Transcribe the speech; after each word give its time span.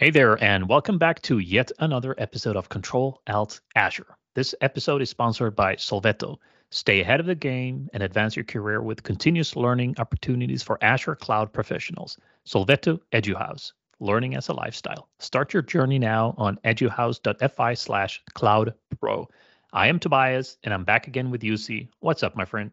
Hey 0.00 0.08
there, 0.08 0.42
and 0.42 0.66
welcome 0.66 0.96
back 0.96 1.20
to 1.24 1.40
yet 1.40 1.70
another 1.78 2.14
episode 2.16 2.56
of 2.56 2.70
Control 2.70 3.20
Alt 3.26 3.60
Azure. 3.76 4.16
This 4.34 4.54
episode 4.62 5.02
is 5.02 5.10
sponsored 5.10 5.54
by 5.54 5.76
Sovelto. 5.76 6.38
Stay 6.70 7.02
ahead 7.02 7.20
of 7.20 7.26
the 7.26 7.34
game 7.34 7.90
and 7.92 8.02
advance 8.02 8.34
your 8.34 8.46
career 8.46 8.80
with 8.80 9.02
continuous 9.02 9.56
learning 9.56 9.96
opportunities 9.98 10.62
for 10.62 10.82
Azure 10.82 11.16
cloud 11.16 11.52
professionals. 11.52 12.16
Sovelto 12.46 12.98
EduHouse, 13.12 13.72
learning 13.98 14.36
as 14.36 14.48
a 14.48 14.54
lifestyle. 14.54 15.10
Start 15.18 15.52
your 15.52 15.60
journey 15.60 15.98
now 15.98 16.34
on 16.38 16.58
eduhouse.fi 16.64 17.74
slash 17.74 18.22
cloud 18.32 18.72
pro. 19.00 19.28
I 19.74 19.88
am 19.88 19.98
Tobias, 19.98 20.56
and 20.64 20.72
I'm 20.72 20.84
back 20.84 21.08
again 21.08 21.30
with 21.30 21.42
Jussi. 21.42 21.88
What's 21.98 22.22
up, 22.22 22.34
my 22.34 22.46
friend? 22.46 22.70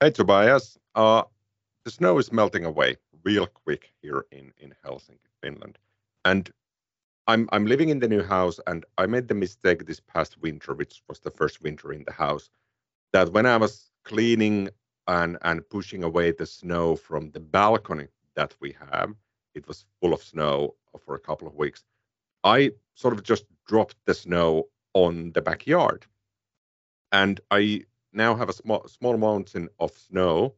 Hey, 0.00 0.10
Tobias. 0.10 0.78
Uh, 0.94 1.24
the 1.84 1.90
snow 1.90 2.16
is 2.16 2.32
melting 2.32 2.64
away 2.64 2.96
real 3.24 3.46
quick 3.46 3.92
here 4.00 4.24
in, 4.32 4.54
in 4.58 4.74
Helsinki, 4.82 5.18
Finland 5.42 5.76
and 6.26 6.50
I'm 7.28 7.48
I'm 7.52 7.66
living 7.66 7.88
in 7.90 8.00
the 8.00 8.08
new 8.08 8.22
house, 8.22 8.58
and 8.66 8.84
I 8.98 9.06
made 9.06 9.28
the 9.28 9.42
mistake 9.44 9.86
this 9.86 10.00
past 10.00 10.32
winter, 10.42 10.74
which 10.74 11.02
was 11.08 11.20
the 11.20 11.30
first 11.30 11.62
winter 11.62 11.92
in 11.92 12.04
the 12.04 12.12
house, 12.12 12.50
that 13.12 13.32
when 13.32 13.46
I 13.46 13.56
was 13.56 13.90
cleaning 14.04 14.68
and 15.06 15.38
and 15.42 15.68
pushing 15.70 16.02
away 16.04 16.32
the 16.32 16.46
snow 16.46 16.96
from 16.96 17.30
the 17.30 17.40
balcony 17.40 18.08
that 18.34 18.54
we 18.60 18.74
have, 18.90 19.14
it 19.54 19.66
was 19.68 19.86
full 20.00 20.12
of 20.12 20.22
snow 20.22 20.74
for 21.04 21.14
a 21.14 21.24
couple 21.28 21.48
of 21.48 21.54
weeks. 21.54 21.84
I 22.44 22.72
sort 22.94 23.14
of 23.14 23.22
just 23.22 23.44
dropped 23.66 23.96
the 24.06 24.14
snow 24.14 24.68
on 24.94 25.32
the 25.32 25.42
backyard, 25.42 26.06
and 27.12 27.40
I 27.50 27.84
now 28.12 28.34
have 28.34 28.48
a 28.48 28.58
small 28.60 28.82
small 28.88 29.16
mountain 29.16 29.68
of 29.78 29.92
snow, 30.08 30.54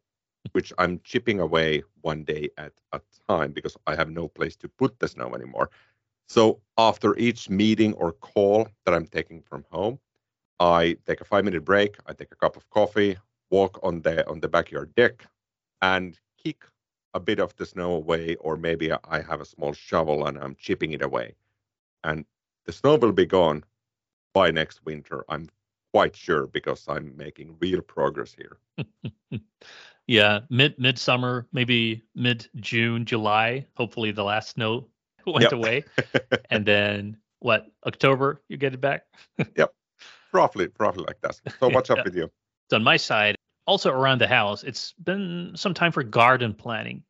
which 0.52 0.72
I'm 0.78 1.00
chipping 1.04 1.40
away 1.40 1.82
one 2.02 2.24
day 2.24 2.50
at 2.56 2.72
a 2.92 3.00
time 3.28 3.52
because 3.52 3.76
I 3.86 3.94
have 3.94 4.10
no 4.10 4.28
place 4.28 4.56
to 4.56 4.68
put 4.68 4.98
the 4.98 5.08
snow 5.08 5.34
anymore. 5.34 5.70
So 6.28 6.60
after 6.76 7.16
each 7.16 7.48
meeting 7.48 7.94
or 7.94 8.12
call 8.12 8.68
that 8.84 8.94
I'm 8.94 9.06
taking 9.06 9.42
from 9.42 9.64
home, 9.70 9.98
I 10.60 10.96
take 11.06 11.20
a 11.20 11.24
five 11.24 11.44
minute 11.44 11.64
break, 11.64 11.96
I 12.06 12.12
take 12.12 12.32
a 12.32 12.36
cup 12.36 12.56
of 12.56 12.68
coffee, 12.70 13.16
walk 13.50 13.78
on 13.82 14.02
the 14.02 14.28
on 14.28 14.40
the 14.40 14.48
backyard 14.48 14.94
deck, 14.94 15.26
and 15.82 16.18
kick 16.42 16.64
a 17.14 17.20
bit 17.20 17.38
of 17.40 17.54
the 17.56 17.66
snow 17.66 17.92
away, 17.92 18.36
or 18.36 18.56
maybe 18.56 18.92
I 18.92 19.22
have 19.22 19.40
a 19.40 19.46
small 19.46 19.72
shovel 19.72 20.26
and 20.26 20.38
I'm 20.38 20.54
chipping 20.56 20.92
it 20.92 21.02
away. 21.02 21.34
And 22.04 22.24
the 22.66 22.72
snow 22.72 22.96
will 22.96 23.12
be 23.12 23.26
gone 23.26 23.64
by 24.34 24.50
next 24.50 24.84
winter. 24.84 25.24
I'm 25.28 25.48
quite 25.92 26.16
sure 26.16 26.46
because 26.46 26.84
I'm 26.88 27.16
making 27.16 27.56
real 27.60 27.80
progress 27.80 28.34
here. 28.34 28.58
yeah, 30.06 30.40
mid 30.50 30.78
midsummer, 30.78 31.46
maybe 31.52 32.02
mid 32.14 32.48
June, 32.56 33.04
July. 33.04 33.66
Hopefully, 33.74 34.10
the 34.10 34.24
last 34.24 34.50
snow 34.50 34.86
went 35.26 35.42
yep. 35.42 35.52
away, 35.52 35.84
and 36.50 36.64
then 36.64 37.16
what? 37.40 37.66
October, 37.86 38.42
you 38.48 38.56
get 38.56 38.74
it 38.74 38.80
back. 38.80 39.04
yep, 39.56 39.72
roughly, 40.32 40.68
roughly 40.78 41.04
like 41.06 41.20
that. 41.22 41.40
So 41.60 41.68
what's 41.68 41.90
up 41.90 41.98
yeah. 41.98 42.04
with 42.04 42.16
you? 42.16 42.30
So 42.70 42.76
on 42.76 42.84
my 42.84 42.96
side, 42.96 43.36
also 43.66 43.90
around 43.90 44.20
the 44.20 44.26
house, 44.28 44.64
it's 44.64 44.92
been 44.92 45.52
some 45.54 45.74
time 45.74 45.92
for 45.92 46.02
garden 46.02 46.54
planning. 46.54 47.02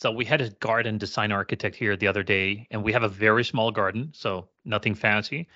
So 0.00 0.10
we 0.10 0.24
had 0.24 0.40
a 0.40 0.48
garden 0.48 0.96
design 0.96 1.30
architect 1.30 1.76
here 1.76 1.94
the 1.94 2.06
other 2.06 2.22
day, 2.22 2.66
and 2.70 2.82
we 2.82 2.92
have 2.92 3.02
a 3.02 3.08
very 3.08 3.44
small 3.44 3.70
garden, 3.70 4.10
so 4.14 4.48
nothing 4.64 4.94
fancy. 4.94 5.46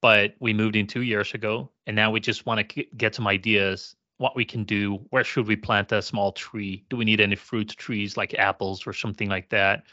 But 0.00 0.34
we 0.40 0.54
moved 0.54 0.76
in 0.76 0.86
two 0.86 1.02
years 1.02 1.34
ago, 1.34 1.70
and 1.86 1.94
now 1.94 2.10
we 2.10 2.20
just 2.20 2.46
want 2.46 2.68
to 2.68 2.84
get 2.96 3.14
some 3.14 3.26
ideas 3.26 3.96
what 4.20 4.36
we 4.36 4.44
can 4.44 4.64
do. 4.64 4.96
Where 5.10 5.24
should 5.24 5.46
we 5.46 5.56
plant 5.56 5.92
a 5.92 6.02
small 6.02 6.32
tree? 6.32 6.84
Do 6.90 6.96
we 6.96 7.06
need 7.06 7.20
any 7.20 7.36
fruit 7.36 7.68
trees 7.68 8.16
like 8.18 8.34
apples 8.34 8.86
or 8.86 8.92
something 8.92 9.28
like 9.28 9.48
that? 9.48 9.84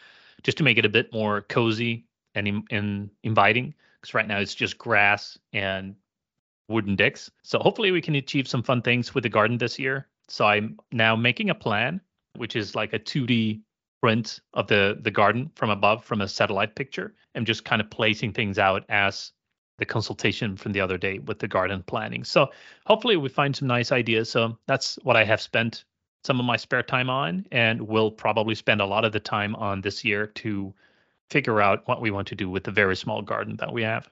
Just 0.44 0.58
to 0.58 0.64
make 0.64 0.78
it 0.78 0.86
a 0.86 0.90
bit 0.90 1.12
more 1.14 1.42
cozy 1.44 2.06
and, 2.36 2.64
and 2.70 3.10
inviting. 3.24 3.74
Because 4.02 4.14
right 4.14 4.28
now 4.28 4.40
it's 4.40 4.54
just 4.54 4.78
grass 4.78 5.38
and 5.54 5.96
wooden 6.68 6.96
decks. 6.96 7.32
So 7.44 7.60
hopefully 7.60 7.92
we 7.92 8.02
can 8.02 8.16
achieve 8.16 8.48
some 8.48 8.64
fun 8.64 8.82
things 8.82 9.16
with 9.16 9.24
the 9.24 9.30
garden 9.30 9.58
this 9.58 9.80
year. 9.80 10.08
So 10.28 10.46
I'm 10.46 10.78
now 10.92 11.16
making 11.16 11.50
a 11.50 11.56
plan, 11.56 12.02
which 12.36 12.56
is 12.56 12.76
like 12.76 12.94
a 12.94 13.00
2D 13.00 13.62
print 14.02 14.42
of 14.54 14.68
the 14.68 15.00
the 15.02 15.10
garden 15.10 15.50
from 15.56 15.70
above 15.70 16.04
from 16.04 16.22
a 16.22 16.28
satellite 16.28 16.76
picture. 16.76 17.16
I'm 17.34 17.46
just 17.46 17.66
kind 17.66 17.82
of 17.82 17.90
placing 17.90 18.34
things 18.34 18.60
out 18.60 18.84
as 18.90 19.32
the 19.78 19.86
consultation 19.86 20.58
from 20.58 20.72
the 20.72 20.82
other 20.82 20.98
day 20.98 21.20
with 21.20 21.40
the 21.40 21.48
garden 21.48 21.84
planning. 21.84 22.24
So 22.24 22.50
hopefully 22.86 23.16
we 23.18 23.30
find 23.30 23.56
some 23.56 23.68
nice 23.68 23.92
ideas. 23.92 24.30
So 24.30 24.58
that's 24.66 24.98
what 25.04 25.16
I 25.16 25.24
have 25.24 25.42
spent 25.42 25.86
some 26.24 26.40
of 26.40 26.46
my 26.46 26.58
spare 26.58 26.84
time 26.84 27.10
on 27.10 27.46
and 27.52 27.82
will 27.88 28.12
probably 28.12 28.56
spend 28.56 28.82
a 28.82 28.86
lot 28.86 29.06
of 29.06 29.14
the 29.14 29.20
time 29.20 29.56
on 29.56 29.82
this 29.82 30.04
year 30.04 30.28
to 30.28 30.74
figure 31.30 31.62
out 31.62 31.88
what 31.88 32.02
we 32.02 32.12
want 32.12 32.28
to 32.28 32.36
do 32.36 32.50
with 32.50 32.64
the 32.64 32.72
very 32.72 32.96
small 32.96 33.22
garden 33.22 33.56
that 33.58 33.72
we 33.72 33.84
have. 33.84 34.10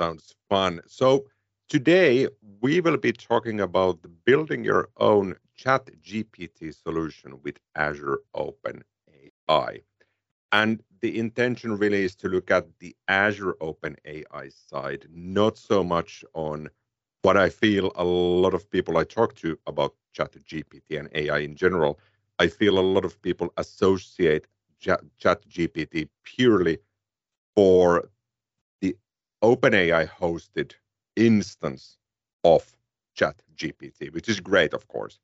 Sounds 0.00 0.34
fun. 0.48 0.80
So 0.86 1.26
today 1.68 2.26
we 2.62 2.80
will 2.80 2.96
be 2.96 3.12
talking 3.12 3.60
about 3.60 3.98
building 4.24 4.64
your 4.64 4.88
own 4.96 5.36
chat 5.54 5.90
GPT 6.02 6.74
solution 6.74 7.38
with 7.42 7.58
Azure 7.76 8.20
Open 8.34 8.82
AI. 9.48 9.82
And 10.52 10.82
the 11.00 11.18
intention 11.18 11.76
really 11.76 12.02
is 12.04 12.14
to 12.16 12.28
look 12.28 12.50
at 12.50 12.66
the 12.80 12.94
Azure 13.08 13.56
Open 13.60 13.96
AI 14.04 14.48
side, 14.48 15.06
not 15.12 15.56
so 15.56 15.84
much 15.84 16.24
on 16.34 16.68
what 17.22 17.36
I 17.36 17.48
feel 17.50 17.92
a 17.94 18.04
lot 18.04 18.54
of 18.54 18.68
people 18.70 18.98
I 18.98 19.04
talk 19.04 19.34
to 19.36 19.58
about 19.66 19.94
ChatGPT 20.16 20.98
and 20.98 21.08
AI 21.14 21.38
in 21.38 21.54
general. 21.54 21.98
I 22.38 22.48
feel 22.48 22.78
a 22.78 22.80
lot 22.80 23.04
of 23.04 23.20
people 23.22 23.52
associate 23.56 24.46
ChatGPT 24.82 26.08
purely 26.24 26.78
for 27.54 28.08
the 28.80 28.96
OpenAI 29.42 30.08
hosted 30.08 30.72
instance 31.16 31.98
of 32.44 32.76
ChatGPT, 33.16 34.12
which 34.12 34.28
is 34.28 34.40
great, 34.40 34.72
of 34.74 34.88
course. 34.88 35.18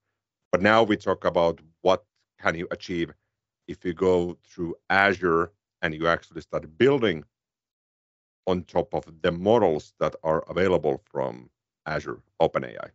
But 0.52 0.62
now 0.62 0.82
we 0.82 0.96
talk 0.96 1.24
about 1.24 1.60
what 1.82 2.04
can 2.40 2.54
you 2.54 2.68
achieve 2.70 3.12
if 3.68 3.84
you 3.84 3.92
go 3.92 4.36
through 4.44 4.74
Azure 4.90 5.52
and 5.82 5.94
you 5.94 6.06
actually 6.06 6.40
start 6.40 6.78
building 6.78 7.24
on 8.46 8.62
top 8.64 8.94
of 8.94 9.04
the 9.22 9.32
models 9.32 9.92
that 9.98 10.14
are 10.22 10.44
available 10.48 11.02
from 11.04 11.50
Azure 11.86 12.20
OpenAI. 12.40 12.90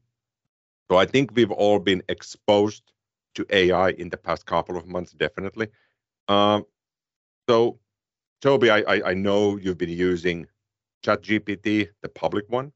So 0.89 0.97
I 0.97 1.05
think 1.05 1.31
we've 1.33 1.51
all 1.51 1.79
been 1.79 2.03
exposed 2.09 2.93
to 3.35 3.45
AI 3.49 3.89
in 3.91 4.09
the 4.09 4.17
past 4.17 4.45
couple 4.45 4.77
of 4.77 4.87
months, 4.87 5.11
definitely. 5.13 5.67
Um, 6.27 6.65
so, 7.47 7.79
Toby, 8.41 8.69
I, 8.69 9.11
I 9.11 9.13
know 9.13 9.57
you've 9.57 9.77
been 9.77 9.89
using 9.89 10.47
ChatGPT, 11.03 11.89
the 12.01 12.09
public 12.09 12.49
one, 12.49 12.71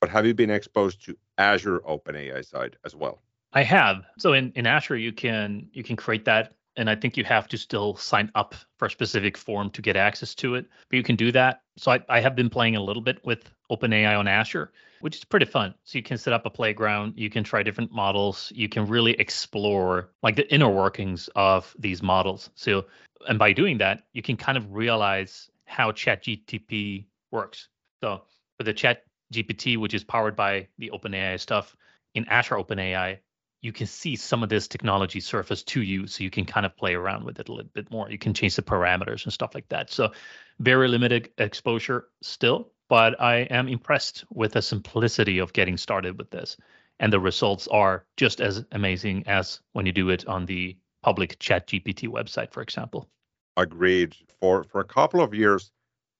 but 0.00 0.10
have 0.10 0.26
you 0.26 0.34
been 0.34 0.50
exposed 0.50 1.04
to 1.06 1.16
Azure 1.38 1.80
OpenAI 1.80 2.44
side 2.44 2.76
as 2.84 2.94
well? 2.94 3.22
I 3.52 3.62
have. 3.62 4.04
So 4.18 4.34
in, 4.34 4.52
in 4.54 4.66
Azure, 4.66 4.96
you 4.96 5.12
can 5.12 5.68
you 5.72 5.82
can 5.82 5.96
create 5.96 6.24
that 6.26 6.54
and 6.78 6.88
I 6.88 6.94
think 6.94 7.16
you 7.16 7.24
have 7.24 7.48
to 7.48 7.58
still 7.58 7.96
sign 7.96 8.30
up 8.36 8.54
for 8.78 8.86
a 8.86 8.90
specific 8.90 9.36
form 9.36 9.68
to 9.70 9.82
get 9.82 9.96
access 9.96 10.34
to 10.36 10.54
it. 10.54 10.66
But 10.88 10.96
you 10.96 11.02
can 11.02 11.16
do 11.16 11.32
that. 11.32 11.62
So 11.76 11.90
I, 11.90 12.00
I 12.08 12.20
have 12.20 12.36
been 12.36 12.48
playing 12.48 12.76
a 12.76 12.82
little 12.82 13.02
bit 13.02 13.18
with 13.24 13.50
OpenAI 13.70 14.16
on 14.16 14.28
Azure, 14.28 14.72
which 15.00 15.16
is 15.16 15.24
pretty 15.24 15.44
fun. 15.44 15.74
So 15.82 15.98
you 15.98 16.04
can 16.04 16.16
set 16.16 16.32
up 16.32 16.46
a 16.46 16.50
playground, 16.50 17.14
you 17.16 17.30
can 17.30 17.42
try 17.42 17.64
different 17.64 17.92
models, 17.92 18.52
you 18.54 18.68
can 18.68 18.86
really 18.86 19.12
explore 19.12 20.10
like 20.22 20.36
the 20.36 20.50
inner 20.54 20.70
workings 20.70 21.28
of 21.34 21.74
these 21.78 22.02
models. 22.02 22.50
So 22.54 22.86
and 23.26 23.38
by 23.38 23.52
doing 23.52 23.78
that, 23.78 24.04
you 24.12 24.22
can 24.22 24.36
kind 24.36 24.56
of 24.56 24.72
realize 24.72 25.50
how 25.64 25.90
ChatGPT 25.90 27.06
works. 27.32 27.68
So 28.00 28.22
for 28.56 28.62
the 28.62 28.72
ChatGPT, 28.72 29.76
which 29.76 29.94
is 29.94 30.04
powered 30.04 30.36
by 30.36 30.68
the 30.78 30.90
OpenAI 30.94 31.40
stuff 31.40 31.76
in 32.14 32.24
Azure 32.28 32.54
OpenAI, 32.54 33.18
you 33.60 33.72
can 33.72 33.86
see 33.86 34.16
some 34.16 34.42
of 34.42 34.48
this 34.48 34.68
technology 34.68 35.20
surface 35.20 35.62
to 35.64 35.82
you 35.82 36.06
so 36.06 36.22
you 36.22 36.30
can 36.30 36.44
kind 36.44 36.64
of 36.64 36.76
play 36.76 36.94
around 36.94 37.24
with 37.24 37.40
it 37.40 37.48
a 37.48 37.52
little 37.52 37.70
bit 37.74 37.90
more. 37.90 38.10
You 38.10 38.18
can 38.18 38.34
change 38.34 38.56
the 38.56 38.62
parameters 38.62 39.24
and 39.24 39.32
stuff 39.32 39.54
like 39.54 39.68
that. 39.70 39.90
So 39.90 40.12
very 40.60 40.88
limited 40.88 41.30
exposure 41.38 42.08
still 42.22 42.70
but 42.88 43.20
i 43.20 43.40
am 43.50 43.68
impressed 43.68 44.24
with 44.30 44.52
the 44.52 44.62
simplicity 44.62 45.38
of 45.38 45.52
getting 45.52 45.76
started 45.76 46.18
with 46.18 46.30
this. 46.30 46.56
And 47.00 47.12
the 47.12 47.20
results 47.20 47.68
are 47.68 48.04
just 48.16 48.40
as 48.40 48.64
amazing 48.72 49.24
as 49.28 49.60
when 49.72 49.86
you 49.86 49.92
do 49.92 50.10
it 50.10 50.26
on 50.26 50.46
the 50.46 50.76
public 51.02 51.38
chat 51.38 51.68
gpt 51.68 52.08
website 52.08 52.52
for 52.52 52.62
example. 52.62 53.08
Agreed. 53.56 54.16
For 54.40 54.64
for 54.64 54.80
a 54.80 54.84
couple 54.84 55.20
of 55.20 55.34
years 55.34 55.70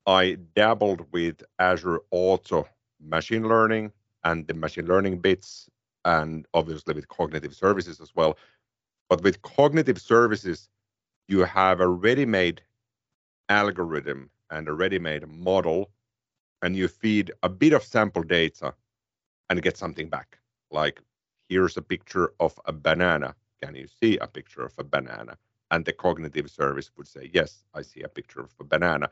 i 0.06 0.36
dabbled 0.54 1.06
with 1.12 1.42
azure 1.58 2.00
auto 2.10 2.68
machine 3.00 3.48
learning 3.48 3.92
and 4.24 4.46
the 4.46 4.54
machine 4.54 4.86
learning 4.86 5.18
bits 5.18 5.68
and 6.08 6.46
obviously 6.54 6.94
with 6.94 7.08
cognitive 7.08 7.54
services 7.54 8.00
as 8.00 8.14
well. 8.14 8.38
But 9.10 9.22
with 9.22 9.42
cognitive 9.42 10.00
services, 10.00 10.70
you 11.28 11.40
have 11.44 11.80
a 11.80 11.88
ready 11.88 12.24
made 12.24 12.62
algorithm 13.50 14.30
and 14.50 14.68
a 14.68 14.72
ready 14.72 14.98
made 14.98 15.28
model, 15.28 15.90
and 16.62 16.74
you 16.74 16.88
feed 16.88 17.30
a 17.42 17.48
bit 17.50 17.74
of 17.74 17.82
sample 17.82 18.22
data 18.22 18.74
and 19.50 19.62
get 19.62 19.76
something 19.76 20.08
back. 20.08 20.38
Like, 20.70 21.00
here's 21.50 21.76
a 21.76 21.82
picture 21.82 22.32
of 22.40 22.58
a 22.64 22.72
banana. 22.72 23.34
Can 23.62 23.74
you 23.74 23.86
see 23.86 24.16
a 24.18 24.26
picture 24.26 24.64
of 24.64 24.72
a 24.78 24.84
banana? 24.84 25.36
And 25.70 25.84
the 25.84 25.92
cognitive 25.92 26.50
service 26.50 26.90
would 26.96 27.06
say, 27.08 27.30
Yes, 27.34 27.64
I 27.74 27.82
see 27.82 28.02
a 28.02 28.08
picture 28.08 28.40
of 28.40 28.54
a 28.60 28.64
banana. 28.64 29.10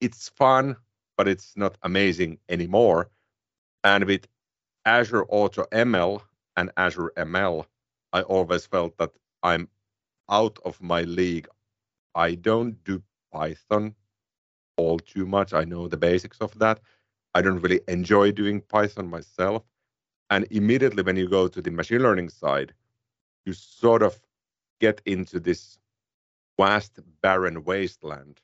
it's 0.00 0.28
fun, 0.28 0.76
but 1.16 1.28
it's 1.28 1.56
not 1.56 1.78
amazing 1.82 2.38
anymore. 2.50 3.10
And 3.84 4.04
with 4.04 4.26
Azure 4.86 5.26
Auto 5.28 5.64
ML 5.72 6.22
and 6.56 6.70
Azure 6.76 7.12
ML, 7.16 7.66
I 8.12 8.22
always 8.22 8.66
felt 8.66 8.96
that 8.98 9.12
I'm 9.42 9.68
out 10.30 10.58
of 10.64 10.80
my 10.80 11.02
league. 11.02 11.48
I 12.14 12.36
don't 12.36 12.82
do 12.84 13.02
Python 13.32 13.94
all 14.76 14.98
too 14.98 15.26
much. 15.26 15.52
I 15.52 15.64
know 15.64 15.88
the 15.88 15.96
basics 15.96 16.40
of 16.40 16.58
that. 16.60 16.80
I 17.34 17.42
don't 17.42 17.60
really 17.60 17.80
enjoy 17.88 18.32
doing 18.32 18.60
Python 18.62 19.08
myself. 19.08 19.64
And 20.30 20.46
immediately 20.50 21.02
when 21.02 21.16
you 21.16 21.28
go 21.28 21.48
to 21.48 21.62
the 21.62 21.70
machine 21.70 22.02
learning 22.02 22.30
side, 22.30 22.72
you 23.44 23.52
sort 23.52 24.02
of 24.02 24.20
get 24.80 25.02
into 25.06 25.40
this 25.40 25.78
vast, 26.58 27.00
barren 27.22 27.64
wasteland 27.64 28.40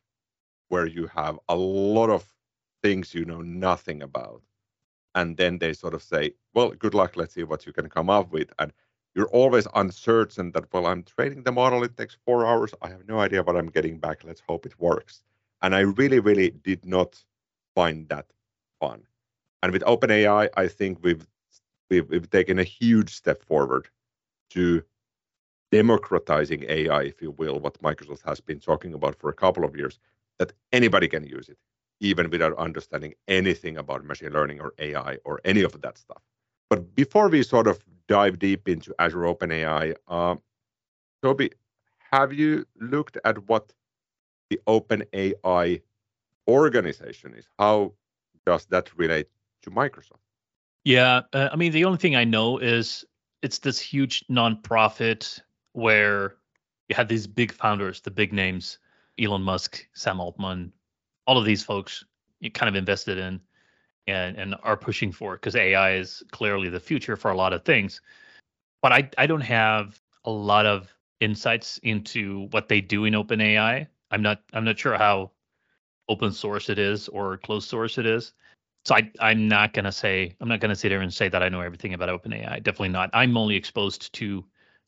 where 0.68 0.86
you 0.86 1.06
have 1.08 1.38
a 1.48 1.56
lot 1.56 2.10
of 2.10 2.34
things 2.82 3.14
you 3.14 3.24
know 3.24 3.42
nothing 3.42 4.02
about. 4.02 4.42
And 5.14 5.37
then 5.37 5.59
they 5.59 5.73
sort 5.73 5.94
of 5.94 6.03
say, 6.03 6.32
well, 6.55 6.70
good 6.70 6.94
luck. 6.94 7.17
Let's 7.17 7.35
see 7.35 7.44
what 7.44 7.67
you 7.67 7.73
can 7.73 7.88
come 7.88 8.09
up 8.09 8.32
with. 8.32 8.50
And 8.59 8.73
you're 9.14 9.29
always 9.29 9.67
uncertain 9.75 10.53
that, 10.53 10.73
well, 10.73 10.87
I'm 10.87 11.03
training 11.03 11.43
the 11.43 11.53
model. 11.53 11.85
It 11.85 11.97
takes 11.97 12.17
four 12.25 12.47
hours. 12.47 12.73
I 12.81 12.88
have 12.88 13.06
no 13.06 13.20
idea 13.20 13.43
what 13.43 13.56
I'm 13.56 13.67
getting 13.67 13.99
back. 13.99 14.25
Let's 14.25 14.43
hope 14.49 14.64
it 14.64 14.79
works. 14.81 15.23
And 15.61 15.75
I 15.75 15.81
really, 15.81 16.19
really 16.19 16.50
did 16.50 16.87
not 16.87 17.23
find 17.75 18.09
that 18.09 18.26
fun. 18.81 19.03
And 19.62 19.73
with 19.73 19.82
OpenAI, 19.82 20.49
I 20.56 20.67
think 20.67 20.99
we've, 21.03 21.26
we've, 21.91 22.09
we've 22.09 22.31
taken 22.31 22.59
a 22.59 22.64
huge 22.64 23.14
step 23.14 23.44
forward 23.44 23.88
to 24.50 24.82
democratizing 25.70 26.64
AI, 26.69 27.03
if 27.03 27.23
you 27.23 27.31
will, 27.32 27.59
what 27.59 27.81
Microsoft 27.82 28.23
has 28.25 28.41
been 28.41 28.61
talking 28.61 28.93
about 28.93 29.19
for 29.19 29.31
a 29.31 29.35
couple 29.35 29.64
of 29.64 29.76
years, 29.76 29.99
that 30.38 30.53
anybody 30.73 31.09
can 31.09 31.25
use 31.25 31.49
it, 31.49 31.59
even 32.02 32.28
without 32.31 32.54
understanding 32.58 33.14
anything 33.28 33.78
about 33.78 34.04
machine 34.04 34.32
learning 34.32 34.60
or 34.60 34.75
AI 34.78 35.16
or 35.25 35.40
any 35.44 35.62
of 35.62 35.81
that 35.81 35.96
stuff. 35.96 36.20
But 36.69 36.94
before 36.94 37.28
we 37.28 37.43
sort 37.43 37.69
of 37.69 37.78
dive 38.08 38.38
deep 38.38 38.69
into 38.69 38.94
Azure 38.99 39.20
OpenAI, 39.20 39.94
uh, 40.08 40.34
Toby, 41.22 41.52
have 42.10 42.32
you 42.32 42.66
looked 42.81 43.16
at 43.25 43.49
what 43.49 43.72
the 44.50 44.60
OpenAI 44.66 45.81
organization 46.49 47.34
is? 47.34 47.46
How 47.58 47.93
does 48.44 48.66
that 48.66 48.90
relate 48.99 49.28
to 49.62 49.70
Microsoft? 49.70 50.19
Yeah, 50.84 51.22
uh, 51.32 51.50
I 51.52 51.56
mean, 51.56 51.70
the 51.70 51.84
only 51.84 51.99
thing 51.99 52.16
I 52.16 52.25
know 52.25 52.58
is 52.58 53.04
it's 53.43 53.60
this 53.60 53.78
huge 53.78 54.25
nonprofit 54.28 55.40
where 55.72 56.34
you 56.88 56.96
have 56.96 57.06
these 57.06 57.28
big 57.28 57.52
founders, 57.52 58.00
the 58.00 58.10
big 58.10 58.32
names, 58.32 58.78
Elon 59.20 59.43
Musk, 59.43 59.87
Sam 59.94 60.20
Altman, 60.20 60.72
all 61.26 61.38
of 61.38 61.44
these 61.44 61.62
folks 61.62 62.04
kind 62.54 62.69
of 62.69 62.74
invested 62.74 63.19
in 63.19 63.40
and 64.06 64.36
and 64.36 64.56
are 64.62 64.76
pushing 64.76 65.12
for 65.12 65.34
because 65.34 65.54
AI 65.54 65.94
is 65.94 66.22
clearly 66.32 66.69
the 66.69 66.80
future 66.80 67.16
for 67.16 67.30
a 67.30 67.36
lot 67.36 67.52
of 67.52 67.64
things. 67.64 68.00
But 68.80 68.92
I 68.92 69.08
I 69.19 69.26
don't 69.26 69.42
have 69.42 70.00
a 70.24 70.30
lot 70.30 70.66
of 70.66 70.92
insights 71.20 71.78
into 71.82 72.48
what 72.50 72.69
they 72.69 72.80
do 72.80 73.04
in 73.04 73.14
OpenAI. 73.14 73.86
I'm 74.10 74.22
not 74.22 74.42
I'm 74.52 74.64
not 74.64 74.78
sure 74.78 74.96
how 74.96 75.30
open 76.08 76.32
source 76.32 76.69
it 76.69 76.78
is 76.78 77.08
or 77.08 77.38
closed 77.38 77.68
source 77.68 77.98
it 77.98 78.06
is. 78.06 78.32
So 78.84 78.96
I 78.96 79.10
I'm 79.20 79.46
not 79.46 79.72
gonna 79.72 79.92
say 79.92 80.34
I'm 80.40 80.48
not 80.48 80.60
gonna 80.60 80.75
sit 80.75 80.88
there 80.88 81.00
and 81.00 81.14
say 81.14 81.28
that 81.28 81.42
I 81.42 81.48
know 81.48 81.60
everything 81.60 81.94
about 81.94 82.08
OpenAI. 82.08 82.62
Definitely 82.62 82.88
not. 82.88 83.10
I'm 83.12 83.36
only 83.36 83.54
exposed 83.54 84.12
to 84.14 84.44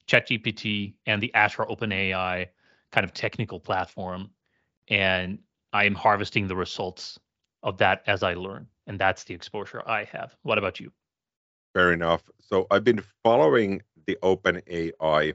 ChatGPT 0.08 0.94
and 1.06 1.22
the 1.22 1.32
Azure 1.34 1.64
OpenAI 1.64 2.48
kind 2.90 3.04
of 3.04 3.12
technical 3.12 3.60
platform, 3.60 4.30
and 4.88 5.38
I 5.74 5.84
am 5.84 5.94
harvesting 5.96 6.46
the 6.46 6.54
results 6.54 7.18
of 7.64 7.78
that 7.78 8.04
as 8.06 8.22
I 8.22 8.34
learn, 8.34 8.68
and 8.86 8.98
that's 8.98 9.24
the 9.24 9.34
exposure 9.34 9.82
I 9.86 10.04
have. 10.04 10.36
What 10.42 10.56
about 10.56 10.78
you? 10.78 10.92
Fair 11.74 11.92
enough. 11.92 12.22
So 12.40 12.68
I've 12.70 12.84
been 12.84 13.02
following 13.24 13.82
the 14.06 14.16
OpenAI 14.22 15.34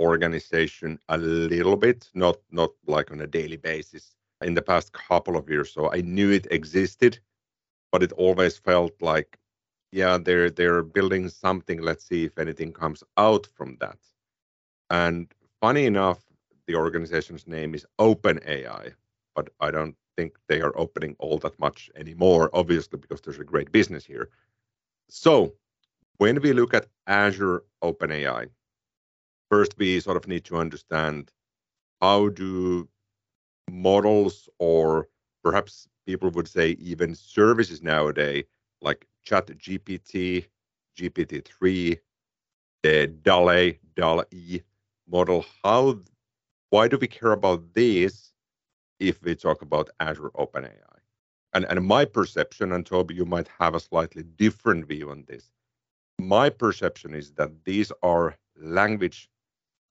organization 0.00 0.98
a 1.08 1.16
little 1.16 1.76
bit, 1.76 2.10
not 2.12 2.38
not 2.50 2.70
like 2.88 3.12
on 3.12 3.20
a 3.20 3.26
daily 3.28 3.56
basis 3.56 4.16
in 4.42 4.54
the 4.54 4.62
past 4.62 4.92
couple 4.92 5.36
of 5.36 5.48
years. 5.48 5.72
So 5.72 5.92
I 5.92 6.00
knew 6.00 6.32
it 6.32 6.48
existed, 6.50 7.20
but 7.92 8.02
it 8.02 8.12
always 8.12 8.58
felt 8.58 9.00
like 9.00 9.38
yeah, 9.92 10.18
they're 10.18 10.50
they're 10.50 10.82
building 10.82 11.28
something. 11.28 11.80
Let's 11.80 12.04
see 12.04 12.24
if 12.24 12.36
anything 12.36 12.72
comes 12.72 13.04
out 13.16 13.46
from 13.54 13.76
that. 13.78 13.98
And 14.90 15.32
funny 15.60 15.86
enough, 15.86 16.20
the 16.66 16.74
organization's 16.74 17.46
name 17.46 17.74
is 17.76 17.86
OpenAI, 18.00 18.94
but 19.36 19.50
I 19.60 19.70
don't 19.70 19.94
think 20.16 20.38
they 20.48 20.62
are 20.62 20.76
opening 20.76 21.14
all 21.18 21.38
that 21.38 21.58
much 21.60 21.90
anymore, 21.94 22.50
obviously, 22.54 22.98
because 22.98 23.20
there's 23.20 23.38
a 23.38 23.44
great 23.44 23.70
business 23.70 24.04
here. 24.04 24.30
So 25.08 25.52
when 26.16 26.40
we 26.40 26.54
look 26.54 26.72
at 26.72 26.86
Azure 27.06 27.62
OpenAI, 27.84 28.48
first 29.50 29.76
we 29.76 30.00
sort 30.00 30.16
of 30.16 30.26
need 30.26 30.44
to 30.46 30.56
understand 30.56 31.30
how 32.00 32.30
do 32.30 32.88
models 33.70 34.48
or 34.58 35.08
perhaps 35.44 35.86
people 36.06 36.30
would 36.30 36.48
say 36.48 36.70
even 36.70 37.14
services 37.14 37.82
nowadays 37.82 38.44
like 38.80 39.06
Chat 39.22 39.46
GPT, 39.58 40.46
GPT-3, 40.98 41.98
the 42.82 43.06
DALL-E, 43.22 43.78
DALL-E 43.96 44.60
model. 45.08 45.44
How, 45.62 45.98
why 46.70 46.88
do 46.88 46.96
we 46.96 47.06
care 47.06 47.32
about 47.32 47.74
these 47.74 48.32
if 48.98 49.22
we 49.22 49.34
talk 49.34 49.62
about 49.62 49.90
Azure 50.00 50.30
OpenAI? 50.30 50.98
And, 51.52 51.64
and 51.64 51.86
my 51.86 52.04
perception, 52.04 52.72
and 52.72 52.84
Toby, 52.84 53.14
you 53.14 53.24
might 53.24 53.48
have 53.58 53.74
a 53.74 53.80
slightly 53.80 54.22
different 54.22 54.86
view 54.86 55.10
on 55.10 55.24
this. 55.26 55.50
My 56.18 56.50
perception 56.50 57.14
is 57.14 57.32
that 57.32 57.64
these 57.64 57.92
are 58.02 58.36
language 58.58 59.28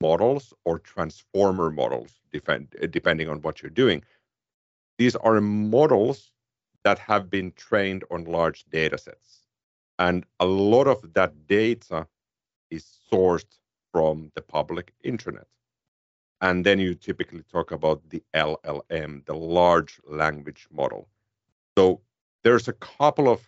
models 0.02 0.54
or 0.66 0.80
transformer 0.80 1.72
models, 1.72 2.20
depend, 2.32 2.76
depending 2.92 3.30
on 3.30 3.42
what 3.42 3.62
you're 3.62 3.70
doing. 3.70 4.04
These 4.98 5.16
are 5.16 5.42
models 5.42 6.32
that 6.84 7.00
have 7.00 7.30
been 7.30 7.52
trained 7.54 8.04
on 8.12 8.26
large 8.26 8.66
data 8.66 8.98
sets. 8.98 9.42
And 9.98 10.26
a 10.40 10.46
lot 10.46 10.88
of 10.88 11.14
that 11.14 11.48
data 11.48 12.08
is 12.70 12.86
sourced 13.12 13.60
from 13.92 14.32
the 14.36 14.42
public 14.42 14.94
internet. 15.04 15.48
And 16.42 16.66
then 16.66 16.80
you 16.80 16.96
typically 16.96 17.44
talk 17.52 17.72
about 17.72 18.02
the 18.10 18.22
LLM, 18.34 19.26
the 19.26 19.36
large 19.36 20.00
language 20.08 20.68
model. 20.72 21.08
So 21.78 22.02
there's 22.44 22.68
a 22.68 22.74
couple 22.74 23.30
of 23.30 23.42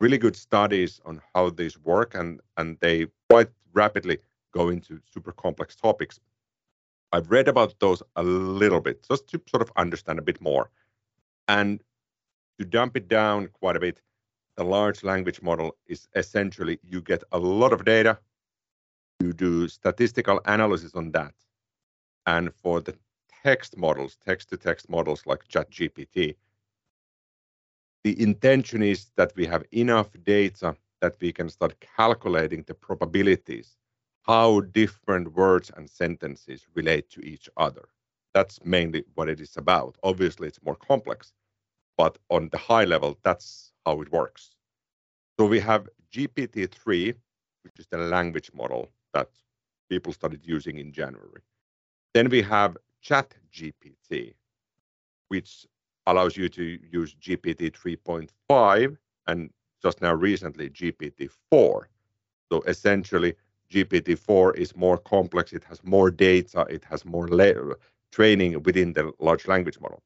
really 0.00 0.18
good 0.18 0.36
studies 0.36 1.00
on 1.04 1.20
how 1.34 1.50
these 1.50 1.78
work, 1.78 2.14
and, 2.14 2.40
and 2.56 2.78
they 2.80 3.06
quite 3.28 3.48
rapidly 3.72 4.18
go 4.52 4.68
into 4.68 5.00
super 5.12 5.32
complex 5.32 5.76
topics. 5.76 6.18
I've 7.12 7.30
read 7.30 7.48
about 7.48 7.78
those 7.80 8.02
a 8.16 8.22
little 8.22 8.80
bit 8.80 9.04
just 9.08 9.26
to 9.28 9.42
sort 9.48 9.62
of 9.62 9.72
understand 9.76 10.18
a 10.18 10.22
bit 10.22 10.40
more. 10.40 10.70
And 11.48 11.82
to 12.58 12.64
dump 12.64 12.96
it 12.96 13.08
down 13.08 13.48
quite 13.48 13.76
a 13.76 13.80
bit, 13.80 14.00
the 14.56 14.64
large 14.64 15.02
language 15.02 15.42
model 15.42 15.76
is 15.86 16.08
essentially 16.14 16.78
you 16.82 17.00
get 17.00 17.22
a 17.32 17.38
lot 17.38 17.72
of 17.72 17.84
data, 17.84 18.18
you 19.20 19.32
do 19.32 19.68
statistical 19.68 20.40
analysis 20.44 20.94
on 20.94 21.10
that. 21.12 21.34
And 22.36 22.54
for 22.54 22.80
the 22.80 22.94
text 23.42 23.76
models, 23.76 24.16
text 24.24 24.50
to 24.50 24.56
text 24.56 24.88
models 24.88 25.26
like 25.26 25.48
ChatGPT, 25.48 26.36
the 28.04 28.22
intention 28.22 28.82
is 28.84 29.10
that 29.16 29.32
we 29.34 29.46
have 29.46 29.64
enough 29.72 30.10
data 30.22 30.76
that 31.00 31.16
we 31.20 31.32
can 31.32 31.48
start 31.48 31.74
calculating 31.96 32.62
the 32.68 32.74
probabilities, 32.74 33.76
how 34.22 34.60
different 34.60 35.32
words 35.34 35.72
and 35.76 35.90
sentences 35.90 36.66
relate 36.74 37.10
to 37.10 37.20
each 37.20 37.48
other. 37.56 37.88
That's 38.32 38.64
mainly 38.64 39.02
what 39.16 39.28
it 39.28 39.40
is 39.40 39.56
about. 39.56 39.96
Obviously, 40.04 40.46
it's 40.46 40.62
more 40.62 40.76
complex, 40.76 41.32
but 41.96 42.16
on 42.28 42.48
the 42.52 42.58
high 42.58 42.84
level, 42.84 43.18
that's 43.24 43.72
how 43.84 44.00
it 44.02 44.12
works. 44.12 44.54
So 45.36 45.46
we 45.46 45.58
have 45.60 45.88
GPT-3, 46.12 47.14
which 47.64 47.78
is 47.80 47.88
the 47.88 47.98
language 47.98 48.50
model 48.54 48.88
that 49.14 49.30
people 49.88 50.12
started 50.12 50.42
using 50.44 50.78
in 50.78 50.92
January. 50.92 51.42
Then 52.14 52.28
we 52.28 52.42
have 52.42 52.76
ChatGPT, 53.04 54.34
which 55.28 55.66
allows 56.06 56.36
you 56.36 56.48
to 56.48 56.78
use 56.90 57.14
GPT 57.14 57.70
3.5 57.70 58.96
and 59.26 59.50
just 59.82 60.02
now 60.02 60.12
recently 60.12 60.70
GPT-4. 60.70 61.84
So 62.50 62.62
essentially, 62.66 63.34
GPT-4 63.70 64.56
is 64.56 64.76
more 64.76 64.98
complex. 64.98 65.52
It 65.52 65.64
has 65.64 65.82
more 65.84 66.10
data. 66.10 66.66
It 66.68 66.84
has 66.84 67.04
more 67.04 67.28
training 68.10 68.62
within 68.64 68.92
the 68.92 69.12
large 69.20 69.46
language 69.46 69.78
model. 69.80 70.02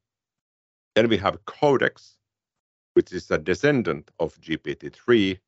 Then 0.95 1.09
we 1.09 1.17
have 1.17 1.45
Codex, 1.47 2.17
which 2.93 3.13
is 3.13 3.31
a 3.31 3.39
descendant 3.39 4.11
of 4.21 4.39
GPT-3, 4.41 5.39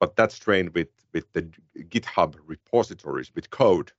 but 0.00 0.16
that's 0.16 0.38
trained 0.38 0.74
with, 0.74 0.88
with 1.14 1.32
the 1.32 1.42
GitHub 1.78 2.34
repositories 2.44 3.32
with 3.34 3.50
code. 3.50 3.92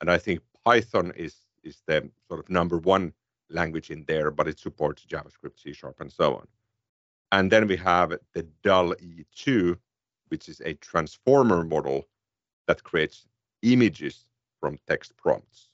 And 0.00 0.10
I 0.10 0.18
think 0.18 0.40
Python 0.70 1.12
is, 1.16 1.34
is 1.64 1.82
the 1.88 2.08
sort 2.28 2.38
of 2.38 2.48
number 2.48 2.78
one 2.78 3.12
language 3.48 3.90
in 3.90 4.04
there, 4.06 4.30
but 4.30 4.46
it 4.46 4.56
supports 4.56 5.04
JavaScript, 5.04 5.58
C 5.60 5.72
Sharp, 5.72 6.00
and 6.00 6.12
so 6.12 6.36
on. 6.36 6.46
And 7.32 7.50
then 7.50 7.66
we 7.66 7.76
have 7.78 8.10
the 8.34 8.44
DALL-E2, 8.62 9.76
which 10.28 10.48
is 10.48 10.60
a 10.60 10.74
transformer 10.74 11.64
model 11.64 12.06
that 12.68 12.84
creates 12.84 13.26
images 13.62 14.26
from 14.60 14.78
text 14.86 15.16
prompts. 15.16 15.70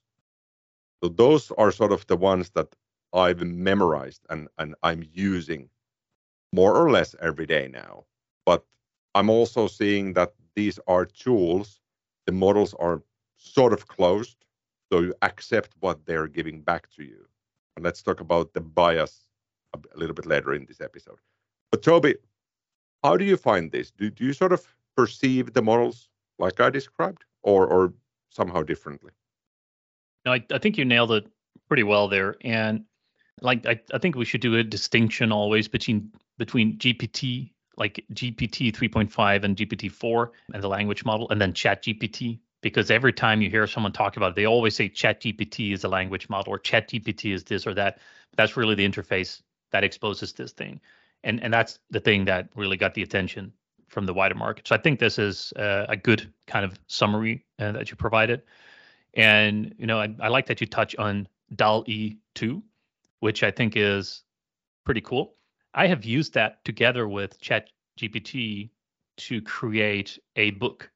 So 1.02 1.10
those 1.10 1.52
are 1.58 1.70
sort 1.70 1.92
of 1.92 2.06
the 2.06 2.16
ones 2.16 2.48
that 2.54 2.74
I've 3.12 3.42
memorized 3.42 4.22
and, 4.30 4.48
and 4.56 4.74
I'm 4.82 5.04
using 5.12 5.68
more 6.54 6.74
or 6.74 6.90
less 6.90 7.14
every 7.20 7.44
day 7.44 7.68
now. 7.70 8.06
But 8.46 8.64
I'm 9.14 9.28
also 9.28 9.66
seeing 9.66 10.14
that 10.14 10.32
these 10.54 10.80
are 10.86 11.04
tools, 11.04 11.80
the 12.24 12.32
models 12.32 12.72
are 12.78 13.02
sort 13.36 13.74
of 13.74 13.88
closed, 13.88 14.45
so 14.90 15.00
you 15.00 15.14
accept 15.22 15.70
what 15.80 16.04
they're 16.06 16.28
giving 16.28 16.60
back 16.60 16.88
to 16.96 17.02
you. 17.02 17.26
And 17.76 17.84
let's 17.84 18.02
talk 18.02 18.20
about 18.20 18.52
the 18.54 18.60
bias 18.60 19.26
a, 19.74 19.78
a 19.94 19.98
little 19.98 20.14
bit 20.14 20.26
later 20.26 20.54
in 20.54 20.64
this 20.66 20.80
episode. 20.80 21.18
But 21.70 21.82
Toby, 21.82 22.16
how 23.02 23.16
do 23.16 23.24
you 23.24 23.36
find 23.36 23.70
this? 23.70 23.90
Do, 23.90 24.10
do 24.10 24.24
you 24.24 24.32
sort 24.32 24.52
of 24.52 24.66
perceive 24.96 25.52
the 25.52 25.62
models 25.62 26.08
like 26.38 26.60
I 26.60 26.70
described 26.70 27.24
or, 27.42 27.66
or 27.66 27.92
somehow 28.30 28.62
differently? 28.62 29.12
No, 30.24 30.32
I, 30.32 30.44
I 30.52 30.58
think 30.58 30.78
you 30.78 30.84
nailed 30.84 31.12
it 31.12 31.26
pretty 31.68 31.82
well 31.82 32.08
there. 32.08 32.36
And 32.42 32.84
like 33.40 33.66
I, 33.66 33.80
I 33.92 33.98
think 33.98 34.16
we 34.16 34.24
should 34.24 34.40
do 34.40 34.56
a 34.56 34.64
distinction 34.64 35.32
always 35.32 35.68
between 35.68 36.10
between 36.38 36.78
GPT 36.78 37.50
like 37.76 38.04
GPT 38.12 38.74
3.5 38.74 39.44
and 39.44 39.56
GPT 39.56 39.90
4 39.90 40.32
and 40.54 40.62
the 40.62 40.68
language 40.68 41.04
model, 41.04 41.28
and 41.30 41.40
then 41.40 41.52
Chat 41.52 41.84
GPT. 41.84 42.40
Because 42.62 42.90
every 42.90 43.12
time 43.12 43.42
you 43.42 43.50
hear 43.50 43.66
someone 43.66 43.92
talk 43.92 44.16
about 44.16 44.30
it, 44.30 44.36
they 44.36 44.46
always 44.46 44.74
say 44.74 44.88
Chat 44.88 45.20
GPT 45.20 45.72
is 45.72 45.84
a 45.84 45.88
language 45.88 46.28
model 46.28 46.52
or 46.52 46.58
Chat 46.58 46.88
GPT 46.88 47.32
is 47.32 47.44
this 47.44 47.66
or 47.66 47.74
that. 47.74 47.98
That's 48.36 48.56
really 48.56 48.74
the 48.74 48.88
interface 48.88 49.42
that 49.72 49.84
exposes 49.84 50.32
this 50.32 50.52
thing. 50.52 50.80
And, 51.22 51.42
and 51.42 51.52
that's 51.52 51.78
the 51.90 52.00
thing 52.00 52.24
that 52.26 52.48
really 52.54 52.76
got 52.76 52.94
the 52.94 53.02
attention 53.02 53.52
from 53.88 54.06
the 54.06 54.14
wider 54.14 54.34
market. 54.34 54.66
So 54.68 54.74
I 54.74 54.78
think 54.78 54.98
this 54.98 55.18
is 55.18 55.52
uh, 55.54 55.86
a 55.88 55.96
good 55.96 56.32
kind 56.46 56.64
of 56.64 56.78
summary 56.86 57.44
uh, 57.58 57.72
that 57.72 57.90
you 57.90 57.96
provided. 57.96 58.42
And 59.14 59.74
you 59.78 59.86
know, 59.86 60.00
I, 60.00 60.14
I 60.20 60.28
like 60.28 60.46
that 60.46 60.60
you 60.60 60.66
touch 60.66 60.96
on 60.96 61.28
DALL-E 61.54 62.18
2, 62.34 62.62
which 63.20 63.42
I 63.42 63.50
think 63.50 63.74
is 63.76 64.22
pretty 64.84 65.00
cool. 65.00 65.34
I 65.74 65.86
have 65.88 66.04
used 66.04 66.34
that 66.34 66.64
together 66.64 67.06
with 67.06 67.40
ChatGPT 67.40 68.70
to 69.18 69.42
create 69.42 70.18
a 70.36 70.50
book. 70.52 70.90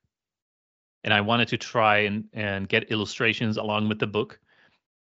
And 1.04 1.14
I 1.14 1.20
wanted 1.20 1.48
to 1.48 1.56
try 1.56 1.98
and, 1.98 2.24
and 2.32 2.68
get 2.68 2.90
illustrations 2.90 3.56
along 3.56 3.88
with 3.88 3.98
the 3.98 4.06
book. 4.06 4.38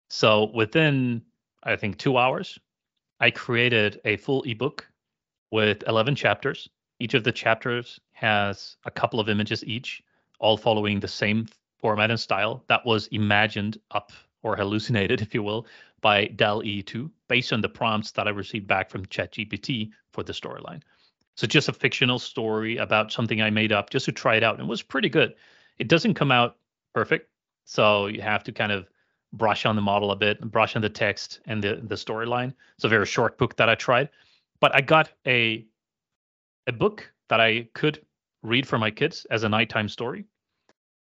So 0.08 0.50
within, 0.54 1.22
I 1.62 1.76
think, 1.76 1.98
two 1.98 2.18
hours, 2.18 2.58
I 3.20 3.30
created 3.30 4.00
a 4.04 4.16
full 4.16 4.42
ebook 4.44 4.86
with 5.50 5.82
11 5.86 6.14
chapters. 6.14 6.68
Each 7.00 7.14
of 7.14 7.24
the 7.24 7.32
chapters 7.32 7.98
has 8.12 8.76
a 8.84 8.90
couple 8.90 9.20
of 9.20 9.28
images 9.28 9.64
each, 9.64 10.02
all 10.40 10.56
following 10.56 11.00
the 11.00 11.08
same 11.08 11.46
format 11.78 12.10
and 12.10 12.20
style 12.20 12.64
that 12.68 12.84
was 12.84 13.06
imagined 13.08 13.78
up 13.90 14.12
or 14.42 14.56
hallucinated, 14.56 15.20
if 15.22 15.34
you 15.34 15.42
will, 15.42 15.66
by 16.00 16.26
DALL-E2 16.26 17.10
based 17.28 17.52
on 17.52 17.60
the 17.60 17.68
prompts 17.68 18.12
that 18.12 18.26
I 18.26 18.30
received 18.30 18.66
back 18.66 18.90
from 18.90 19.06
ChatGPT 19.06 19.90
for 20.12 20.22
the 20.22 20.32
storyline. 20.32 20.82
So 21.36 21.46
just 21.46 21.68
a 21.68 21.72
fictional 21.72 22.18
story 22.18 22.78
about 22.78 23.12
something 23.12 23.40
I 23.40 23.50
made 23.50 23.70
up 23.70 23.90
just 23.90 24.06
to 24.06 24.12
try 24.12 24.36
it 24.36 24.42
out. 24.42 24.54
And 24.54 24.64
it 24.64 24.70
was 24.70 24.82
pretty 24.82 25.08
good. 25.08 25.34
It 25.78 25.88
doesn't 25.88 26.14
come 26.14 26.32
out 26.32 26.56
perfect. 26.94 27.30
So 27.64 28.06
you 28.06 28.20
have 28.22 28.44
to 28.44 28.52
kind 28.52 28.72
of 28.72 28.88
brush 29.32 29.66
on 29.66 29.76
the 29.76 29.82
model 29.82 30.10
a 30.10 30.16
bit, 30.16 30.40
brush 30.50 30.74
on 30.74 30.82
the 30.82 30.88
text 30.88 31.40
and 31.46 31.62
the, 31.62 31.80
the 31.82 31.94
storyline. 31.94 32.54
It's 32.76 32.84
a 32.84 32.88
very 32.88 33.06
short 33.06 33.38
book 33.38 33.56
that 33.56 33.68
I 33.68 33.74
tried. 33.74 34.08
But 34.60 34.74
I 34.74 34.80
got 34.80 35.10
a 35.26 35.66
a 36.66 36.72
book 36.72 37.10
that 37.28 37.40
I 37.40 37.68
could 37.74 38.04
read 38.42 38.66
for 38.66 38.78
my 38.78 38.90
kids 38.90 39.26
as 39.30 39.42
a 39.42 39.48
nighttime 39.48 39.88
story 39.88 40.24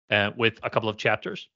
uh, 0.09 0.31
with 0.35 0.59
a 0.63 0.69
couple 0.69 0.89
of 0.89 0.97
chapters. 0.97 1.47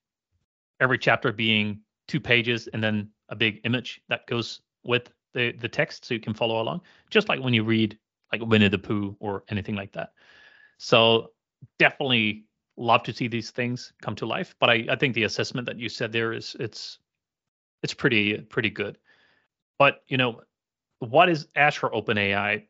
Every 0.79 0.97
chapter 0.97 1.31
being 1.31 1.81
two 2.07 2.19
pages 2.19 2.67
and 2.67 2.83
then 2.83 3.09
a 3.29 3.35
big 3.35 3.59
image 3.63 4.01
that 4.09 4.25
goes 4.27 4.61
with 4.83 5.11
the 5.33 5.51
the 5.53 5.67
text 5.67 6.05
so 6.05 6.13
you 6.13 6.19
can 6.19 6.33
follow 6.33 6.61
along 6.61 6.81
just 7.09 7.29
like 7.29 7.41
when 7.41 7.53
you 7.53 7.63
read 7.63 7.97
like 8.31 8.41
winnie 8.41 8.69
the 8.69 8.77
pooh 8.77 9.15
or 9.19 9.43
anything 9.49 9.75
like 9.75 9.91
that 9.91 10.13
so 10.77 11.31
definitely 11.79 12.45
love 12.77 13.03
to 13.03 13.13
see 13.13 13.27
these 13.27 13.51
things 13.51 13.91
come 14.01 14.15
to 14.15 14.25
life 14.25 14.55
but 14.59 14.69
i, 14.69 14.85
I 14.89 14.95
think 14.95 15.15
the 15.15 15.23
assessment 15.23 15.65
that 15.65 15.79
you 15.79 15.89
said 15.89 16.11
there 16.11 16.31
is 16.31 16.55
it's 16.59 16.99
it's 17.83 17.93
pretty 17.93 18.37
pretty 18.41 18.69
good. 18.69 18.97
But 19.77 20.03
you 20.07 20.17
know 20.17 20.41
what 20.99 21.29
is 21.29 21.47
azure 21.55 21.89
openai? 21.89 22.67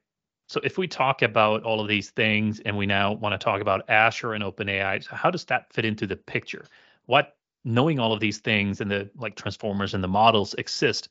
So 0.47 0.59
if 0.63 0.77
we 0.77 0.87
talk 0.87 1.21
about 1.21 1.63
all 1.63 1.81
of 1.81 1.87
these 1.87 2.09
things 2.11 2.59
and 2.61 2.77
we 2.77 2.85
now 2.85 3.13
want 3.13 3.33
to 3.33 3.43
talk 3.43 3.61
about 3.61 3.89
azure 3.89 4.33
and 4.33 4.43
openai 4.43 5.03
so 5.03 5.15
how 5.15 5.29
does 5.29 5.45
that 5.45 5.71
fit 5.73 5.85
into 5.85 6.07
the 6.07 6.15
picture? 6.15 6.65
What 7.05 7.35
knowing 7.63 7.99
all 7.99 8.13
of 8.13 8.19
these 8.19 8.39
things 8.39 8.81
and 8.81 8.89
the 8.89 9.09
like 9.15 9.35
transformers 9.35 9.93
and 9.93 10.03
the 10.03 10.07
models 10.07 10.53
exist 10.55 11.09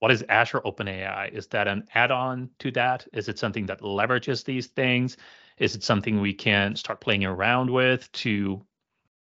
what 0.00 0.10
is 0.10 0.24
azure 0.28 0.60
openai? 0.60 1.32
Is 1.32 1.46
that 1.48 1.68
an 1.68 1.86
add-on 1.94 2.50
to 2.58 2.70
that? 2.72 3.06
Is 3.12 3.28
it 3.28 3.38
something 3.38 3.66
that 3.66 3.80
leverages 3.80 4.44
these 4.44 4.66
things? 4.66 5.16
Is 5.58 5.74
it 5.74 5.82
something 5.82 6.20
we 6.20 6.34
can 6.34 6.76
start 6.76 7.00
playing 7.00 7.24
around 7.24 7.70
with 7.70 8.10
to 8.12 8.62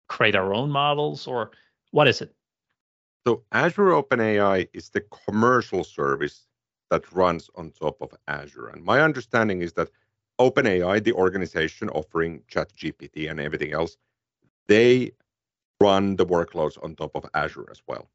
create 0.07 0.35
our 0.35 0.53
own 0.53 0.69
models 0.69 1.25
or 1.27 1.51
what 1.91 2.07
is 2.07 2.21
it? 2.21 2.33
So 3.25 3.43
azure 3.51 3.91
openai 3.91 4.67
is 4.73 4.89
the 4.89 5.01
commercial 5.01 5.83
service 5.83 6.45
that 6.89 7.11
runs 7.11 7.49
on 7.55 7.71
top 7.71 8.01
of 8.01 8.13
azure. 8.27 8.67
And 8.67 8.83
my 8.83 9.01
understanding 9.01 9.61
is 9.61 9.73
that 9.73 9.89
openai 10.39 11.03
the 11.03 11.13
organization 11.13 11.89
offering 11.89 12.41
chat 12.47 12.73
gpt 12.75 13.29
and 13.29 13.39
everything 13.39 13.73
else 13.73 13.97
they 14.67 15.11
run 15.81 16.15
the 16.15 16.25
workloads 16.25 16.81
on 16.83 16.95
top 16.95 17.15
of 17.15 17.25
Azure 17.33 17.67
as 17.69 17.81
well. 17.87 18.09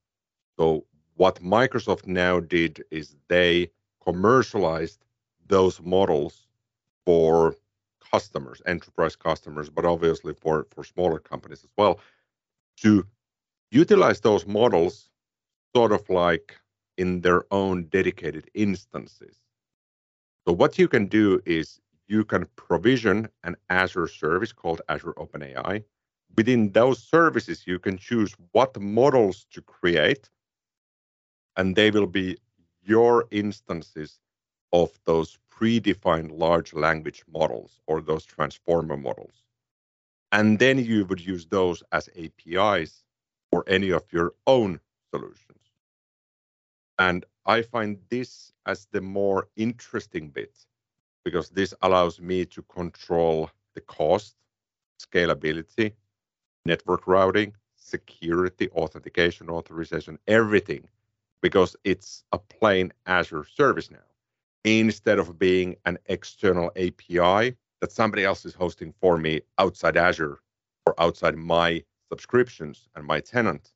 So 0.59 0.87
what 1.17 1.43
Microsoft 1.43 2.07
now 2.07 2.41
did 2.41 2.85
is 2.91 3.17
they 3.29 3.71
commercialized 4.05 5.05
those 5.49 5.81
models 5.81 6.47
for 7.05 7.57
customers, 8.13 8.63
enterprise 8.67 9.17
customers, 9.17 9.69
but 9.69 9.85
obviously 9.85 10.35
for, 10.35 10.67
for 10.71 10.85
smaller 10.85 11.19
companies 11.19 11.65
as 11.65 11.71
well, 11.77 11.99
to 12.77 13.07
utilize 13.71 14.21
those 14.21 14.47
models 14.47 15.11
sort 15.75 15.93
of 15.93 16.09
like 16.09 16.57
in 16.97 17.21
their 17.21 17.45
own 17.51 17.85
dedicated 17.85 18.49
instances. 18.55 19.37
So 20.47 20.53
what 20.53 20.79
you 20.79 20.89
can 20.89 21.07
do 21.07 21.41
is 21.45 21.81
you 22.09 22.25
can 22.25 22.47
provision 22.57 23.29
an 23.43 23.57
Azure 23.69 24.07
service 24.07 24.53
called 24.53 24.81
Azure 24.89 25.15
OpenAI 25.15 25.83
within 26.37 26.71
those 26.73 27.03
services, 27.03 27.67
you 27.67 27.79
can 27.79 27.99
choose 27.99 28.35
what 28.53 28.79
models 28.81 29.47
to 29.53 29.63
create, 29.63 30.29
and 31.57 31.75
they 31.75 31.91
will 31.91 32.07
be 32.07 32.37
your 32.83 33.27
instances 33.31 34.21
of 34.73 34.99
those 35.05 35.39
predefined 35.51 36.39
large 36.39 36.73
language 36.75 37.25
models 37.33 37.81
or 37.87 38.01
those 38.01 38.25
transformer 38.25 38.97
models. 38.97 39.45
And 40.33 40.59
then 40.59 40.79
you 40.79 41.07
would 41.07 41.25
use 41.25 41.47
those 41.47 41.83
as 41.93 42.09
APIs 42.17 43.05
for 43.51 43.65
any 43.67 43.91
of 43.91 44.05
your 44.13 44.35
own 44.47 44.81
solutions. 45.11 45.61
And 46.99 47.25
I 47.47 47.63
find 47.63 47.99
this 48.11 48.53
as 48.67 48.87
the 48.91 49.01
more 49.01 49.49
interesting 49.57 50.29
bit 50.29 50.55
because 51.25 51.51
this 51.51 51.75
allows 51.83 52.21
me 52.21 52.45
to 52.47 52.63
control 52.63 53.51
the 53.75 53.81
cost, 53.81 54.35
scalability, 55.01 55.93
network 56.65 57.07
routing, 57.07 57.55
security, 57.77 58.69
authentication, 58.71 59.49
authorization, 59.49 60.19
everything, 60.27 60.89
because 61.43 61.77
it's 61.85 62.25
a 62.33 62.39
plain 62.39 62.93
Azure 63.07 63.45
service 63.45 63.91
now, 63.91 63.99
instead 64.65 65.19
of 65.19 65.39
being 65.39 65.77
an 65.85 65.99
external 66.07 66.71
API 66.77 67.57
that 67.81 67.93
somebody 67.93 68.25
else 68.25 68.45
is 68.45 68.55
hosting 68.55 68.93
for 69.01 69.17
me 69.17 69.41
outside 69.59 69.97
Azure 69.97 70.41
or 70.87 70.95
outside 71.01 71.37
my 71.37 71.83
subscriptions 72.11 72.89
and 72.95 73.05
my 73.05 73.21
tenant. 73.21 73.73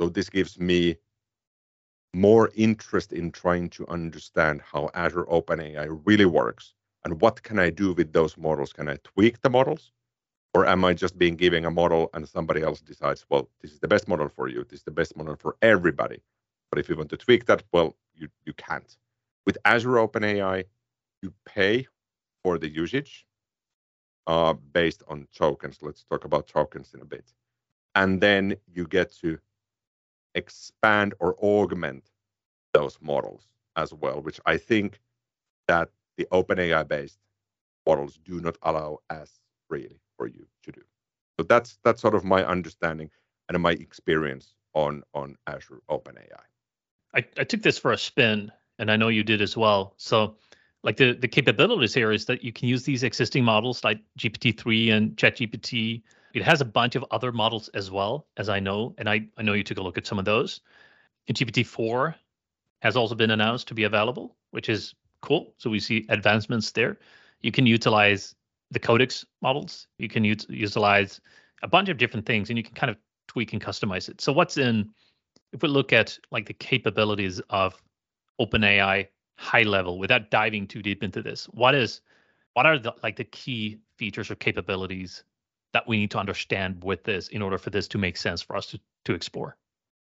So 0.00 0.08
this 0.08 0.28
gives 0.30 0.58
me 0.58 0.96
more 2.14 2.50
interest 2.54 3.12
in 3.12 3.30
trying 3.30 3.68
to 3.70 3.86
understand 3.88 4.62
how 4.62 4.90
Azure 4.94 5.24
OpenAI 5.24 6.00
really 6.04 6.24
works 6.24 6.74
and 7.04 7.20
what 7.20 7.42
can 7.42 7.58
I 7.58 7.70
do 7.70 7.92
with 7.92 8.12
those 8.12 8.36
models? 8.36 8.72
Can 8.72 8.88
I 8.88 8.96
tweak 9.04 9.40
the 9.40 9.50
models? 9.50 9.92
or 10.54 10.66
am 10.66 10.84
I 10.84 10.94
just 10.94 11.18
being 11.18 11.36
given 11.36 11.64
a 11.64 11.70
model 11.70 12.10
and 12.14 12.28
somebody 12.28 12.62
else 12.62 12.80
decides, 12.80 13.24
well, 13.28 13.48
this 13.60 13.72
is 13.72 13.80
the 13.80 13.88
best 13.88 14.08
model 14.08 14.28
for 14.28 14.48
you, 14.48 14.64
this 14.64 14.80
is 14.80 14.84
the 14.84 14.90
best 14.90 15.16
model 15.16 15.36
for 15.36 15.56
everybody. 15.62 16.20
But 16.70 16.78
if 16.78 16.88
you 16.88 16.96
want 16.96 17.10
to 17.10 17.16
tweak 17.16 17.46
that, 17.46 17.62
well, 17.72 17.96
you, 18.14 18.28
you 18.44 18.52
can't. 18.54 18.96
With 19.46 19.58
Azure 19.64 19.96
OpenAI, 19.96 20.64
you 21.22 21.32
pay 21.46 21.86
for 22.42 22.58
the 22.58 22.68
usage 22.68 23.26
uh, 24.26 24.52
based 24.52 25.02
on 25.08 25.26
tokens. 25.34 25.78
Let's 25.80 26.04
talk 26.04 26.24
about 26.24 26.46
tokens 26.46 26.92
in 26.94 27.00
a 27.00 27.04
bit. 27.04 27.32
And 27.94 28.20
then 28.20 28.56
you 28.66 28.86
get 28.86 29.12
to 29.22 29.38
expand 30.34 31.14
or 31.18 31.34
augment 31.42 32.10
those 32.74 32.98
models 33.00 33.44
as 33.76 33.92
well, 33.92 34.20
which 34.20 34.40
I 34.46 34.56
think 34.56 35.00
that 35.66 35.88
the 36.16 36.26
OpenAI 36.32 36.86
based 36.86 37.18
models 37.86 38.18
do 38.24 38.40
not 38.40 38.58
allow 38.62 38.98
as 39.08 39.40
freely 39.68 40.00
for 40.16 40.26
you 40.26 40.46
to 40.64 40.72
do. 40.72 40.82
So 41.38 41.44
that's 41.44 41.78
that's 41.84 42.02
sort 42.02 42.14
of 42.14 42.24
my 42.24 42.44
understanding 42.44 43.10
and 43.48 43.62
my 43.62 43.72
experience 43.72 44.54
on 44.74 45.02
on 45.14 45.36
Azure 45.46 45.80
OpenAI. 45.88 46.46
I, 47.14 47.24
I 47.38 47.44
took 47.44 47.62
this 47.62 47.78
for 47.78 47.92
a 47.92 47.98
spin, 47.98 48.52
and 48.78 48.90
I 48.90 48.96
know 48.96 49.08
you 49.08 49.24
did 49.24 49.40
as 49.42 49.56
well. 49.56 49.94
So 49.96 50.36
like 50.82 50.96
the 50.96 51.12
the 51.12 51.28
capabilities 51.28 51.94
here 51.94 52.12
is 52.12 52.24
that 52.26 52.44
you 52.44 52.52
can 52.52 52.68
use 52.68 52.84
these 52.84 53.02
existing 53.02 53.44
models 53.44 53.82
like 53.84 54.00
GPT-3 54.18 54.92
and 54.92 55.16
ChatGPT. 55.16 56.02
It 56.34 56.42
has 56.42 56.60
a 56.60 56.64
bunch 56.64 56.94
of 56.94 57.04
other 57.10 57.32
models 57.32 57.68
as 57.68 57.90
well, 57.90 58.26
as 58.36 58.48
I 58.48 58.60
know, 58.60 58.94
and 58.98 59.08
I, 59.08 59.26
I 59.36 59.42
know 59.42 59.54
you 59.54 59.64
took 59.64 59.78
a 59.78 59.82
look 59.82 59.98
at 59.98 60.06
some 60.06 60.18
of 60.18 60.24
those. 60.24 60.60
And 61.26 61.36
GPT-4 61.36 62.14
has 62.80 62.96
also 62.96 63.14
been 63.14 63.30
announced 63.30 63.68
to 63.68 63.74
be 63.74 63.84
available, 63.84 64.36
which 64.50 64.68
is 64.68 64.94
cool. 65.20 65.54
So 65.58 65.68
we 65.70 65.80
see 65.80 66.06
advancements 66.10 66.70
there. 66.70 66.98
You 67.40 67.50
can 67.50 67.66
utilize 67.66 68.34
the 68.70 68.78
Codex 68.78 69.24
models. 69.42 69.88
You 69.98 70.08
can 70.08 70.24
ut- 70.24 70.48
utilize 70.48 71.20
a 71.62 71.68
bunch 71.68 71.88
of 71.88 71.98
different 71.98 72.26
things, 72.26 72.50
and 72.50 72.58
you 72.58 72.62
can 72.62 72.74
kind 72.74 72.90
of 72.90 72.96
tweak 73.26 73.52
and 73.52 73.62
customize 73.62 74.08
it. 74.08 74.20
So 74.20 74.32
what's 74.32 74.58
in? 74.58 74.90
If 75.52 75.62
we 75.62 75.68
look 75.68 75.92
at 75.92 76.18
like 76.30 76.46
the 76.46 76.54
capabilities 76.54 77.40
of 77.50 77.82
OpenAI 78.40 79.08
high 79.36 79.62
level, 79.62 79.98
without 79.98 80.30
diving 80.30 80.66
too 80.66 80.82
deep 80.82 81.02
into 81.02 81.22
this, 81.22 81.46
what 81.46 81.74
is 81.74 82.00
what 82.54 82.66
are 82.66 82.78
the 82.78 82.94
like 83.02 83.16
the 83.16 83.24
key 83.24 83.78
features 83.96 84.30
or 84.30 84.34
capabilities 84.34 85.24
that 85.72 85.86
we 85.86 85.98
need 85.98 86.10
to 86.10 86.18
understand 86.18 86.82
with 86.82 87.04
this 87.04 87.28
in 87.28 87.42
order 87.42 87.58
for 87.58 87.70
this 87.70 87.88
to 87.88 87.98
make 87.98 88.16
sense 88.16 88.42
for 88.42 88.56
us 88.56 88.66
to 88.66 88.80
to 89.04 89.14
explore? 89.14 89.56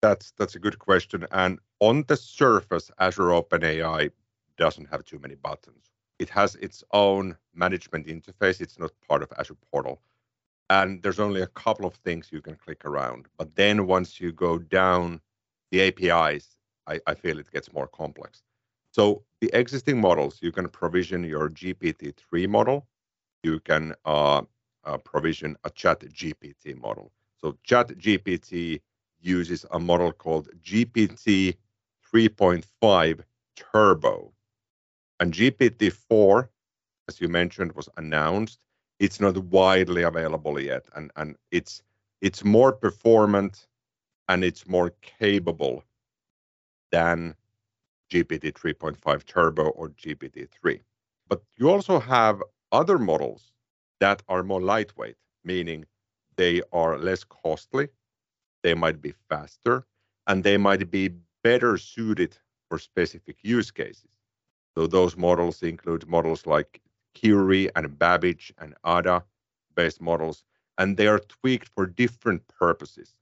That's 0.03 0.33
that's 0.39 0.55
a 0.55 0.59
good 0.59 0.79
question. 0.79 1.27
And 1.31 1.59
on 1.81 2.05
the 2.09 2.17
surface, 2.17 2.91
Azure 2.99 3.31
OpenAI 3.31 4.11
doesn't 4.57 4.87
have 4.87 5.05
too 5.05 5.19
many 5.19 5.35
buttons. 5.35 5.91
It 6.19 6.29
has 6.31 6.57
its 6.57 6.83
own 6.93 7.37
management 7.55 8.07
interface. 8.07 8.61
It's 8.61 8.79
not 8.79 8.93
part 9.07 9.23
of 9.23 9.33
Azure 9.39 9.57
Portal. 9.71 10.01
And 10.71 11.03
there's 11.03 11.21
only 11.21 11.43
a 11.43 11.47
couple 11.47 11.87
of 11.87 11.95
things 11.95 12.29
you 12.31 12.43
can 12.43 12.57
click 12.57 12.85
around. 12.85 13.27
But 13.39 13.55
then 13.55 13.87
once 13.87 14.21
you 14.21 14.33
go 14.33 14.59
down 14.59 15.21
the 15.71 15.83
APIs, 15.83 16.57
I, 16.87 17.01
I 17.07 17.15
feel 17.15 17.39
it 17.39 17.51
gets 17.51 17.73
more 17.73 17.87
complex. 17.87 18.43
So 18.91 19.25
the 19.41 19.51
existing 19.53 20.01
models, 20.01 20.39
you 20.43 20.53
can 20.53 20.69
provision 20.69 21.23
your 21.25 21.51
GPT-3 21.51 22.49
model. 22.49 22.87
You 23.43 23.61
can 23.61 23.95
uh, 24.05 24.43
uh, 24.85 24.99
provision 24.99 25.57
a 25.65 25.71
Chat 25.71 26.01
GPT 26.01 26.81
model. 26.81 27.13
So 27.37 27.57
Chat 27.63 27.89
GPT 27.99 28.81
uses 29.21 29.67
a 29.71 29.79
model 29.79 30.13
called 30.13 30.49
GPT 30.63 31.57
3.5 32.13 33.21
Turbo. 33.57 34.33
And 35.21 35.33
GPT-4, 35.33 36.49
as 37.09 37.21
you 37.21 37.29
mentioned, 37.29 37.73
was 37.73 37.89
announced. 37.97 38.59
It's 38.99 39.21
not 39.21 39.37
widely 39.37 40.03
available 40.03 40.59
yet, 40.61 40.87
and, 40.97 41.13
and 41.17 41.37
it's 41.53 41.83
it's 42.21 42.43
more 42.45 42.73
performant 42.73 43.69
and 44.29 44.45
it's 44.45 44.67
more 44.69 44.91
capable 45.03 45.85
than 46.91 47.35
GPT 48.11 48.53
3.5 48.53 49.25
Turbo 49.25 49.69
or 49.71 49.89
GPT-3. 49.91 50.81
But 51.29 51.43
you 51.57 51.71
also 51.71 51.99
have 51.99 52.43
other 52.73 52.99
models 52.99 53.53
that 54.01 54.23
are 54.29 54.43
more 54.43 54.61
lightweight, 54.61 55.17
meaning 55.45 55.87
they 56.37 56.63
are 56.73 56.99
less 56.99 57.25
costly, 57.25 57.89
they 58.63 58.75
might 58.75 59.01
be 59.03 59.13
faster, 59.29 59.87
and 60.27 60.45
they 60.45 60.57
might 60.57 60.91
be 60.91 61.11
better 61.43 61.77
suited 61.79 62.39
for 62.69 62.79
specific 62.79 63.39
use 63.43 63.71
cases. 63.71 64.11
So 64.77 64.87
those 64.87 65.17
models 65.17 65.63
include 65.63 66.09
models 66.09 66.47
like 66.47 66.81
Curie 67.15 67.71
and 67.77 67.99
Babbage 67.99 68.53
and 68.59 68.75
Ada 68.87 69.25
based 69.75 70.01
models, 70.01 70.45
and 70.79 70.97
they 70.97 71.07
are 71.09 71.19
tweaked 71.21 71.69
for 71.69 71.87
different 71.87 72.47
purposes. 72.49 73.15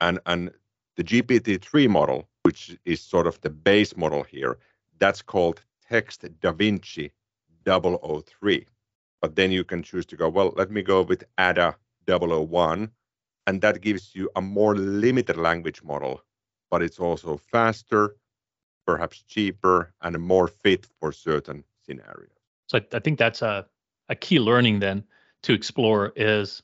And, 0.00 0.20
and 0.26 0.50
the 0.96 1.04
GPT-3 1.04 1.88
model, 1.88 2.28
which 2.42 2.76
is 2.84 3.00
sort 3.00 3.26
of 3.26 3.40
the 3.40 3.50
base 3.50 3.96
model 3.96 4.22
here, 4.22 4.58
that's 4.98 5.22
called 5.22 5.62
Text 5.88 6.24
DaVinci 6.40 7.10
003. 7.66 8.66
But 9.20 9.36
then 9.36 9.50
you 9.50 9.64
can 9.64 9.82
choose 9.82 10.06
to 10.06 10.16
go, 10.16 10.28
well, 10.28 10.52
let 10.56 10.70
me 10.70 10.82
go 10.82 11.02
with 11.02 11.24
Ada 11.38 11.76
001, 12.06 12.90
and 13.46 13.60
that 13.60 13.80
gives 13.80 14.14
you 14.14 14.30
a 14.36 14.40
more 14.40 14.76
limited 14.76 15.36
language 15.36 15.82
model, 15.82 16.22
but 16.70 16.82
it's 16.82 16.98
also 16.98 17.36
faster, 17.36 18.16
perhaps 18.86 19.22
cheaper, 19.22 19.92
and 20.02 20.18
more 20.18 20.48
fit 20.48 20.86
for 21.00 21.12
certain 21.12 21.64
scenarios. 21.84 22.30
So 22.66 22.78
I, 22.78 22.96
I 22.96 22.98
think 23.00 23.18
that's 23.18 23.42
a, 23.42 23.66
a 24.08 24.14
key 24.14 24.38
learning 24.38 24.80
then 24.80 25.04
to 25.42 25.52
explore 25.52 26.12
is 26.16 26.62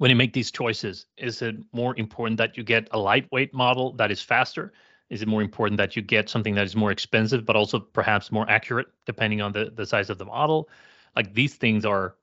when 0.00 0.08
you 0.08 0.16
make 0.16 0.32
these 0.32 0.50
choices, 0.50 1.04
is 1.18 1.42
it 1.42 1.56
more 1.72 1.94
important 1.98 2.38
that 2.38 2.56
you 2.56 2.64
get 2.64 2.88
a 2.92 2.98
lightweight 2.98 3.52
model 3.52 3.92
that 3.92 4.10
is 4.10 4.22
faster? 4.22 4.72
Is 5.10 5.20
it 5.20 5.28
more 5.28 5.42
important 5.42 5.76
that 5.76 5.94
you 5.94 6.00
get 6.00 6.30
something 6.30 6.54
that 6.54 6.64
is 6.64 6.74
more 6.74 6.90
expensive, 6.90 7.44
but 7.44 7.54
also 7.54 7.78
perhaps 7.78 8.32
more 8.32 8.48
accurate, 8.48 8.86
depending 9.04 9.42
on 9.42 9.52
the, 9.52 9.70
the 9.76 9.84
size 9.84 10.08
of 10.08 10.16
the 10.16 10.24
model? 10.24 10.70
Like 11.14 11.34
these 11.34 11.54
things 11.54 11.84
are, 11.84 12.14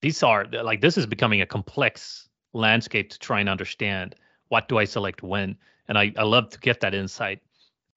these 0.00 0.22
are 0.22 0.46
like 0.46 0.80
this 0.80 0.96
is 0.96 1.04
becoming 1.04 1.42
a 1.42 1.46
complex 1.46 2.30
landscape 2.54 3.10
to 3.10 3.18
try 3.18 3.40
and 3.40 3.50
understand 3.50 4.14
what 4.48 4.66
do 4.66 4.78
I 4.78 4.86
select 4.86 5.22
when. 5.22 5.58
And 5.88 5.98
I, 5.98 6.10
I 6.16 6.22
love 6.22 6.48
to 6.48 6.58
get 6.58 6.80
that 6.80 6.94
insight, 6.94 7.42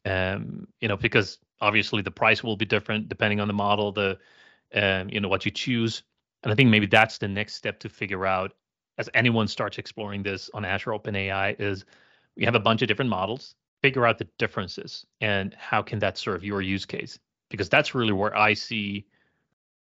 um, 0.03 0.67
you 0.81 0.89
know, 0.89 0.97
because 0.97 1.37
obviously 1.61 2.01
the 2.01 2.11
price 2.11 2.43
will 2.43 2.57
be 2.57 2.65
different 2.65 3.07
depending 3.07 3.39
on 3.39 3.47
the 3.47 3.53
model, 3.53 3.93
the, 3.93 4.19
um, 4.75 5.07
you 5.07 5.21
know, 5.21 5.29
what 5.29 5.45
you 5.45 5.51
choose. 5.51 6.03
And 6.43 6.51
I 6.51 6.55
think 6.55 6.69
maybe 6.69 6.87
that's 6.87 7.19
the 7.19 7.29
next 7.29 7.53
step 7.53 7.79
to 7.79 7.87
figure 7.87 8.25
out 8.25 8.51
as 8.97 9.09
anyone 9.13 9.47
starts 9.47 9.77
exploring 9.77 10.23
this 10.23 10.49
on 10.53 10.65
Azure 10.65 10.91
OpenAI 10.91 11.59
is 11.59 11.85
we 12.35 12.45
have 12.45 12.55
a 12.55 12.59
bunch 12.59 12.81
of 12.81 12.87
different 12.87 13.09
models, 13.09 13.55
figure 13.81 14.05
out 14.05 14.17
the 14.17 14.27
differences 14.37 15.05
and 15.21 15.53
how 15.55 15.81
can 15.81 15.99
that 15.99 16.17
serve 16.17 16.43
your 16.43 16.61
use 16.61 16.85
case? 16.85 17.19
Because 17.49 17.69
that's 17.69 17.95
really 17.95 18.13
where 18.13 18.35
I 18.37 18.53
see 18.53 19.05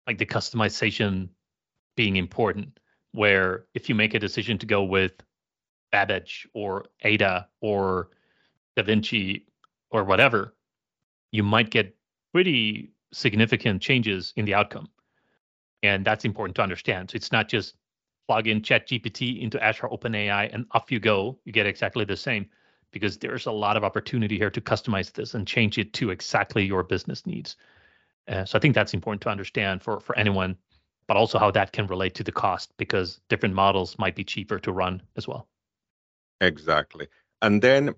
like 0.07 0.17
the 0.17 0.25
customization 0.25 1.29
being 1.95 2.15
important, 2.15 2.79
where 3.11 3.65
if 3.73 3.89
you 3.89 3.95
make 3.95 4.13
a 4.13 4.19
decision 4.19 4.57
to 4.59 4.65
go 4.65 4.83
with 4.83 5.13
Babbage 5.91 6.47
or 6.53 6.85
Ada 7.01 7.47
or 7.61 8.09
DaVinci 8.77 9.43
or 9.91 10.03
whatever, 10.03 10.53
you 11.31 11.43
might 11.43 11.69
get 11.69 11.95
pretty 12.33 12.91
significant 13.13 13.81
changes 13.81 14.33
in 14.35 14.45
the 14.45 14.53
outcome. 14.53 14.89
And 15.83 16.03
that's 16.03 16.25
important 16.25 16.55
to 16.57 16.61
understand. 16.61 17.11
So 17.11 17.15
it's 17.15 17.31
not 17.31 17.47
just 17.47 17.75
plug 18.27 18.47
in 18.47 18.61
ChatGPT 18.61 19.41
into 19.41 19.63
Azure 19.63 19.87
OpenAI 19.87 20.53
and 20.53 20.65
off 20.71 20.91
you 20.91 20.99
go. 20.99 21.37
You 21.45 21.51
get 21.51 21.65
exactly 21.65 22.05
the 22.05 22.17
same 22.17 22.47
because 22.91 23.17
there's 23.17 23.45
a 23.45 23.51
lot 23.51 23.77
of 23.77 23.83
opportunity 23.83 24.37
here 24.37 24.49
to 24.49 24.61
customize 24.61 25.11
this 25.11 25.33
and 25.33 25.47
change 25.47 25.77
it 25.77 25.93
to 25.93 26.11
exactly 26.11 26.65
your 26.65 26.83
business 26.83 27.25
needs. 27.25 27.55
Uh, 28.27 28.45
so 28.45 28.57
I 28.57 28.61
think 28.61 28.73
that's 28.73 28.93
important 28.93 29.21
to 29.21 29.29
understand 29.29 29.83
for 29.83 29.99
for 29.99 30.17
anyone, 30.17 30.57
but 31.07 31.17
also 31.17 31.37
how 31.37 31.51
that 31.51 31.71
can 31.71 31.87
relate 31.87 32.15
to 32.15 32.23
the 32.23 32.31
cost 32.31 32.73
because 32.77 33.19
different 33.29 33.53
models 33.53 33.97
might 33.99 34.15
be 34.15 34.23
cheaper 34.23 34.59
to 34.59 34.71
run 34.71 35.01
as 35.15 35.27
well. 35.27 35.47
Exactly. 36.41 37.07
And 37.41 37.61
then 37.61 37.93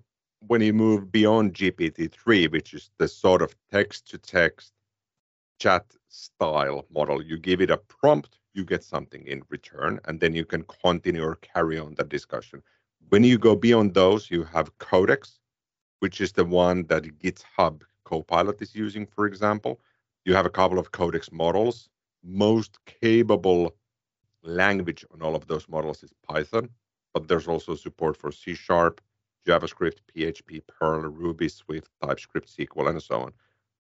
when 0.46 0.60
you 0.60 0.72
move 0.72 1.10
beyond 1.10 1.54
GPT-3, 1.54 2.50
which 2.52 2.74
is 2.74 2.90
the 2.98 3.08
sort 3.08 3.42
of 3.42 3.54
text-to-text 3.72 4.72
chat 5.58 5.84
style 6.08 6.86
model, 6.90 7.22
you 7.22 7.38
give 7.38 7.60
it 7.60 7.70
a 7.70 7.76
prompt, 7.76 8.37
you 8.54 8.64
get 8.64 8.82
something 8.82 9.26
in 9.26 9.42
return, 9.48 10.00
and 10.06 10.20
then 10.20 10.34
you 10.34 10.44
can 10.44 10.64
continue 10.82 11.24
or 11.24 11.36
carry 11.36 11.78
on 11.78 11.94
the 11.94 12.04
discussion. 12.04 12.62
When 13.10 13.24
you 13.24 13.38
go 13.38 13.54
beyond 13.56 13.94
those, 13.94 14.30
you 14.30 14.44
have 14.44 14.76
Codex, 14.78 15.38
which 16.00 16.20
is 16.20 16.32
the 16.32 16.44
one 16.44 16.86
that 16.86 17.04
GitHub 17.18 17.82
Copilot 18.04 18.60
is 18.62 18.74
using, 18.74 19.06
for 19.06 19.26
example. 19.26 19.80
You 20.24 20.34
have 20.34 20.46
a 20.46 20.50
couple 20.50 20.78
of 20.78 20.92
Codex 20.92 21.30
models. 21.32 21.88
Most 22.24 22.78
capable 22.86 23.74
language 24.42 25.04
on 25.12 25.22
all 25.22 25.34
of 25.34 25.46
those 25.46 25.68
models 25.68 26.02
is 26.02 26.12
Python, 26.28 26.68
but 27.14 27.28
there's 27.28 27.48
also 27.48 27.74
support 27.74 28.16
for 28.16 28.32
C 28.32 28.54
Sharp, 28.54 29.00
JavaScript, 29.46 29.98
PHP, 30.14 30.62
Perl, 30.66 31.02
Ruby, 31.02 31.48
Swift, 31.48 31.90
TypeScript, 32.02 32.48
SQL, 32.54 32.90
and 32.90 33.02
so 33.02 33.20
on. 33.20 33.32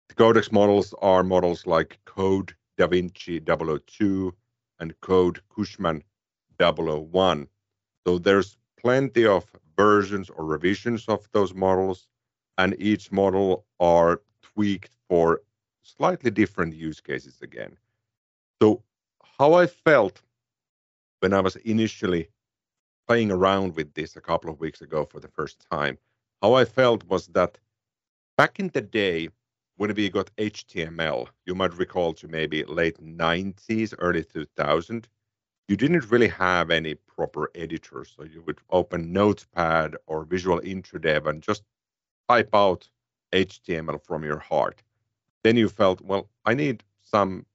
The 0.09 0.15
Codex 0.15 0.51
models 0.51 0.93
are 1.01 1.23
models 1.23 1.65
like 1.65 1.99
Code 2.05 2.53
DaVinci 2.77 3.39
002 3.87 4.33
and 4.81 4.99
Code 4.99 5.41
Cushman 5.49 6.03
001. 6.59 7.47
So 8.05 8.17
there's 8.17 8.57
plenty 8.77 9.25
of 9.25 9.45
versions 9.77 10.29
or 10.29 10.43
revisions 10.43 11.07
of 11.07 11.29
those 11.31 11.53
models, 11.53 12.07
and 12.57 12.75
each 12.77 13.11
model 13.11 13.65
are 13.79 14.21
tweaked 14.41 14.93
for 15.07 15.41
slightly 15.83 16.31
different 16.31 16.75
use 16.75 16.99
cases 16.99 17.41
again. 17.41 17.77
So, 18.61 18.83
how 19.37 19.53
I 19.53 19.67
felt 19.67 20.21
when 21.21 21.33
I 21.33 21.39
was 21.39 21.55
initially 21.57 22.27
playing 23.07 23.31
around 23.31 23.75
with 23.75 23.93
this 23.93 24.15
a 24.15 24.21
couple 24.21 24.49
of 24.49 24.59
weeks 24.59 24.81
ago 24.81 25.05
for 25.05 25.19
the 25.19 25.27
first 25.27 25.65
time. 25.71 25.97
How 26.41 26.53
I 26.53 26.65
felt 26.65 27.03
was 27.07 27.27
that 27.27 27.57
back 28.37 28.59
in 28.59 28.69
the 28.69 28.81
day, 28.81 29.29
when 29.77 29.93
we 29.95 30.09
got 30.09 30.35
HTML, 30.37 31.27
you 31.45 31.55
might 31.55 31.73
recall 31.77 32.13
to 32.13 32.27
maybe 32.27 32.63
late 32.65 32.97
90s, 33.03 33.93
early 33.97 34.23
2000, 34.23 35.07
you 35.67 35.77
didn't 35.77 36.11
really 36.11 36.27
have 36.27 36.69
any 36.69 36.95
proper 36.95 37.49
editor. 37.55 38.03
So 38.05 38.23
you 38.23 38.41
would 38.43 38.59
open 38.69 39.13
Notepad 39.13 39.95
or 40.07 40.25
Visual 40.25 40.59
InterDev 40.59 41.27
and 41.27 41.41
just 41.41 41.63
type 42.27 42.49
out 42.53 42.89
HTML 43.31 44.03
from 44.03 44.23
your 44.23 44.39
heart. 44.39 44.83
Then 45.43 45.55
you 45.55 45.69
felt, 45.69 46.01
well, 46.01 46.29
I 46.45 46.53
need 46.53 46.83
some 47.01 47.45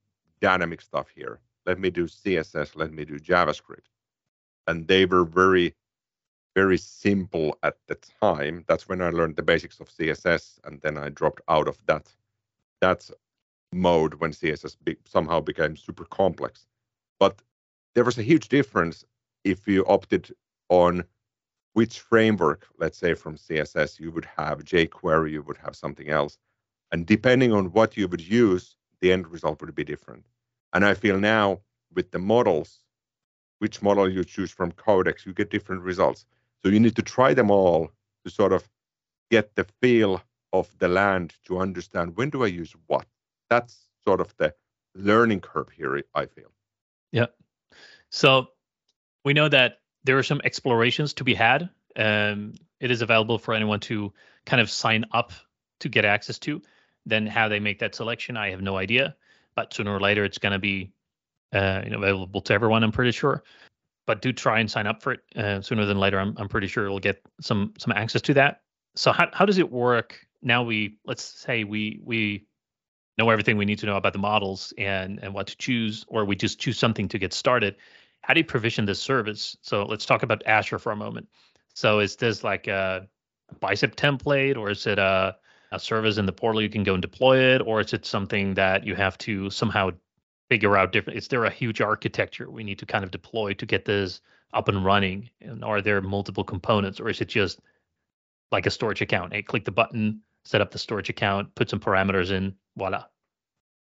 dynamic 0.41 0.81
stuff 0.81 1.09
here. 1.15 1.41
Let 1.67 1.79
me 1.79 1.91
do 1.91 2.07
CSS, 2.07 2.77
let 2.77 2.93
me 2.93 3.05
do 3.05 3.19
JavaScript. 3.19 3.91
And 4.67 4.89
they 4.89 5.05
were 5.05 5.25
very, 5.25 5.75
very 6.57 6.79
simple 6.79 7.59
at 7.63 7.77
the 7.87 7.99
time. 8.23 8.65
That's 8.67 8.89
when 8.89 9.03
I 9.03 9.11
learned 9.11 9.37
the 9.37 9.43
basics 9.43 9.79
of 9.79 9.91
CSS, 9.91 10.59
and 10.65 10.81
then 10.81 10.97
I 10.97 11.11
dropped 11.11 11.43
out 11.49 11.69
of 11.69 11.79
that 11.87 12.09
that 12.81 13.11
mode 13.73 14.15
when 14.15 14.33
CSS 14.33 14.77
be, 14.83 14.97
somehow 15.05 15.41
became 15.41 15.77
super 15.77 16.07
complex. 16.07 16.67
But 17.21 17.43
there 17.95 18.05
was 18.05 18.19
a 18.19 18.23
huge 18.23 18.49
difference 18.49 19.05
if 19.45 19.69
you 19.69 19.85
opted 19.87 20.35
on 20.71 21.05
which 21.75 22.01
framework, 22.01 22.67
let's 22.79 22.99
say 22.99 23.13
from 23.13 23.37
CSS, 23.37 24.01
you 24.01 24.11
would 24.13 24.29
have 24.37 24.65
jQuery, 24.65 25.33
you 25.33 25.43
would 25.43 25.59
have 25.59 25.77
something 25.77 26.09
else. 26.09 26.39
And 26.91 27.05
depending 27.05 27.53
on 27.53 27.73
what 27.73 27.99
you 27.99 28.09
would 28.09 28.27
use, 28.27 28.77
the 29.01 29.13
end 29.13 29.29
result 29.29 29.61
would 29.61 29.75
be 29.75 29.85
different. 29.85 30.25
And 30.73 30.87
I 30.87 30.95
feel 30.95 31.19
now 31.19 31.61
with 31.95 32.11
the 32.13 32.19
models, 32.19 32.81
which 33.59 33.83
model 33.83 34.09
you 34.11 34.25
choose 34.25 34.51
from 34.51 34.73
Codex, 34.73 35.27
you 35.27 35.35
get 35.35 35.51
different 35.51 35.83
results. 35.83 36.25
So 36.65 36.71
you 36.71 36.81
need 36.81 36.97
to 36.97 37.03
try 37.03 37.35
them 37.35 37.51
all 37.51 37.91
to 38.25 38.31
sort 38.31 38.53
of 38.53 38.69
get 39.31 39.55
the 39.55 39.67
feel 39.81 40.23
of 40.53 40.69
the 40.79 40.89
land 40.89 41.35
to 41.47 41.59
understand 41.59 42.17
when 42.17 42.31
do 42.31 42.45
I 42.45 42.49
use 42.49 42.75
what. 42.87 43.07
That's 43.51 43.89
sort 44.07 44.21
of 44.21 44.35
the 44.39 44.55
learning 44.95 45.41
curve 45.41 45.69
here, 45.71 46.03
I 46.15 46.27
feel. 46.27 46.51
Yeah. 47.13 47.27
So 48.11 48.49
we 49.25 49.33
know 49.33 49.49
that 49.49 49.81
there 50.05 50.19
are 50.19 50.23
some 50.23 50.41
explorations 50.45 51.15
to 51.15 51.25
be 51.25 51.35
had. 51.35 51.69
Um, 51.97 52.55
it 52.81 52.91
is 52.91 53.03
available 53.03 53.39
for 53.39 53.55
anyone 53.55 53.81
to 53.81 54.13
kind 54.45 54.61
of 54.61 54.71
sign 54.71 55.05
up 55.13 55.33
to 55.81 55.89
get 55.89 56.05
access 56.05 56.39
to. 56.41 56.63
Then 57.05 57.27
how 57.27 57.49
they 57.49 57.61
make 57.61 57.79
that 57.81 57.95
selection, 57.95 58.37
I 58.37 58.51
have 58.51 58.63
no 58.63 58.77
idea. 58.77 59.17
But 59.55 59.73
sooner 59.73 59.95
or 59.95 60.01
later, 60.01 60.25
it's 60.25 60.39
going 60.39 60.53
to 60.53 60.59
be 60.59 60.93
uh, 61.53 61.83
you 61.85 61.91
know, 61.91 61.99
available 61.99 62.41
to 62.43 62.53
everyone. 62.53 62.83
I'm 62.83 62.93
pretty 62.93 63.13
sure. 63.13 63.43
But 64.07 64.23
do 64.23 64.33
try 64.33 64.61
and 64.61 64.71
sign 64.71 64.87
up 64.87 65.03
for 65.03 65.13
it 65.13 65.21
uh, 65.37 65.61
sooner 65.61 65.85
than 65.85 65.99
later. 65.99 66.19
I'm 66.19 66.35
I'm 66.39 66.49
pretty 66.49 66.69
sure 66.69 66.87
you'll 66.87 67.01
get 67.01 67.21
some 67.41 67.75
some 67.79 67.93
access 67.93 68.23
to 68.23 68.35
that. 68.35 68.63
So 68.95 69.13
how 69.13 69.29
how 69.33 69.45
does 69.45 69.59
it 69.59 69.71
work? 69.71 70.27
Now 70.43 70.63
we 70.63 70.99
let's 71.05 71.25
say 71.25 71.65
we 71.65 72.01
we 72.05 72.47
know 73.19 73.31
everything 73.31 73.57
we 73.57 73.65
need 73.65 73.79
to 73.81 73.87
know 73.87 73.97
about 73.97 74.13
the 74.13 74.19
models 74.19 74.73
and 74.79 75.19
and 75.23 75.35
what 75.35 75.49
to 75.49 75.57
choose, 75.57 76.05
or 76.09 76.25
we 76.25 76.37
just 76.37 76.61
choose 76.61 76.79
something 76.79 77.09
to 77.09 77.19
get 77.19 77.33
started. 77.33 77.77
How 78.23 78.35
do 78.35 78.41
you 78.41 78.45
provision 78.45 78.85
this 78.87 79.01
service? 79.01 79.57
So 79.63 79.85
let's 79.85 80.07
talk 80.07 80.23
about 80.23 80.47
Azure 80.47 80.79
for 80.79 80.93
a 80.93 80.97
moment. 80.97 81.29
So 81.75 82.01
is 82.01 82.17
this 82.17 82.43
like 82.45 82.69
a 82.69 83.09
bicep 83.61 83.97
template, 83.97 84.57
or 84.57 84.71
is 84.71 84.87
it 84.87 84.99
a 84.99 85.37
a 85.73 85.81
service 85.81 86.17
in 86.17 86.27
the 86.27 86.33
portal 86.33 86.63
you 86.63 86.69
can 86.69 86.85
go 86.85 86.95
and 86.95 87.03
deploy 87.03 87.39
it, 87.39 87.61
or 87.61 87.81
is 87.81 87.93
it 87.93 88.07
something 88.07 88.55
that 88.55 88.87
you 88.87 88.95
have 88.95 89.19
to 89.19 89.51
somehow 89.51 89.91
figure 90.49 90.77
out 90.77 90.93
different? 90.93 91.19
Is 91.19 91.29
there 91.29 91.45
a 91.45 91.51
huge 91.51 91.81
architecture 91.81 92.51
we 92.51 92.65
need 92.65 92.79
to 92.79 92.87
kind 92.87 93.05
of 93.05 93.11
deploy 93.11 93.55
to 93.55 93.67
get 93.67 93.85
this 93.85 94.21
up 94.53 94.69
and 94.69 94.85
running? 94.85 95.31
And 95.41 95.65
are 95.65 95.83
there 95.83 96.01
multiple 96.01 96.45
components, 96.45 97.01
or 97.01 97.09
is 97.09 97.21
it 97.21 97.29
just 97.29 97.61
like 98.53 98.67
a 98.67 98.71
storage 98.71 99.03
account? 99.03 99.33
Hey, 99.33 99.43
click 99.43 99.65
the 99.65 99.73
button, 99.73 100.21
set 100.45 100.61
up 100.61 100.71
the 100.71 100.79
storage 100.79 101.09
account, 101.09 101.55
put 101.55 101.71
some 101.71 101.81
parameters 101.81 102.31
in, 102.31 102.55
voila. 102.77 103.05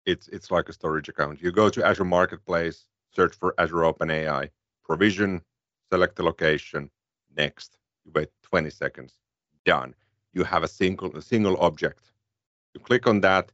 It's 0.05 0.27
it's 0.29 0.51
like 0.51 0.69
a 0.69 0.73
storage 0.73 1.09
account. 1.09 1.41
You 1.41 1.51
go 1.51 1.69
to 1.69 1.85
Azure 1.85 2.05
Marketplace, 2.05 2.85
search 3.15 3.35
for 3.35 3.53
Azure 3.57 3.83
OpenAI, 3.91 4.49
provision, 4.83 5.41
select 5.91 6.15
the 6.15 6.23
location, 6.23 6.89
next. 7.35 7.77
You 8.05 8.11
wait 8.13 8.29
20 8.43 8.69
seconds, 8.69 9.13
done. 9.65 9.95
You 10.33 10.43
have 10.43 10.63
a 10.63 10.67
single 10.67 11.15
a 11.17 11.21
single 11.21 11.57
object. 11.57 12.11
You 12.73 12.81
click 12.81 13.07
on 13.07 13.21
that, 13.21 13.51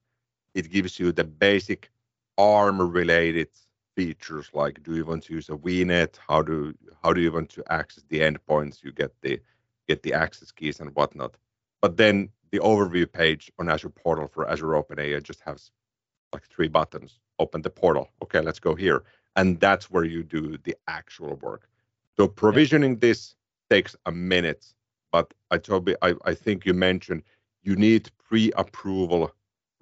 it 0.54 0.70
gives 0.72 1.00
you 1.00 1.12
the 1.12 1.24
basic 1.24 1.90
ARM 2.38 2.82
related 2.82 3.50
features 3.96 4.50
like 4.54 4.82
do 4.84 4.96
you 4.96 5.06
want 5.06 5.24
to 5.24 5.34
use 5.34 5.50
a 5.50 5.54
VNet? 5.54 6.18
How 6.28 6.42
do 6.42 6.74
how 7.04 7.14
do 7.14 7.22
you 7.22 7.32
want 7.32 7.50
to 7.50 7.64
access 7.72 8.04
the 8.10 8.20
endpoints? 8.20 8.84
You 8.84 8.92
get 8.92 9.12
the 9.22 9.40
get 9.88 10.04
the 10.04 10.14
access 10.14 10.52
keys 10.52 10.80
and 10.80 10.96
whatnot. 10.96 11.36
But 11.82 11.98
then 11.98 12.30
the 12.52 12.60
overview 12.60 13.12
page 13.12 13.52
on 13.60 13.70
Azure 13.70 13.90
Portal 13.90 14.28
for 14.28 14.50
Azure 14.50 14.68
OpenAI 14.68 15.22
just 15.24 15.42
has 15.42 15.72
like 16.34 16.44
three 16.48 16.68
buttons. 16.68 17.20
Open 17.40 17.62
the 17.62 17.70
portal. 17.70 18.10
Okay, 18.24 18.40
let's 18.42 18.60
go 18.60 18.76
here. 18.76 19.04
And 19.36 19.60
that's 19.60 19.90
where 19.90 20.04
you 20.04 20.24
do 20.24 20.58
the 20.64 20.76
actual 20.88 21.36
work. 21.38 21.68
So 22.18 22.28
provisioning 22.28 22.98
this 22.98 23.36
takes 23.70 23.96
a 24.06 24.12
minute, 24.12 24.74
but 25.12 25.34
I 25.50 25.58
Toby, 25.58 25.96
I, 26.02 26.14
I 26.26 26.34
think 26.34 26.66
you 26.66 26.74
mentioned 26.74 27.24
you 27.64 27.76
need 27.76 28.10
pre-approval 28.28 29.32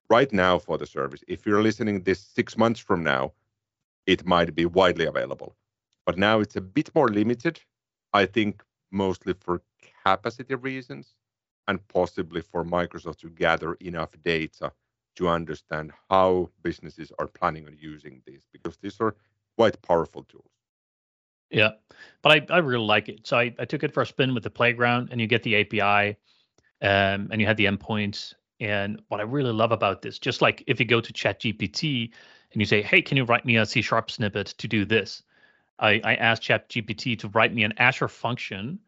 right 0.10 0.32
now 0.32 0.60
for 0.60 0.78
the 0.78 0.86
service. 0.86 1.24
If 1.28 1.46
you're 1.46 1.62
listening 1.62 2.02
this 2.04 2.20
six 2.20 2.58
months 2.58 2.80
from 2.80 3.04
now, 3.04 3.34
it 4.06 4.26
might 4.26 4.56
be 4.56 4.66
widely 4.66 5.06
available. 5.06 5.56
But 6.06 6.18
now 6.18 6.40
it's 6.40 6.56
a 6.56 6.62
bit 6.62 6.94
more 6.96 7.10
limited. 7.10 7.60
I 8.14 8.26
think 8.26 8.64
mostly 8.92 9.34
for 9.40 9.62
capacity 10.04 10.56
reasons 10.56 11.14
and 11.68 11.88
possibly 11.88 12.42
for 12.42 12.64
Microsoft 12.64 13.18
to 13.18 13.30
gather 13.30 13.76
enough 13.76 14.10
data 14.24 14.72
to 15.16 15.28
understand 15.28 15.92
how 16.10 16.50
businesses 16.64 17.12
are 17.20 17.28
planning 17.28 17.68
on 17.68 17.78
using 17.80 18.22
these 18.26 18.46
because 18.52 18.78
these 18.78 19.00
are 19.00 19.16
quite 19.58 19.80
powerful 19.82 20.24
tools. 20.24 20.50
Yeah, 21.52 21.72
but 22.22 22.32
I, 22.32 22.56
I 22.56 22.58
really 22.60 22.86
like 22.86 23.10
it. 23.10 23.28
So 23.28 23.38
I, 23.38 23.54
I 23.60 23.66
took 23.66 23.84
it 23.84 23.94
for 23.94 24.02
a 24.02 24.06
spin 24.06 24.34
with 24.34 24.44
the 24.44 24.50
playground, 24.50 25.10
and 25.12 25.20
you 25.20 25.28
get 25.28 25.44
the 25.44 25.56
API, 25.58 26.16
um, 26.82 27.30
and 27.32 27.42
you 27.42 27.48
had 27.48 27.58
the 27.58 27.66
endpoints. 27.66 28.36
And 28.60 29.02
what 29.08 29.20
I 29.20 29.24
really 29.24 29.54
love 29.54 29.72
about 29.72 30.02
this, 30.02 30.20
just 30.20 30.42
like 30.42 30.64
if 30.68 30.80
you 30.80 30.86
go 30.86 31.00
to 31.02 31.14
ChatGPT 31.14 32.12
and 32.52 32.62
you 32.62 32.66
say, 32.66 32.82
"Hey, 32.82 33.02
can 33.02 33.18
you 33.18 33.24
write 33.24 33.46
me 33.46 33.58
a 33.58 33.66
C 33.66 33.82
sharp 33.82 34.12
snippet 34.12 34.48
to 34.58 34.68
do 34.68 34.86
this?" 34.86 35.24
I, 35.80 36.02
I 36.04 36.16
asked 36.16 36.44
ChatGPT 36.44 37.18
to 37.20 37.30
write 37.30 37.54
me 37.54 37.64
an 37.64 37.74
Azure 37.78 38.10
function 38.10 38.80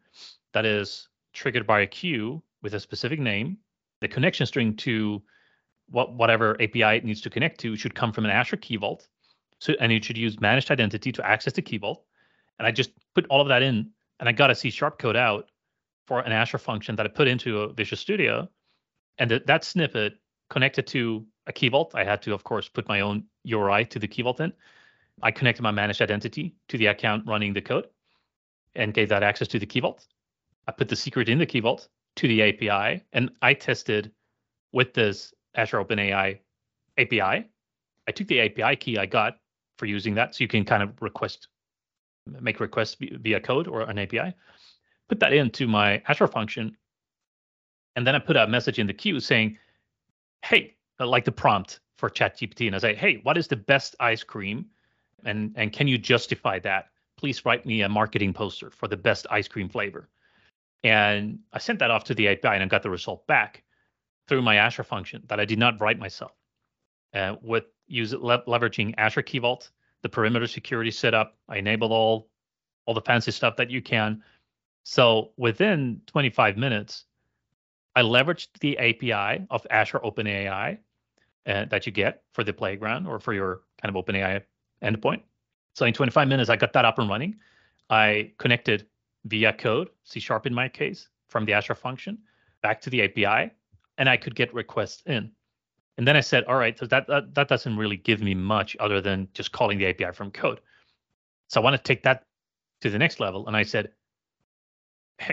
that 0.52 0.66
is 0.66 1.08
triggered 1.32 1.66
by 1.66 1.80
a 1.80 1.86
queue 1.86 2.42
with 2.60 2.74
a 2.74 2.80
specific 2.80 3.18
name. 3.18 3.56
The 4.00 4.08
connection 4.08 4.46
string 4.46 4.76
to 4.76 5.22
what 5.90 6.14
whatever 6.14 6.60
API 6.60 6.96
it 6.96 7.04
needs 7.04 7.20
to 7.22 7.30
connect 7.30 7.60
to 7.60 7.76
should 7.76 7.94
come 7.94 8.12
from 8.12 8.24
an 8.24 8.30
Azure 8.30 8.56
Key 8.56 8.76
Vault. 8.76 9.08
So 9.58 9.74
and 9.80 9.92
it 9.92 10.04
should 10.04 10.18
use 10.18 10.40
managed 10.40 10.70
identity 10.70 11.12
to 11.12 11.26
access 11.26 11.54
the 11.54 11.62
Key 11.62 11.78
Vault. 11.78 12.04
And 12.58 12.66
I 12.66 12.72
just 12.72 12.90
put 13.14 13.26
all 13.26 13.40
of 13.40 13.48
that 13.48 13.62
in, 13.62 13.90
and 14.20 14.28
I 14.28 14.32
got 14.32 14.50
a 14.50 14.54
C 14.54 14.70
sharp 14.70 14.98
code 14.98 15.16
out 15.16 15.48
for 16.06 16.20
an 16.20 16.32
Azure 16.32 16.58
function 16.58 16.96
that 16.96 17.06
I 17.06 17.08
put 17.08 17.28
into 17.28 17.60
a 17.60 17.72
Visual 17.72 17.96
Studio, 17.96 18.48
and 19.18 19.30
that, 19.30 19.46
that 19.46 19.64
snippet 19.64 20.14
connected 20.50 20.86
to 20.88 21.26
a 21.46 21.52
Key 21.52 21.68
Vault. 21.68 21.92
I 21.94 22.04
had 22.04 22.22
to, 22.22 22.34
of 22.34 22.44
course, 22.44 22.68
put 22.68 22.88
my 22.88 23.00
own 23.00 23.24
URI 23.44 23.84
to 23.86 23.98
the 23.98 24.08
Key 24.08 24.22
Vault 24.22 24.40
in. 24.40 24.52
I 25.22 25.30
connected 25.30 25.62
my 25.62 25.70
managed 25.70 26.02
identity 26.02 26.54
to 26.68 26.78
the 26.78 26.86
account 26.86 27.26
running 27.26 27.52
the 27.52 27.60
code, 27.60 27.88
and 28.74 28.94
gave 28.94 29.08
that 29.08 29.22
access 29.22 29.48
to 29.48 29.58
the 29.58 29.66
Key 29.66 29.80
Vault. 29.80 30.06
I 30.66 30.72
put 30.72 30.88
the 30.88 30.96
secret 30.96 31.28
in 31.28 31.38
the 31.38 31.46
Key 31.46 31.60
Vault 31.60 31.88
to 32.16 32.28
the 32.28 32.42
API, 32.42 33.02
and 33.12 33.30
I 33.42 33.54
tested 33.54 34.12
with 34.72 34.94
this 34.94 35.34
Azure 35.54 35.84
OpenAI 35.84 36.38
API. 36.98 37.48
I 38.08 38.12
took 38.14 38.26
the 38.26 38.40
API 38.40 38.76
key 38.76 38.98
I 38.98 39.06
got 39.06 39.38
for 39.78 39.86
using 39.86 40.14
that, 40.14 40.34
so 40.34 40.44
you 40.44 40.48
can 40.48 40.64
kind 40.64 40.82
of 40.82 41.00
request, 41.00 41.48
make 42.26 42.60
requests 42.60 42.96
via 43.00 43.40
code 43.40 43.68
or 43.68 43.82
an 43.82 43.98
API. 43.98 44.34
Put 45.08 45.20
that 45.20 45.32
into 45.32 45.66
my 45.66 46.02
Azure 46.08 46.26
function, 46.26 46.76
and 47.96 48.06
then 48.06 48.14
I 48.14 48.18
put 48.18 48.36
a 48.36 48.46
message 48.46 48.78
in 48.78 48.86
the 48.86 48.94
queue 48.94 49.20
saying, 49.20 49.58
"Hey," 50.44 50.76
uh, 51.00 51.06
like 51.06 51.24
the 51.24 51.32
prompt 51.32 51.80
for 51.96 52.10
ChatGPT, 52.10 52.66
and 52.66 52.74
I 52.74 52.78
say, 52.78 52.94
"Hey, 52.94 53.16
what 53.22 53.36
is 53.36 53.48
the 53.48 53.56
best 53.56 53.96
ice 54.00 54.22
cream?" 54.22 54.66
And 55.24 55.52
and 55.56 55.72
can 55.72 55.88
you 55.88 55.98
justify 55.98 56.58
that? 56.60 56.88
Please 57.16 57.44
write 57.44 57.66
me 57.66 57.82
a 57.82 57.88
marketing 57.88 58.32
poster 58.32 58.70
for 58.70 58.88
the 58.88 58.96
best 58.96 59.26
ice 59.30 59.48
cream 59.48 59.68
flavor. 59.68 60.08
And 60.84 61.38
I 61.52 61.58
sent 61.58 61.78
that 61.78 61.90
off 61.90 62.04
to 62.04 62.14
the 62.14 62.28
API 62.28 62.48
and 62.48 62.62
I 62.62 62.66
got 62.66 62.82
the 62.82 62.90
result 62.90 63.26
back 63.26 63.62
through 64.28 64.42
my 64.42 64.56
Azure 64.56 64.82
function 64.82 65.22
that 65.28 65.38
I 65.38 65.44
did 65.44 65.58
not 65.58 65.80
write 65.80 65.98
myself. 65.98 66.32
Uh, 67.14 67.36
with 67.42 67.64
use 67.86 68.12
le- 68.12 68.44
leveraging 68.44 68.94
Azure 68.96 69.22
Key 69.22 69.38
Vault, 69.38 69.70
the 70.02 70.08
perimeter 70.08 70.46
security 70.46 70.90
setup, 70.90 71.36
I 71.48 71.58
enabled 71.58 71.92
all 71.92 72.28
all 72.86 72.94
the 72.94 73.00
fancy 73.02 73.30
stuff 73.30 73.54
that 73.56 73.70
you 73.70 73.80
can. 73.80 74.22
So 74.82 75.30
within 75.36 76.00
25 76.06 76.56
minutes, 76.56 77.04
I 77.94 78.02
leveraged 78.02 78.48
the 78.60 78.78
API 78.78 79.46
of 79.50 79.66
Azure 79.70 80.00
OpenAI 80.00 80.78
uh, 81.46 81.64
that 81.66 81.86
you 81.86 81.92
get 81.92 82.22
for 82.32 82.44
the 82.44 82.52
playground 82.52 83.06
or 83.06 83.18
for 83.18 83.34
your 83.34 83.62
kind 83.80 83.94
of 83.94 84.04
OpenAI 84.04 84.42
endpoint. 84.82 85.22
So 85.74 85.86
in 85.86 85.92
25 85.92 86.28
minutes, 86.28 86.50
I 86.50 86.56
got 86.56 86.72
that 86.72 86.84
up 86.84 86.98
and 86.98 87.08
running. 87.08 87.36
I 87.90 88.32
connected 88.38 88.86
via 89.26 89.52
code, 89.52 89.90
C 90.04 90.20
sharp 90.20 90.46
in 90.46 90.54
my 90.54 90.68
case, 90.68 91.08
from 91.28 91.44
the 91.44 91.52
Azure 91.52 91.74
function 91.74 92.18
back 92.62 92.80
to 92.80 92.90
the 92.90 93.02
API, 93.02 93.50
and 93.98 94.08
I 94.08 94.16
could 94.16 94.34
get 94.34 94.52
requests 94.54 95.02
in. 95.06 95.30
And 95.98 96.08
then 96.08 96.16
I 96.16 96.20
said, 96.20 96.44
all 96.44 96.56
right, 96.56 96.78
so 96.78 96.86
that, 96.86 97.06
that, 97.08 97.34
that 97.34 97.48
doesn't 97.48 97.76
really 97.76 97.96
give 97.96 98.22
me 98.22 98.34
much 98.34 98.76
other 98.80 99.00
than 99.00 99.28
just 99.34 99.52
calling 99.52 99.78
the 99.78 99.86
API 99.86 100.12
from 100.12 100.30
code. 100.30 100.60
So 101.48 101.60
I 101.60 101.64
want 101.64 101.76
to 101.76 101.82
take 101.82 102.02
that 102.04 102.24
to 102.80 102.90
the 102.90 102.98
next 102.98 103.20
level. 103.20 103.46
And 103.46 103.56
I 103.56 103.62
said, 103.62 103.90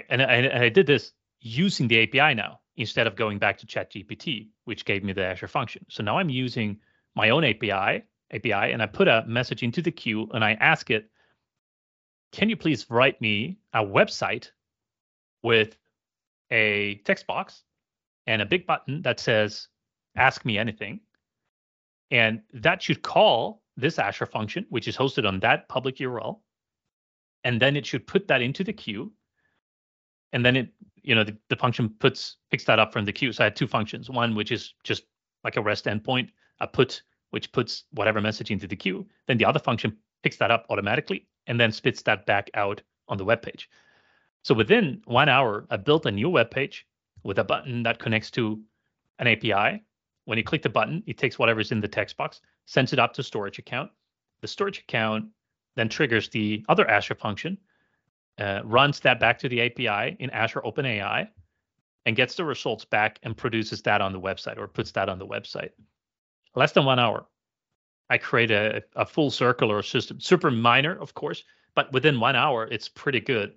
and 0.10 0.22
I, 0.22 0.26
and 0.26 0.64
I 0.64 0.70
did 0.70 0.86
this 0.86 1.14
using 1.42 1.88
the 1.88 2.04
API 2.04 2.36
now 2.36 2.60
instead 2.78 3.08
of 3.08 3.16
going 3.16 3.40
back 3.40 3.58
to 3.58 3.66
ChatGPT, 3.66 4.50
which 4.66 4.86
gave 4.86 5.04
me 5.04 5.14
the 5.14 5.26
Azure 5.26 5.48
function. 5.48 5.86
So 5.90 6.04
now 6.04 6.18
I'm 6.18 6.30
using 6.30 6.78
my 7.16 7.30
own 7.30 7.44
API, 7.44 8.04
API, 8.32 8.72
and 8.72 8.82
I 8.82 8.86
put 8.86 9.08
a 9.08 9.26
message 9.28 9.64
into 9.64 9.82
the 9.82 9.92
queue 9.92 10.30
and 10.34 10.44
I 10.44 10.54
ask 10.54 10.90
it, 10.90 11.10
can 12.32 12.50
you 12.50 12.56
please 12.56 12.86
write 12.90 13.20
me 13.20 13.58
a 13.74 13.84
website 13.84 14.52
with 15.44 15.76
a 16.52 16.96
text 17.06 17.28
box 17.28 17.64
and 18.28 18.42
a 18.42 18.46
big 18.46 18.66
button 18.66 19.02
that 19.02 19.20
says 19.20 19.68
ask 20.16 20.46
me 20.46 20.58
anything. 20.58 21.00
And 22.12 22.42
that 22.54 22.82
should 22.82 23.02
call 23.02 23.62
this 23.78 24.00
Azure 24.00 24.26
function, 24.26 24.66
which 24.70 24.88
is 24.88 24.98
hosted 24.98 25.28
on 25.28 25.40
that 25.42 25.70
public 25.70 25.98
URL. 25.98 26.40
And 27.44 27.62
then 27.62 27.76
it 27.76 27.86
should 27.86 28.06
put 28.06 28.28
that 28.28 28.42
into 28.42 28.64
the 28.64 28.74
queue. 28.74 29.14
And 30.34 30.46
then 30.46 30.56
it, 30.56 30.70
you 31.02 31.16
know, 31.16 31.24
the, 31.24 31.36
the 31.50 31.56
function 31.56 31.90
puts 31.90 32.38
picks 32.52 32.66
that 32.66 32.80
up 32.80 32.94
from 32.94 33.06
the 33.06 33.14
queue. 33.14 33.32
So 33.32 33.44
I 33.44 33.46
had 33.46 33.56
two 33.56 33.68
functions. 33.68 34.10
One 34.10 34.36
which 34.36 34.52
is 34.52 34.74
just 34.84 35.04
like 35.44 35.58
a 35.58 35.62
REST 35.62 35.86
endpoint, 35.86 36.30
a 36.60 36.68
put, 36.68 37.02
which 37.32 37.52
puts 37.52 37.86
whatever 37.92 38.22
message 38.22 38.52
into 38.52 38.68
the 38.68 38.76
queue. 38.76 39.08
Then 39.28 39.38
the 39.38 39.46
other 39.46 39.60
function 39.60 39.98
picks 40.24 40.38
that 40.38 40.52
up 40.52 40.66
automatically 40.70 41.28
and 41.48 41.60
then 41.60 41.72
spits 41.72 42.02
that 42.04 42.26
back 42.26 42.50
out 42.54 42.82
on 43.08 43.18
the 43.18 43.26
web 43.26 43.42
page. 43.42 43.70
So 44.44 44.54
within 44.54 45.02
one 45.06 45.30
hour, 45.30 45.66
I 45.70 45.78
built 45.78 46.06
a 46.06 46.12
new 46.12 46.30
web 46.30 46.52
page 46.52 46.86
with 47.24 47.40
a 47.40 47.44
button 47.44 47.84
that 47.84 48.00
connects 48.00 48.32
to 48.32 48.62
an 49.20 49.28
API. 49.28 49.84
When 50.26 50.38
you 50.38 50.44
click 50.44 50.62
the 50.62 50.70
button, 50.70 51.04
it 51.08 51.18
takes 51.18 51.40
whatever's 51.40 51.72
in 51.72 51.82
the 51.82 51.88
text 51.88 52.16
box, 52.18 52.42
sends 52.66 52.94
it 52.94 53.00
up 53.00 53.14
to 53.14 53.24
storage 53.24 53.60
account. 53.60 53.92
The 54.42 54.48
storage 54.48 54.80
account 54.80 55.26
then 55.76 55.90
triggers 55.90 56.30
the 56.30 56.64
other 56.70 56.90
Azure 56.90 57.16
function, 57.16 57.58
uh, 58.40 58.62
runs 58.64 59.00
that 59.02 59.20
back 59.20 59.40
to 59.40 59.50
the 59.50 59.62
API 59.62 60.16
in 60.20 60.30
Azure 60.30 60.62
OpenAI, 60.62 61.28
and 62.06 62.16
gets 62.16 62.36
the 62.36 62.46
results 62.46 62.86
back 62.86 63.20
and 63.24 63.36
produces 63.36 63.82
that 63.84 64.02
on 64.02 64.14
the 64.14 64.20
website 64.20 64.58
or 64.58 64.68
puts 64.68 64.92
that 64.92 65.10
on 65.10 65.20
the 65.20 65.28
website. 65.28 65.72
Less 66.56 66.72
than 66.72 66.86
one 66.86 67.00
hour. 67.00 67.28
I 68.10 68.18
create 68.18 68.50
a, 68.50 68.84
a 68.96 69.06
full 69.06 69.30
circular 69.30 69.84
system, 69.84 70.20
super 70.20 70.50
minor, 70.50 71.00
of 71.00 71.14
course, 71.14 71.44
but 71.76 71.92
within 71.94 72.20
one 72.20 72.36
hour, 72.36 72.66
it's 72.66 72.90
pretty 72.90 73.20
good 73.20 73.54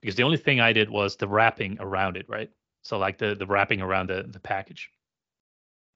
because 0.00 0.14
the 0.14 0.22
only 0.22 0.36
thing 0.36 0.60
I 0.60 0.72
did 0.72 0.88
was 0.88 1.16
the 1.16 1.26
wrapping 1.26 1.76
around 1.80 2.16
it, 2.16 2.28
right? 2.28 2.50
So 2.82 2.98
like 2.98 3.18
the 3.18 3.34
the 3.34 3.46
wrapping 3.46 3.82
around 3.82 4.08
the 4.08 4.24
the 4.28 4.38
package, 4.38 4.90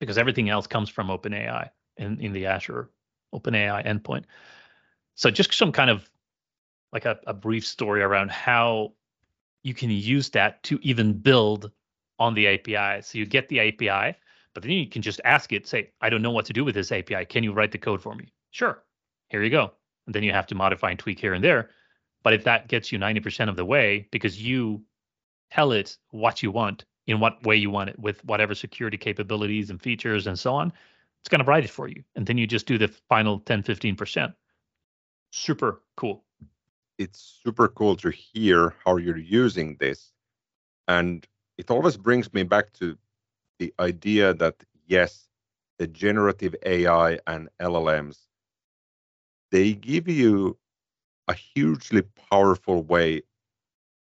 because 0.01 0.19
everything 0.19 0.49
else 0.51 0.67
comes 0.67 0.89
from 0.89 1.09
OpenAI 1.09 1.71
in 1.97 2.21
in 2.21 2.33
the 2.33 2.47
Azure 2.47 2.91
OpenAI 3.33 3.87
endpoint. 3.87 4.25
So 5.15 5.31
just 5.31 5.55
some 5.55 5.73
kind 5.73 5.91
of 5.91 6.11
like 6.93 7.05
a, 7.05 7.19
a 7.27 7.35
brief 7.35 7.67
story 7.67 8.03
around 8.03 8.31
how 8.31 8.93
you 9.63 9.75
can 9.75 9.91
use 9.91 10.31
that 10.31 10.63
to 10.65 10.79
even 10.83 11.13
build 11.13 11.71
on 12.19 12.35
the 12.35 12.47
API. 12.47 13.03
So 13.03 13.19
you 13.19 13.27
get 13.27 13.49
the 13.49 13.61
API, 13.61 14.17
but 14.55 14.63
then 14.63 14.73
you 14.73 14.89
can 14.89 15.03
just 15.03 15.21
ask 15.25 15.53
it, 15.53 15.67
say, 15.67 15.91
I 16.01 16.11
don't 16.11 16.23
know 16.23 16.31
what 16.31 16.47
to 16.47 16.53
do 16.53 16.65
with 16.65 16.75
this 16.75 16.93
API. 16.93 17.25
Can 17.25 17.43
you 17.43 17.53
write 17.53 17.73
the 17.73 17.79
code 17.79 18.03
for 18.03 18.15
me? 18.15 18.33
Sure. 18.51 18.83
Here 19.29 19.43
you 19.43 19.51
go. 19.51 19.73
And 20.07 20.15
then 20.15 20.23
you 20.23 20.33
have 20.33 20.47
to 20.49 20.55
modify 20.55 20.91
and 20.91 20.99
tweak 20.99 21.19
here 21.19 21.35
and 21.35 21.43
there. 21.43 21.71
But 22.23 22.35
if 22.35 22.45
that 22.45 22.69
gets 22.69 22.93
you 22.93 22.99
90% 22.99 23.49
of 23.49 23.57
the 23.57 23.65
way 23.65 24.09
because 24.11 24.41
you 24.41 24.83
tell 25.51 25.73
it 25.73 25.97
what 26.11 26.43
you 26.43 26.51
want 26.51 26.85
in 27.07 27.19
what 27.19 27.43
way 27.45 27.57
you 27.57 27.71
want 27.71 27.91
it 27.91 27.99
with 27.99 28.25
whatever 28.25 28.55
security 28.55 28.97
capabilities 28.97 29.71
and 29.71 29.81
features 29.81 30.27
and 30.27 30.39
so 30.39 30.55
on, 30.55 30.73
it's 31.21 31.29
going 31.29 31.41
to 31.41 31.45
write 31.45 31.65
it 31.65 31.71
for 31.71 31.89
you. 31.89 32.03
And 32.15 32.27
then 32.27 32.39
you 32.39 32.47
just 32.47 32.67
do 32.67 32.79
the 32.79 32.89
final 33.09 33.41
10, 33.41 33.63
15%. 33.63 34.35
Super 35.31 35.83
cool. 35.97 36.25
It's 36.99 37.41
super 37.43 37.69
cool 37.69 37.97
to 37.97 38.11
hear 38.11 38.75
how 38.85 38.97
you're 38.97 39.17
using 39.19 39.77
this. 39.79 40.13
And 40.89 41.27
it 41.59 41.71
always 41.71 41.97
brings 41.97 42.33
me 42.33 42.43
back 42.45 42.73
to 42.75 42.99
the 43.59 43.73
idea 43.81 44.35
that, 44.35 44.65
yes, 44.87 45.29
the 45.79 45.87
generative 45.87 46.55
AI 46.65 47.19
and 47.27 47.49
LLMs, 47.61 48.29
they 49.51 49.75
give 49.75 50.09
you 50.09 50.59
a 51.29 51.35
hugely 51.35 52.03
powerful 52.31 52.83
way 52.83 53.23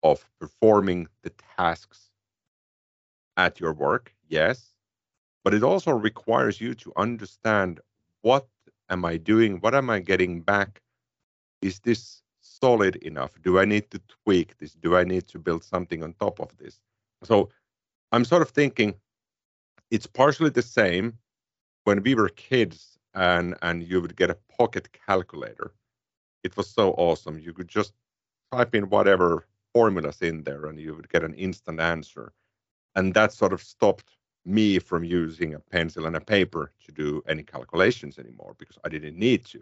of 0.04 0.26
performing 0.40 1.08
the 1.24 1.32
tasks 1.58 2.12
at 3.38 3.60
your 3.60 3.74
work, 3.74 4.14
yes, 4.28 4.74
but 5.44 5.54
it 5.54 5.64
also 5.64 5.92
requires 5.92 6.60
you 6.62 6.74
to 6.76 6.94
understand 6.98 7.80
what 8.22 8.48
am 8.90 9.06
I 9.06 9.18
doing? 9.18 9.60
What 9.60 9.76
am 9.76 9.90
I 9.90 10.00
getting 10.00 10.42
back? 10.42 10.82
Is 11.62 11.80
this 11.82 12.24
solid 12.62 12.96
enough? 12.98 13.32
Do 13.42 13.60
I 13.60 13.66
need 13.66 13.90
to 13.92 14.02
tweak 14.24 14.58
this? 14.58 14.74
Do 14.74 14.96
I 14.96 15.04
need 15.04 15.28
to 15.30 15.40
build 15.40 15.64
something 15.64 16.04
on 16.04 16.14
top 16.14 16.40
of 16.40 16.56
this? 16.58 16.80
So 17.24 17.50
I'm 18.12 18.26
sort 18.26 18.42
of 18.42 18.50
thinking 18.50 18.94
it's 19.92 20.08
partially 20.08 20.50
the 20.50 20.62
same 20.62 21.18
when 21.86 22.04
we 22.04 22.16
were 22.16 22.30
kids 22.30 22.98
and 23.14 23.56
and 23.62 23.84
you 23.84 24.02
would 24.02 24.16
get 24.16 24.30
a 24.30 24.38
pocket 24.58 24.90
calculator 25.06 25.74
it 26.48 26.56
was 26.56 26.70
so 26.70 26.92
awesome. 26.92 27.40
You 27.40 27.54
could 27.54 27.68
just 27.68 27.94
type 28.52 28.74
in 28.74 28.90
whatever 28.90 29.46
formulas 29.74 30.22
in 30.22 30.44
there 30.44 30.66
and 30.68 30.80
you 30.80 30.96
would 30.96 31.10
get 31.10 31.24
an 31.24 31.34
instant 31.34 31.80
answer. 31.80 32.34
And 32.96 33.14
that 33.14 33.34
sort 33.34 33.54
of 33.54 33.62
stopped 33.62 34.18
me 34.46 34.80
from 34.80 35.04
using 35.04 35.54
a 35.54 35.60
pencil 35.60 36.06
and 36.06 36.16
a 36.16 36.22
paper 36.22 36.72
to 36.86 36.92
do 36.92 37.22
any 37.28 37.44
calculations 37.44 38.18
anymore 38.18 38.56
because 38.58 38.78
I 38.86 38.90
didn't 38.90 39.18
need 39.18 39.46
to. 39.48 39.62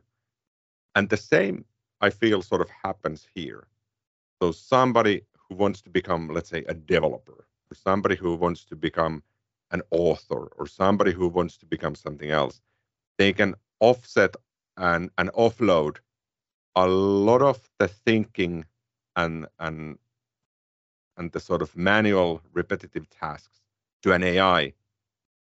And 0.94 1.10
the 1.10 1.18
same, 1.18 1.66
I 2.02 2.10
feel, 2.10 2.42
sort 2.42 2.62
of 2.62 2.70
happens 2.70 3.28
here. 3.36 3.68
So 4.42 4.52
somebody 4.52 5.24
who 5.50 5.56
wants 5.56 5.82
to 5.84 5.90
become, 5.90 6.30
let's 6.30 6.50
say, 6.50 6.64
a 6.68 6.74
developer, 6.74 7.48
or 7.72 7.76
somebody 7.76 8.16
who 8.16 8.36
wants 8.36 8.66
to 8.66 8.76
become 8.76 9.24
an 9.72 9.82
author, 9.92 10.48
or 10.58 10.68
somebody 10.68 11.12
who 11.12 11.28
wants 11.28 11.58
to 11.58 11.66
become 11.66 11.96
something 11.96 12.32
else, 12.32 12.62
they 13.18 13.34
can 13.34 13.56
offset 13.80 14.36
and, 14.78 15.10
and 15.18 15.32
offload 15.34 15.98
a 16.76 16.88
lot 16.88 17.42
of 17.42 17.70
the 17.80 17.88
thinking 17.88 18.66
and 19.16 19.48
and 19.60 19.98
and 21.18 21.32
the 21.32 21.40
sort 21.40 21.62
of 21.62 21.76
manual 21.78 22.42
repetitive 22.54 23.10
tasks 23.10 23.62
to 24.04 24.12
an 24.12 24.24
AI, 24.24 24.74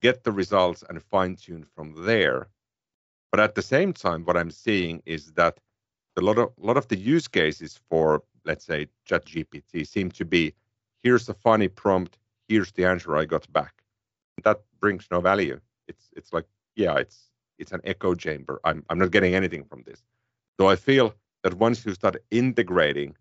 get 0.01 0.23
the 0.23 0.33
results 0.33 0.85
and 0.89 1.03
fine 1.03 1.35
tune 1.35 1.65
from 1.65 2.05
there. 2.05 2.49
But 3.33 3.41
at 3.41 3.55
the 3.57 3.63
same 3.63 3.93
time, 3.93 4.25
what 4.25 4.37
I'm 4.37 4.51
seeing 4.51 5.03
is 5.05 5.33
that 5.33 5.59
a 6.17 6.21
lot 6.21 6.39
of 6.39 6.51
a 6.63 6.67
lot 6.67 6.77
of 6.77 6.89
the 6.89 6.97
use 6.97 7.29
cases 7.29 7.79
for 7.89 8.23
let's 8.45 8.65
say 8.65 8.87
ChatGPT 9.09 9.87
seem 9.87 10.11
to 10.13 10.25
be 10.25 10.55
here's 11.03 11.29
a 11.29 11.35
funny 11.35 11.69
prompt, 11.69 12.19
here's 12.49 12.73
the 12.73 12.85
answer 12.85 13.17
I 13.17 13.25
got 13.25 13.51
back. 13.53 13.75
That 14.45 14.61
brings 14.81 15.07
no 15.11 15.21
value. 15.21 15.61
It's 15.89 16.09
it's 16.17 16.33
like 16.33 16.47
yeah, 16.75 16.97
it's 16.97 17.31
it's 17.59 17.73
an 17.73 17.81
echo 17.85 18.15
chamber. 18.15 18.61
I'm 18.65 18.85
I'm 18.89 18.99
not 18.99 19.11
getting 19.11 19.35
anything 19.35 19.65
from 19.65 19.83
this. 19.87 20.03
So 20.59 20.69
I 20.69 20.77
feel 20.77 21.15
that 21.43 21.55
once 21.55 21.85
you 21.85 21.95
start 21.95 22.17
integrating 22.31 23.15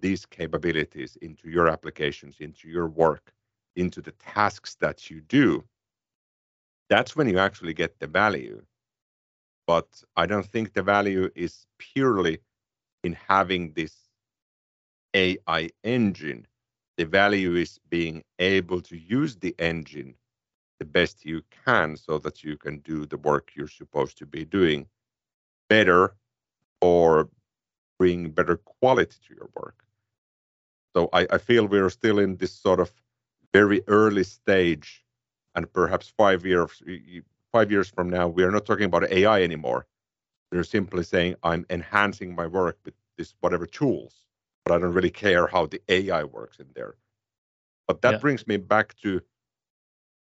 these 0.00 0.24
capabilities 0.26 1.16
into 1.20 1.50
your 1.50 1.68
applications, 1.68 2.36
into 2.40 2.68
your 2.68 2.88
work, 2.88 3.32
into 3.76 4.00
the 4.00 4.12
tasks 4.12 4.76
that 4.80 5.10
you 5.10 5.20
do, 5.20 5.64
that's 6.88 7.16
when 7.16 7.28
you 7.28 7.38
actually 7.38 7.74
get 7.74 7.98
the 7.98 8.06
value. 8.06 8.62
But 9.66 10.02
I 10.16 10.26
don't 10.26 10.46
think 10.46 10.72
the 10.72 10.82
value 10.82 11.30
is 11.34 11.66
purely 11.78 12.38
in 13.04 13.14
having 13.14 13.72
this 13.74 13.94
AI 15.14 15.70
engine. 15.84 16.46
The 16.96 17.04
value 17.04 17.54
is 17.54 17.78
being 17.88 18.22
able 18.38 18.80
to 18.82 18.96
use 18.96 19.36
the 19.36 19.54
engine 19.58 20.14
the 20.78 20.84
best 20.84 21.24
you 21.24 21.42
can 21.64 21.96
so 21.96 22.18
that 22.18 22.42
you 22.42 22.56
can 22.56 22.78
do 22.80 23.06
the 23.06 23.18
work 23.18 23.52
you're 23.54 23.68
supposed 23.68 24.18
to 24.18 24.26
be 24.26 24.44
doing 24.44 24.86
better 25.68 26.16
or 26.80 27.28
bring 27.98 28.30
better 28.30 28.56
quality 28.56 29.16
to 29.28 29.34
your 29.34 29.48
work. 29.54 29.84
So 30.94 31.08
I, 31.12 31.26
I 31.30 31.38
feel 31.38 31.66
we're 31.66 31.88
still 31.88 32.18
in 32.18 32.36
this 32.36 32.52
sort 32.52 32.80
of 32.80 32.92
very 33.52 33.82
early 33.86 34.24
stage, 34.24 35.04
and 35.54 35.72
perhaps 35.72 36.12
five 36.16 36.44
years 36.44 36.82
five 37.52 37.70
years 37.70 37.88
from 37.88 38.08
now, 38.08 38.28
we 38.28 38.42
are 38.44 38.50
not 38.50 38.66
talking 38.66 38.86
about 38.86 39.10
AI 39.10 39.42
anymore. 39.42 39.86
They're 40.50 40.64
simply 40.64 41.04
saying 41.04 41.36
I'm 41.42 41.64
enhancing 41.70 42.34
my 42.34 42.46
work 42.46 42.78
with 42.84 42.94
this 43.16 43.34
whatever 43.40 43.66
tools, 43.66 44.14
but 44.64 44.74
I 44.74 44.78
don't 44.78 44.92
really 44.92 45.10
care 45.10 45.46
how 45.46 45.66
the 45.66 45.80
AI 45.88 46.24
works 46.24 46.58
in 46.58 46.66
there. 46.74 46.94
But 47.86 48.02
that 48.02 48.12
yeah. 48.12 48.18
brings 48.18 48.46
me 48.46 48.56
back 48.56 48.94
to 49.02 49.20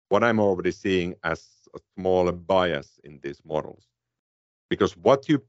what 0.09 0.23
I'm 0.23 0.39
already 0.39 0.71
seeing 0.71 1.15
as 1.23 1.47
a 1.73 1.79
small 1.95 2.31
bias 2.31 2.99
in 3.03 3.19
these 3.23 3.41
models. 3.45 3.85
Because 4.69 4.97
what 4.97 5.29
you 5.29 5.41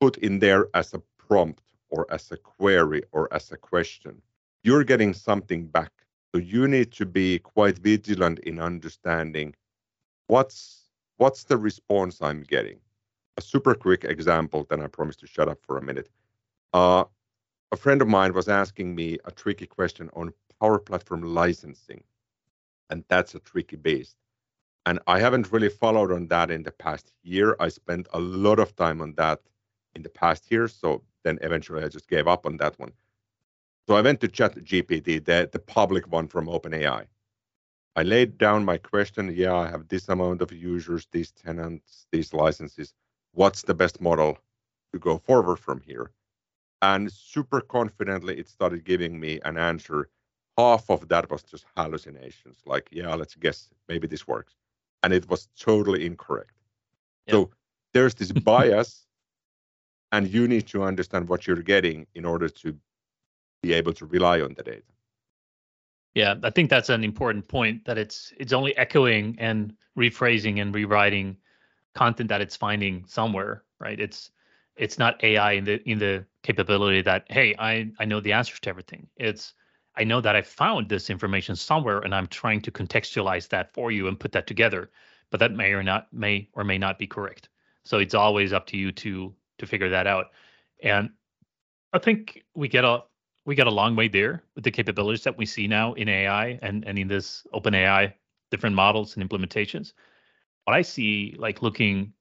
put 0.00 0.16
in 0.18 0.38
there 0.38 0.68
as 0.74 0.94
a 0.94 1.02
prompt 1.18 1.62
or 1.90 2.06
as 2.10 2.30
a 2.32 2.36
query 2.36 3.02
or 3.12 3.32
as 3.32 3.50
a 3.52 3.56
question 3.56 4.22
you're 4.64 4.84
getting 4.84 5.14
something 5.14 5.66
back. 5.66 5.92
So 6.34 6.40
you 6.40 6.68
need 6.68 6.92
to 6.92 7.06
be 7.06 7.38
quite 7.38 7.78
vigilant 7.78 8.38
in 8.40 8.60
understanding 8.60 9.54
what's 10.26 10.87
what's 11.18 11.44
the 11.44 11.56
response 11.56 12.22
I'm 12.22 12.42
getting. 12.42 12.78
A 13.36 13.42
super 13.42 13.74
quick 13.74 14.04
example, 14.04 14.66
then 14.68 14.82
I 14.82 14.86
promise 14.86 15.16
to 15.16 15.26
shut 15.26 15.48
up 15.48 15.58
for 15.62 15.76
a 15.76 15.82
minute. 15.82 16.08
Uh, 16.72 17.04
a 17.70 17.76
friend 17.76 18.00
of 18.00 18.08
mine 18.08 18.32
was 18.32 18.48
asking 18.48 18.94
me 18.94 19.18
a 19.24 19.30
tricky 19.30 19.66
question 19.66 20.10
on 20.14 20.32
Power 20.60 20.78
Platform 20.78 21.22
licensing, 21.22 22.02
and 22.90 23.04
that's 23.08 23.34
a 23.34 23.40
tricky 23.40 23.76
beast. 23.76 24.16
And 24.86 24.98
I 25.06 25.20
haven't 25.20 25.52
really 25.52 25.68
followed 25.68 26.10
on 26.10 26.28
that 26.28 26.50
in 26.50 26.62
the 26.62 26.72
past 26.72 27.12
year. 27.22 27.56
I 27.60 27.68
spent 27.68 28.08
a 28.12 28.18
lot 28.18 28.58
of 28.58 28.74
time 28.74 29.02
on 29.02 29.14
that 29.16 29.40
in 29.94 30.02
the 30.02 30.08
past 30.08 30.50
year, 30.50 30.66
so 30.66 31.02
then 31.24 31.38
eventually 31.42 31.84
I 31.84 31.88
just 31.88 32.08
gave 32.08 32.26
up 32.26 32.46
on 32.46 32.56
that 32.56 32.78
one. 32.78 32.92
So 33.86 33.94
I 33.94 34.00
went 34.00 34.20
to 34.20 34.28
ChatGPT, 34.28 35.24
the, 35.24 35.48
the 35.50 35.58
public 35.58 36.10
one 36.10 36.28
from 36.28 36.46
OpenAI. 36.46 37.06
I 37.96 38.02
laid 38.02 38.38
down 38.38 38.64
my 38.64 38.78
question. 38.78 39.32
Yeah, 39.34 39.54
I 39.54 39.68
have 39.68 39.88
this 39.88 40.08
amount 40.08 40.42
of 40.42 40.52
users, 40.52 41.06
these 41.10 41.32
tenants, 41.32 42.06
these 42.12 42.32
licenses. 42.32 42.94
What's 43.32 43.62
the 43.62 43.74
best 43.74 44.00
model 44.00 44.38
to 44.92 44.98
go 44.98 45.18
forward 45.18 45.56
from 45.56 45.80
here? 45.80 46.12
And 46.80 47.10
super 47.10 47.60
confidently, 47.60 48.38
it 48.38 48.48
started 48.48 48.84
giving 48.84 49.18
me 49.18 49.40
an 49.44 49.58
answer. 49.58 50.10
Half 50.56 50.90
of 50.90 51.08
that 51.08 51.30
was 51.30 51.42
just 51.42 51.64
hallucinations. 51.76 52.58
Like, 52.66 52.88
yeah, 52.92 53.14
let's 53.14 53.34
guess, 53.34 53.70
maybe 53.88 54.06
this 54.06 54.26
works. 54.26 54.54
And 55.02 55.12
it 55.12 55.28
was 55.28 55.48
totally 55.58 56.06
incorrect. 56.06 56.52
Yep. 57.26 57.32
So 57.32 57.50
there's 57.94 58.14
this 58.14 58.32
bias, 58.50 59.06
and 60.12 60.28
you 60.28 60.46
need 60.48 60.66
to 60.68 60.82
understand 60.84 61.28
what 61.28 61.46
you're 61.46 61.62
getting 61.62 62.06
in 62.14 62.24
order 62.24 62.48
to 62.48 62.76
be 63.62 63.72
able 63.72 63.92
to 63.94 64.06
rely 64.06 64.40
on 64.40 64.54
the 64.54 64.62
data. 64.62 64.82
Yeah, 66.18 66.34
I 66.42 66.50
think 66.50 66.68
that's 66.68 66.88
an 66.88 67.04
important 67.04 67.46
point 67.46 67.84
that 67.84 67.96
it's 67.96 68.32
it's 68.38 68.52
only 68.52 68.76
echoing 68.76 69.36
and 69.38 69.72
rephrasing 69.96 70.60
and 70.60 70.74
rewriting 70.74 71.36
content 71.94 72.28
that 72.30 72.40
it's 72.40 72.56
finding 72.56 73.04
somewhere, 73.06 73.62
right? 73.78 74.00
It's 74.00 74.32
it's 74.74 74.98
not 74.98 75.22
AI 75.22 75.52
in 75.52 75.62
the 75.62 75.80
in 75.88 76.00
the 76.00 76.26
capability 76.42 77.02
that 77.02 77.24
hey, 77.30 77.54
I 77.60 77.92
I 78.00 78.04
know 78.04 78.18
the 78.18 78.32
answers 78.32 78.58
to 78.62 78.68
everything. 78.68 79.06
It's 79.16 79.54
I 79.94 80.02
know 80.02 80.20
that 80.20 80.34
I 80.34 80.42
found 80.42 80.88
this 80.88 81.08
information 81.08 81.54
somewhere 81.54 82.00
and 82.00 82.12
I'm 82.12 82.26
trying 82.26 82.62
to 82.62 82.72
contextualize 82.72 83.48
that 83.50 83.72
for 83.72 83.92
you 83.92 84.08
and 84.08 84.18
put 84.18 84.32
that 84.32 84.48
together, 84.48 84.90
but 85.30 85.38
that 85.38 85.52
may 85.52 85.70
or 85.72 85.84
not 85.84 86.12
may 86.12 86.48
or 86.54 86.64
may 86.64 86.78
not 86.78 86.98
be 86.98 87.06
correct. 87.06 87.48
So 87.84 87.98
it's 87.98 88.14
always 88.14 88.52
up 88.52 88.66
to 88.68 88.76
you 88.76 88.90
to 88.90 89.32
to 89.58 89.66
figure 89.68 89.90
that 89.90 90.08
out. 90.08 90.32
And 90.82 91.10
I 91.92 92.00
think 92.00 92.42
we 92.56 92.66
get 92.66 92.84
a 92.84 93.04
we 93.48 93.54
got 93.54 93.66
a 93.66 93.70
long 93.70 93.96
way 93.96 94.08
there 94.08 94.42
with 94.54 94.62
the 94.62 94.70
capabilities 94.70 95.24
that 95.24 95.38
we 95.38 95.46
see 95.46 95.66
now 95.66 95.94
in 95.94 96.06
AI 96.06 96.58
and, 96.60 96.86
and 96.86 96.98
in 96.98 97.08
this 97.08 97.46
open 97.54 97.74
AI, 97.74 98.14
different 98.50 98.76
models 98.76 99.16
and 99.16 99.26
implementations. 99.26 99.94
What 100.64 100.76
I 100.76 100.82
see, 100.82 101.34
like 101.38 101.62
looking 101.62 102.12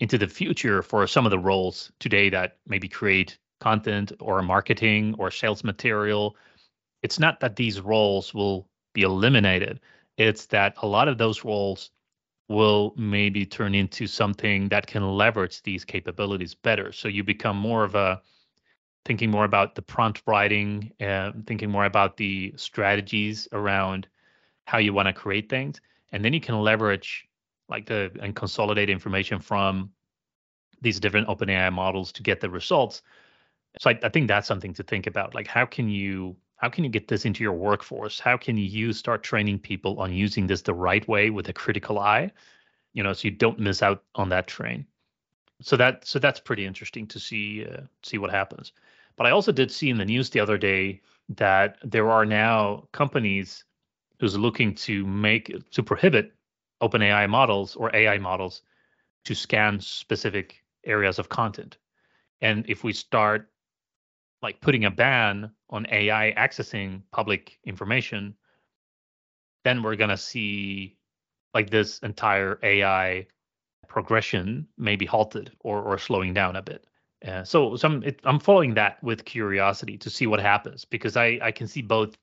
into 0.00 0.16
the 0.16 0.26
future 0.26 0.80
for 0.80 1.06
some 1.06 1.26
of 1.26 1.30
the 1.32 1.38
roles 1.38 1.92
today 2.00 2.30
that 2.30 2.56
maybe 2.66 2.88
create 2.88 3.36
content 3.60 4.12
or 4.20 4.40
marketing 4.40 5.14
or 5.18 5.30
sales 5.30 5.62
material, 5.64 6.34
it's 7.02 7.18
not 7.18 7.40
that 7.40 7.56
these 7.56 7.82
roles 7.82 8.32
will 8.32 8.66
be 8.94 9.02
eliminated. 9.02 9.80
It's 10.16 10.46
that 10.46 10.76
a 10.78 10.86
lot 10.86 11.08
of 11.08 11.18
those 11.18 11.44
roles 11.44 11.90
will 12.48 12.94
maybe 12.96 13.44
turn 13.44 13.74
into 13.74 14.06
something 14.06 14.70
that 14.70 14.86
can 14.86 15.06
leverage 15.06 15.62
these 15.62 15.84
capabilities 15.84 16.54
better. 16.54 16.90
So 16.90 17.06
you 17.06 17.22
become 17.22 17.58
more 17.58 17.84
of 17.84 17.94
a 17.94 18.22
thinking 19.04 19.30
more 19.30 19.44
about 19.44 19.74
the 19.74 19.82
prompt 19.82 20.22
writing, 20.26 20.92
uh, 21.00 21.32
thinking 21.46 21.70
more 21.70 21.84
about 21.84 22.16
the 22.16 22.52
strategies 22.56 23.48
around 23.52 24.06
how 24.66 24.78
you 24.78 24.92
want 24.92 25.06
to 25.06 25.12
create 25.12 25.48
things, 25.48 25.80
and 26.12 26.24
then 26.24 26.32
you 26.32 26.40
can 26.40 26.60
leverage 26.60 27.26
like 27.68 27.86
the 27.86 28.10
and 28.20 28.34
consolidate 28.34 28.90
information 28.90 29.38
from 29.38 29.90
these 30.82 31.00
different 31.00 31.28
OpenAI 31.28 31.72
models 31.72 32.12
to 32.12 32.22
get 32.22 32.40
the 32.40 32.50
results. 32.50 33.02
So 33.78 33.90
I, 33.90 33.98
I 34.02 34.08
think 34.08 34.28
that's 34.28 34.48
something 34.48 34.74
to 34.74 34.82
think 34.82 35.06
about. 35.06 35.34
Like 35.34 35.46
how 35.46 35.66
can 35.66 35.88
you 35.88 36.36
how 36.56 36.68
can 36.68 36.84
you 36.84 36.90
get 36.90 37.08
this 37.08 37.24
into 37.24 37.42
your 37.42 37.54
workforce? 37.54 38.20
How 38.20 38.36
can 38.36 38.56
you 38.56 38.92
start 38.92 39.22
training 39.22 39.60
people 39.60 39.98
on 39.98 40.12
using 40.12 40.46
this 40.46 40.62
the 40.62 40.74
right 40.74 41.06
way 41.08 41.30
with 41.30 41.48
a 41.48 41.52
critical 41.52 41.98
eye? 41.98 42.30
You 42.92 43.02
know, 43.02 43.12
so 43.12 43.28
you 43.28 43.32
don't 43.32 43.58
miss 43.58 43.82
out 43.82 44.02
on 44.14 44.28
that 44.30 44.46
train. 44.46 44.86
So 45.60 45.76
that 45.76 46.06
so 46.06 46.18
that's 46.18 46.40
pretty 46.40 46.66
interesting 46.66 47.06
to 47.08 47.18
see 47.20 47.66
uh, 47.66 47.82
see 48.02 48.18
what 48.18 48.30
happens. 48.30 48.72
But 49.16 49.26
I 49.26 49.30
also 49.30 49.52
did 49.52 49.70
see 49.70 49.90
in 49.90 49.98
the 49.98 50.04
news 50.04 50.30
the 50.30 50.40
other 50.40 50.58
day 50.58 51.02
that 51.30 51.78
there 51.84 52.10
are 52.10 52.24
now 52.24 52.88
companies 52.92 53.64
who's 54.18 54.36
looking 54.38 54.74
to 54.74 55.06
make 55.06 55.52
to 55.70 55.82
prohibit 55.82 56.34
OpenAI 56.82 57.28
models 57.28 57.76
or 57.76 57.94
AI 57.94 58.18
models 58.18 58.62
to 59.24 59.34
scan 59.34 59.80
specific 59.80 60.64
areas 60.84 61.18
of 61.18 61.28
content. 61.28 61.76
And 62.40 62.64
if 62.68 62.84
we 62.84 62.92
start 62.92 63.50
like 64.42 64.60
putting 64.60 64.86
a 64.86 64.90
ban 64.90 65.50
on 65.70 65.86
AI 65.90 66.32
accessing 66.36 67.02
public 67.12 67.58
information, 67.64 68.34
then 69.64 69.82
we're 69.82 69.96
gonna 69.96 70.16
see 70.16 70.96
like 71.54 71.70
this 71.70 71.98
entire 72.00 72.58
AI 72.62 73.26
progression 73.90 74.66
may 74.78 74.96
be 74.96 75.04
halted 75.04 75.52
or 75.60 75.82
or 75.82 75.98
slowing 75.98 76.32
down 76.32 76.56
a 76.56 76.62
bit. 76.62 76.86
Yeah, 77.22 77.42
so, 77.42 77.76
so 77.76 77.88
I'm 77.88 78.02
it, 78.02 78.20
I'm 78.24 78.40
following 78.40 78.74
that 78.74 79.02
with 79.02 79.26
curiosity 79.26 79.98
to 79.98 80.08
see 80.08 80.26
what 80.26 80.40
happens 80.40 80.86
because 80.86 81.16
I 81.16 81.38
I 81.42 81.52
can 81.52 81.68
see 81.68 81.82
both 81.82 82.16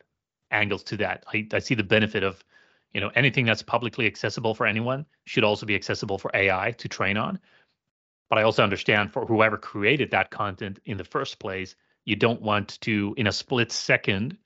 angles 0.49 0.84
to 0.86 0.97
that. 0.97 1.23
I 1.32 1.47
I 1.53 1.60
see 1.60 1.75
the 1.75 1.84
benefit 1.84 2.23
of 2.23 2.43
you 2.93 3.01
know 3.01 3.12
anything 3.13 3.45
that's 3.45 3.62
publicly 3.62 4.08
accessible 4.08 4.56
for 4.56 4.65
anyone 4.65 5.06
should 5.25 5.43
also 5.43 5.67
be 5.67 5.75
accessible 5.75 6.17
for 6.17 6.32
AI 6.34 6.71
to 6.80 6.88
train 6.88 7.17
on. 7.17 7.39
But 8.30 8.39
I 8.39 8.43
also 8.43 8.63
understand 8.63 9.13
for 9.13 9.25
whoever 9.25 9.58
created 9.58 10.12
that 10.12 10.32
content 10.32 10.80
in 10.86 10.97
the 10.97 11.03
first 11.03 11.38
place, 11.39 11.75
you 12.06 12.15
don't 12.15 12.41
want 12.41 12.80
to 12.82 13.13
in 13.17 13.27
a 13.27 13.32
split 13.32 13.71
second 13.71 14.38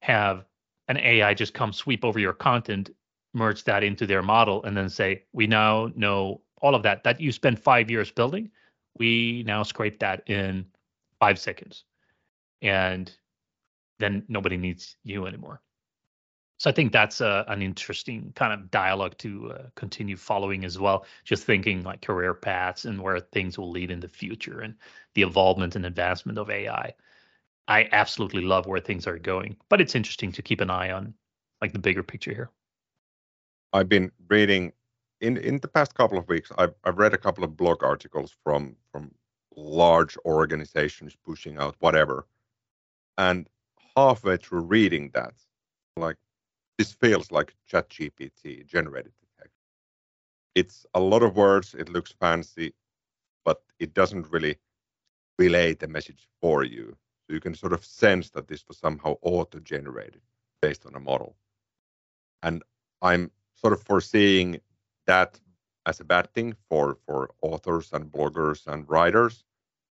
have 0.00 0.44
an 0.88 0.96
AI 0.96 1.34
just 1.34 1.52
come 1.52 1.72
sweep 1.72 2.04
over 2.04 2.18
your 2.18 2.32
content, 2.32 2.90
merge 3.34 3.64
that 3.64 3.84
into 3.84 4.06
their 4.06 4.22
model, 4.22 4.62
and 4.64 4.76
then 4.76 4.88
say, 4.88 5.24
we 5.32 5.46
now 5.46 5.90
know 5.94 6.40
all 6.62 6.74
of 6.74 6.82
that. 6.82 7.04
That 7.04 7.20
you 7.20 7.32
spent 7.32 7.58
five 7.58 7.90
years 7.90 8.10
building 8.10 8.50
we 8.98 9.44
now 9.46 9.62
scrape 9.62 10.00
that 10.00 10.28
in 10.28 10.66
five 11.18 11.38
seconds. 11.38 11.84
And 12.60 13.10
then 13.98 14.24
nobody 14.28 14.56
needs 14.56 14.96
you 15.04 15.26
anymore. 15.26 15.62
So 16.58 16.68
i 16.68 16.72
think 16.72 16.90
that's 16.90 17.20
a, 17.20 17.28
uh, 17.28 17.44
an 17.48 17.62
interesting 17.62 18.32
kind 18.34 18.52
of 18.52 18.68
dialogue 18.72 19.16
to 19.18 19.52
uh, 19.52 19.62
continue 19.76 20.16
following 20.16 20.64
as 20.64 20.76
well. 20.76 21.06
Just 21.24 21.44
thinking 21.44 21.84
like 21.84 22.02
career 22.02 22.34
paths 22.34 22.84
and 22.84 23.00
where 23.00 23.20
things 23.20 23.56
will 23.56 23.70
lead 23.70 23.92
in 23.92 24.00
the 24.00 24.08
future 24.08 24.60
and 24.60 24.74
the 25.14 25.22
involvement 25.22 25.76
and 25.76 25.86
advancement 25.86 26.38
of 26.38 26.50
ai 26.50 26.92
i 27.68 27.88
absolutely 27.92 28.42
love 28.42 28.66
where 28.66 28.80
things 28.80 29.06
are 29.06 29.18
going 29.18 29.56
but 29.68 29.80
it's 29.80 29.94
interesting 29.94 30.32
to 30.32 30.42
keep 30.42 30.60
an 30.60 30.70
eye 30.70 30.90
on 30.92 31.14
like 31.60 31.72
the 31.72 31.78
bigger 31.78 32.02
picture 32.02 32.32
here 32.32 32.50
i've 33.72 33.88
been 33.88 34.10
reading 34.28 34.72
in 35.20 35.36
in 35.38 35.58
the 35.58 35.68
past 35.68 35.94
couple 35.94 36.18
of 36.18 36.28
weeks, 36.28 36.50
I've 36.58 36.74
I've 36.84 36.98
read 36.98 37.14
a 37.14 37.18
couple 37.18 37.44
of 37.44 37.56
blog 37.56 37.82
articles 37.82 38.34
from 38.44 38.76
from 38.92 39.12
large 39.56 40.16
organizations 40.24 41.16
pushing 41.24 41.58
out 41.58 41.76
whatever, 41.80 42.26
and 43.16 43.48
halfway 43.96 44.36
through 44.36 44.60
reading 44.60 45.10
that, 45.14 45.34
like 45.96 46.16
this 46.78 46.92
feels 46.92 47.32
like 47.32 47.54
ChatGPT 47.70 48.64
generated 48.66 49.12
text. 49.38 49.58
It's 50.54 50.86
a 50.94 51.00
lot 51.00 51.22
of 51.22 51.36
words. 51.36 51.74
It 51.74 51.88
looks 51.88 52.12
fancy, 52.12 52.74
but 53.44 53.60
it 53.80 53.94
doesn't 53.94 54.30
really 54.30 54.56
relay 55.38 55.74
the 55.74 55.88
message 55.88 56.28
for 56.40 56.62
you. 56.64 56.96
So 57.26 57.34
you 57.34 57.40
can 57.40 57.54
sort 57.54 57.72
of 57.72 57.84
sense 57.84 58.30
that 58.30 58.46
this 58.46 58.64
was 58.68 58.78
somehow 58.78 59.16
auto-generated 59.22 60.22
based 60.62 60.86
on 60.86 60.94
a 60.94 61.00
model. 61.00 61.36
And 62.42 62.62
I'm 63.02 63.30
sort 63.60 63.72
of 63.72 63.82
foreseeing 63.82 64.60
that 65.06 65.40
as 65.86 66.00
a 66.00 66.04
bad 66.04 66.32
thing 66.34 66.54
for 66.68 66.96
for 67.06 67.30
authors 67.42 67.92
and 67.92 68.12
bloggers 68.12 68.66
and 68.66 68.88
writers, 68.88 69.44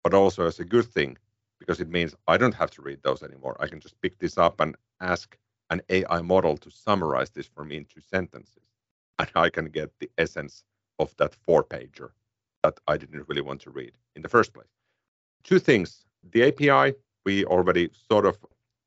but 0.04 0.14
also 0.14 0.46
as 0.46 0.60
a 0.60 0.64
good 0.64 0.86
thing 0.86 1.16
because 1.58 1.80
it 1.80 1.88
means 1.88 2.14
I 2.28 2.36
don't 2.36 2.54
have 2.54 2.70
to 2.72 2.82
read 2.82 3.00
those 3.02 3.22
anymore. 3.22 3.56
I 3.60 3.66
can 3.66 3.80
just 3.80 4.00
pick 4.02 4.18
this 4.18 4.36
up 4.36 4.60
and 4.60 4.76
ask 5.00 5.36
an 5.70 5.80
AI 5.88 6.20
model 6.20 6.56
to 6.58 6.70
summarize 6.70 7.30
this 7.30 7.46
for 7.46 7.64
me 7.64 7.78
in 7.78 7.84
two 7.86 8.00
sentences, 8.00 8.68
and 9.18 9.30
I 9.34 9.48
can 9.50 9.66
get 9.66 9.90
the 9.98 10.10
essence 10.18 10.62
of 10.98 11.16
that 11.16 11.34
four 11.34 11.64
pager 11.64 12.10
that 12.62 12.78
I 12.86 12.96
didn't 12.96 13.28
really 13.28 13.42
want 13.42 13.60
to 13.62 13.70
read 13.70 13.92
in 14.14 14.22
the 14.22 14.28
first 14.28 14.52
place. 14.52 14.74
Two 15.44 15.58
things: 15.58 16.04
the 16.32 16.42
API 16.48 16.94
we 17.24 17.44
already 17.44 17.90
sort 18.08 18.26
of 18.26 18.38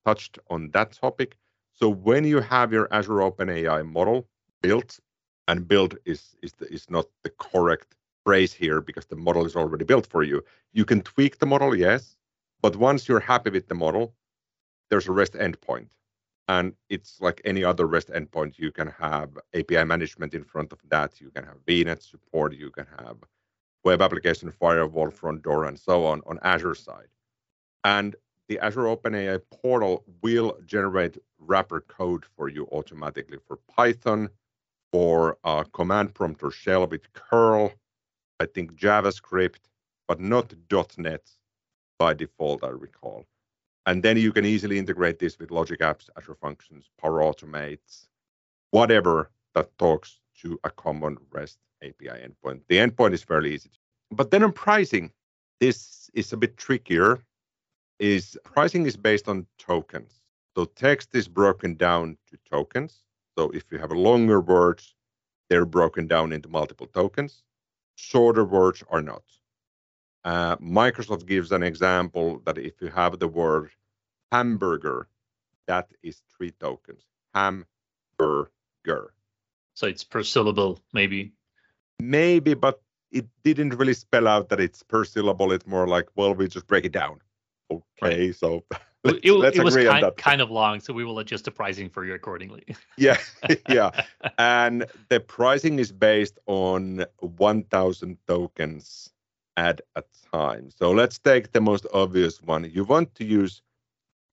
touched 0.05 0.39
on 0.49 0.71
that 0.71 0.93
topic. 0.93 1.37
So 1.73 1.89
when 1.89 2.23
you 2.23 2.39
have 2.39 2.71
your 2.71 2.87
Azure 2.91 3.21
OpenAI 3.27 3.85
model 3.85 4.27
built 4.61 4.99
and 5.47 5.67
build 5.67 5.97
is 6.05 6.35
is 6.41 6.53
the, 6.53 6.71
is 6.71 6.89
not 6.89 7.07
the 7.23 7.29
correct 7.29 7.95
phrase 8.25 8.53
here 8.53 8.81
because 8.81 9.05
the 9.07 9.15
model 9.15 9.45
is 9.45 9.55
already 9.55 9.85
built 9.85 10.05
for 10.07 10.23
you. 10.23 10.43
You 10.73 10.85
can 10.85 11.01
tweak 11.01 11.39
the 11.39 11.45
model, 11.45 11.75
yes, 11.75 12.17
but 12.61 12.75
once 12.75 13.07
you're 13.07 13.19
happy 13.19 13.49
with 13.49 13.67
the 13.67 13.75
model, 13.75 14.13
there's 14.89 15.07
a 15.07 15.11
REST 15.11 15.33
endpoint. 15.33 15.91
And 16.47 16.73
it's 16.89 17.21
like 17.21 17.41
any 17.45 17.63
other 17.63 17.85
REST 17.85 18.09
endpoint. 18.09 18.57
You 18.57 18.71
can 18.71 18.87
have 18.87 19.37
API 19.53 19.83
management 19.83 20.33
in 20.33 20.43
front 20.43 20.71
of 20.73 20.79
that. 20.89 21.21
You 21.21 21.29
can 21.29 21.45
have 21.45 21.63
VNet 21.65 22.01
support. 22.01 22.53
You 22.53 22.71
can 22.71 22.87
have 22.97 23.17
web 23.83 24.01
application 24.01 24.51
firewall, 24.51 25.11
front 25.11 25.43
door, 25.43 25.65
and 25.65 25.79
so 25.79 26.05
on 26.05 26.21
on 26.25 26.39
Azure 26.41 26.75
side. 26.75 27.11
And 27.83 28.15
the 28.47 28.59
Azure 28.59 28.87
OpenAI 28.95 29.39
portal 29.61 30.03
will 30.23 30.57
generate 30.65 31.17
wrapper 31.37 31.81
code 31.81 32.25
for 32.25 32.49
you 32.49 32.67
automatically 32.71 33.37
for 33.47 33.59
Python, 33.75 34.29
for 34.91 35.37
a 35.43 35.65
command 35.73 36.13
prompt 36.13 36.43
or 36.43 36.51
shell 36.51 36.87
with 36.87 37.11
curl, 37.13 37.71
I 38.39 38.45
think 38.45 38.73
JavaScript, 38.73 39.59
but 40.07 40.19
not 40.19 40.53
.NET 40.97 41.29
by 41.97 42.13
default, 42.13 42.63
I 42.63 42.69
recall. 42.69 43.25
And 43.85 44.03
then 44.03 44.17
you 44.17 44.31
can 44.31 44.45
easily 44.45 44.77
integrate 44.77 45.19
this 45.19 45.39
with 45.39 45.51
Logic 45.51 45.79
Apps, 45.79 46.09
Azure 46.17 46.35
Functions, 46.35 46.89
Power 47.01 47.19
Automates, 47.21 48.07
whatever 48.71 49.31
that 49.55 49.75
talks 49.77 50.19
to 50.41 50.59
a 50.63 50.69
common 50.69 51.17
REST 51.31 51.59
API 51.83 52.09
endpoint. 52.09 52.61
The 52.67 52.77
endpoint 52.77 53.13
is 53.13 53.23
fairly 53.23 53.53
easy. 53.53 53.71
But 54.11 54.31
then 54.31 54.43
on 54.43 54.51
pricing, 54.51 55.11
this 55.59 56.09
is 56.13 56.33
a 56.33 56.37
bit 56.37 56.57
trickier. 56.57 57.23
Is 57.99 58.37
pricing 58.43 58.85
is 58.85 58.95
based 58.95 59.27
on 59.27 59.45
tokens. 59.57 60.21
So 60.55 60.65
text 60.65 61.15
is 61.15 61.27
broken 61.27 61.75
down 61.75 62.17
to 62.29 62.37
tokens. 62.49 63.03
So 63.39 63.49
if 63.51 63.63
you 63.71 63.77
have 63.77 63.93
longer 63.93 64.41
words, 64.41 64.95
they're 65.49 65.65
broken 65.65 66.07
down 66.07 66.33
into 66.33 66.49
multiple 66.49 66.87
tokens. 66.87 67.43
Shorter 67.95 68.43
words 68.43 68.83
are 68.89 69.01
not. 69.01 69.23
Uh, 70.25 70.57
Microsoft 70.57 71.25
gives 71.25 71.53
an 71.53 71.63
example 71.63 72.41
that 72.45 72.57
if 72.57 72.73
you 72.81 72.89
have 72.89 73.17
the 73.17 73.29
word 73.29 73.69
hamburger, 74.29 75.07
that 75.67 75.87
is 76.03 76.21
three 76.35 76.51
tokens. 76.51 77.05
Hamburger. 77.33 79.13
So 79.73 79.87
it's 79.87 80.03
per 80.03 80.21
syllable, 80.23 80.81
maybe. 80.91 81.31
Maybe, 82.01 82.55
but 82.55 82.81
it 83.09 83.25
didn't 83.45 83.73
really 83.75 83.93
spell 83.93 84.27
out 84.27 84.49
that 84.49 84.59
it's 84.59 84.83
per 84.83 85.05
syllable. 85.05 85.53
It's 85.53 85.65
more 85.65 85.87
like, 85.87 86.09
well, 86.17 86.35
we 86.35 86.49
just 86.49 86.67
break 86.67 86.83
it 86.83 86.91
down. 86.91 87.21
Okay, 87.71 88.25
right. 88.25 88.35
so 88.35 88.65
it, 89.03 89.19
it 89.23 89.63
was 89.63 89.75
kind, 89.75 90.05
kind, 90.17 90.41
of 90.41 90.51
long, 90.51 90.79
so 90.79 90.93
we 90.93 91.03
will 91.03 91.19
adjust 91.19 91.45
the 91.45 91.51
pricing 91.51 91.89
for 91.89 92.05
you 92.05 92.13
accordingly. 92.13 92.63
yeah, 92.97 93.17
yeah, 93.69 93.91
and 94.37 94.85
the 95.09 95.19
pricing 95.19 95.79
is 95.79 95.91
based 95.91 96.39
on 96.47 97.05
1,000 97.19 98.17
tokens 98.27 99.09
at 99.57 99.81
a 99.95 100.03
time. 100.33 100.69
So 100.69 100.91
let's 100.91 101.17
take 101.17 101.51
the 101.51 101.61
most 101.61 101.85
obvious 101.93 102.41
one. 102.41 102.69
You 102.71 102.83
want 102.83 103.15
to 103.15 103.25
use 103.25 103.61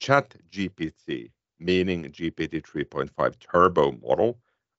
Chat 0.01 0.35
GPT, 0.51 1.31
meaning 1.59 2.05
GPT 2.05 2.63
3.5 2.63 3.35
Turbo 3.39 3.93
model, 4.03 4.39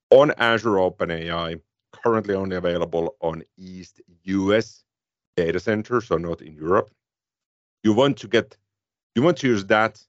on 0.10 0.32
Azure 0.38 0.76
OpenAI 0.76 1.60
currently 1.92 2.36
only 2.36 2.56
available 2.56 3.16
on 3.22 3.44
East 3.58 4.02
US 4.24 4.84
data 5.36 5.60
center, 5.60 6.02
so 6.02 6.18
not 6.18 6.42
in 6.42 6.54
Europe. 6.54 6.92
You 7.84 7.94
want 7.94 8.18
to 8.18 8.28
get, 8.28 8.58
you 9.18 9.24
want 9.24 9.38
to 9.40 9.48
use 9.48 9.66
that. 9.66 10.00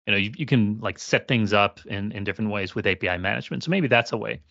You 0.06 0.12
know, 0.12 0.18
you, 0.18 0.32
you 0.38 0.46
can 0.46 0.80
like 0.80 1.00
set 1.00 1.28
things 1.28 1.54
up 1.54 1.80
in, 1.86 2.12
in 2.14 2.24
different 2.24 2.52
ways 2.52 2.74
with 2.74 2.88
API 2.88 3.18
management. 3.18 3.64
So 3.64 3.72
maybe 3.72 3.88
that's 3.88 4.14
a 4.14 4.18
way. 4.18 4.42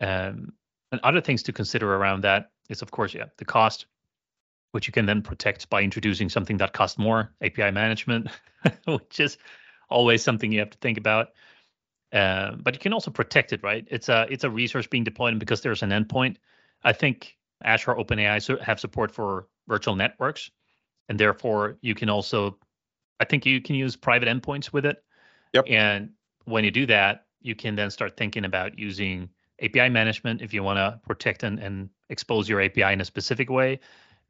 Um, 0.00 0.52
and 0.92 1.00
other 1.02 1.20
things 1.20 1.42
to 1.44 1.52
consider 1.52 1.94
around 1.94 2.22
that 2.22 2.50
is, 2.68 2.82
of 2.82 2.90
course, 2.90 3.14
yeah, 3.14 3.26
the 3.36 3.44
cost, 3.44 3.86
which 4.72 4.86
you 4.86 4.92
can 4.92 5.06
then 5.06 5.22
protect 5.22 5.68
by 5.70 5.82
introducing 5.82 6.28
something 6.28 6.56
that 6.58 6.72
costs 6.72 6.98
more, 6.98 7.32
API 7.42 7.70
management, 7.70 8.28
which 8.86 9.20
is 9.20 9.38
always 9.88 10.22
something 10.22 10.52
you 10.52 10.60
have 10.60 10.70
to 10.70 10.78
think 10.78 10.98
about. 10.98 11.30
Uh, 12.12 12.52
but 12.56 12.74
you 12.74 12.80
can 12.80 12.92
also 12.92 13.10
protect 13.10 13.52
it, 13.52 13.62
right? 13.62 13.86
It's 13.88 14.08
a 14.08 14.26
it's 14.30 14.42
a 14.42 14.50
resource 14.50 14.86
being 14.86 15.04
deployed, 15.04 15.32
and 15.32 15.40
because 15.40 15.60
there's 15.60 15.82
an 15.82 15.90
endpoint, 15.90 16.36
I 16.82 16.92
think 16.92 17.36
Azure 17.62 17.94
OpenAI 17.94 18.60
have 18.60 18.80
support 18.80 19.12
for 19.12 19.48
virtual 19.68 19.96
networks, 19.96 20.50
and 21.08 21.18
therefore 21.18 21.76
you 21.82 21.94
can 21.94 22.08
also, 22.08 22.58
I 23.20 23.24
think 23.24 23.46
you 23.46 23.60
can 23.60 23.74
use 23.74 23.96
private 23.96 24.28
endpoints 24.28 24.72
with 24.72 24.86
it. 24.86 25.02
Yep. 25.52 25.64
And 25.68 26.10
when 26.44 26.64
you 26.64 26.70
do 26.70 26.86
that, 26.86 27.26
you 27.42 27.54
can 27.54 27.74
then 27.74 27.90
start 27.90 28.16
thinking 28.16 28.44
about 28.44 28.78
using 28.78 29.28
API 29.62 29.88
management 29.88 30.42
if 30.42 30.54
you 30.54 30.62
want 30.62 30.78
to 30.78 31.00
protect 31.06 31.42
and, 31.42 31.58
and 31.58 31.90
expose 32.08 32.48
your 32.48 32.60
API 32.62 32.92
in 32.92 33.00
a 33.00 33.04
specific 33.04 33.50
way, 33.50 33.80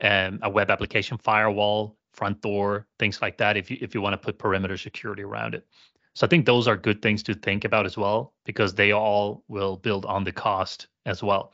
and 0.01 0.39
a 0.43 0.51
web 0.51 0.71
application 0.71 1.19
firewall 1.19 1.97
front 2.13 2.41
door, 2.41 2.87
things 2.99 3.23
like 3.23 3.39
that, 3.39 3.57
if 3.57 3.71
you 3.71 3.79
if 3.81 3.95
you 3.95 4.01
want 4.01 4.15
to 4.15 4.19
put 4.19 4.39
perimeter 4.39 4.77
security 4.77 5.23
around 5.23 5.55
it. 5.55 5.67
So 6.15 6.27
I 6.27 6.29
think 6.29 6.45
those 6.45 6.67
are 6.67 6.77
good 6.77 7.01
things 7.03 7.23
to 7.25 7.35
think 7.35 7.65
about 7.65 7.87
as 7.87 7.97
well, 7.97 8.35
because 8.45 8.75
they 8.75 8.93
all 8.93 9.45
will 9.49 9.77
build 9.77 10.05
on 10.07 10.25
the 10.25 10.33
cost 10.33 10.89
as 11.07 11.23
well. 11.23 11.53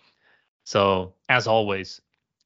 So 0.66 1.14
as 1.28 1.46
always, 1.46 2.00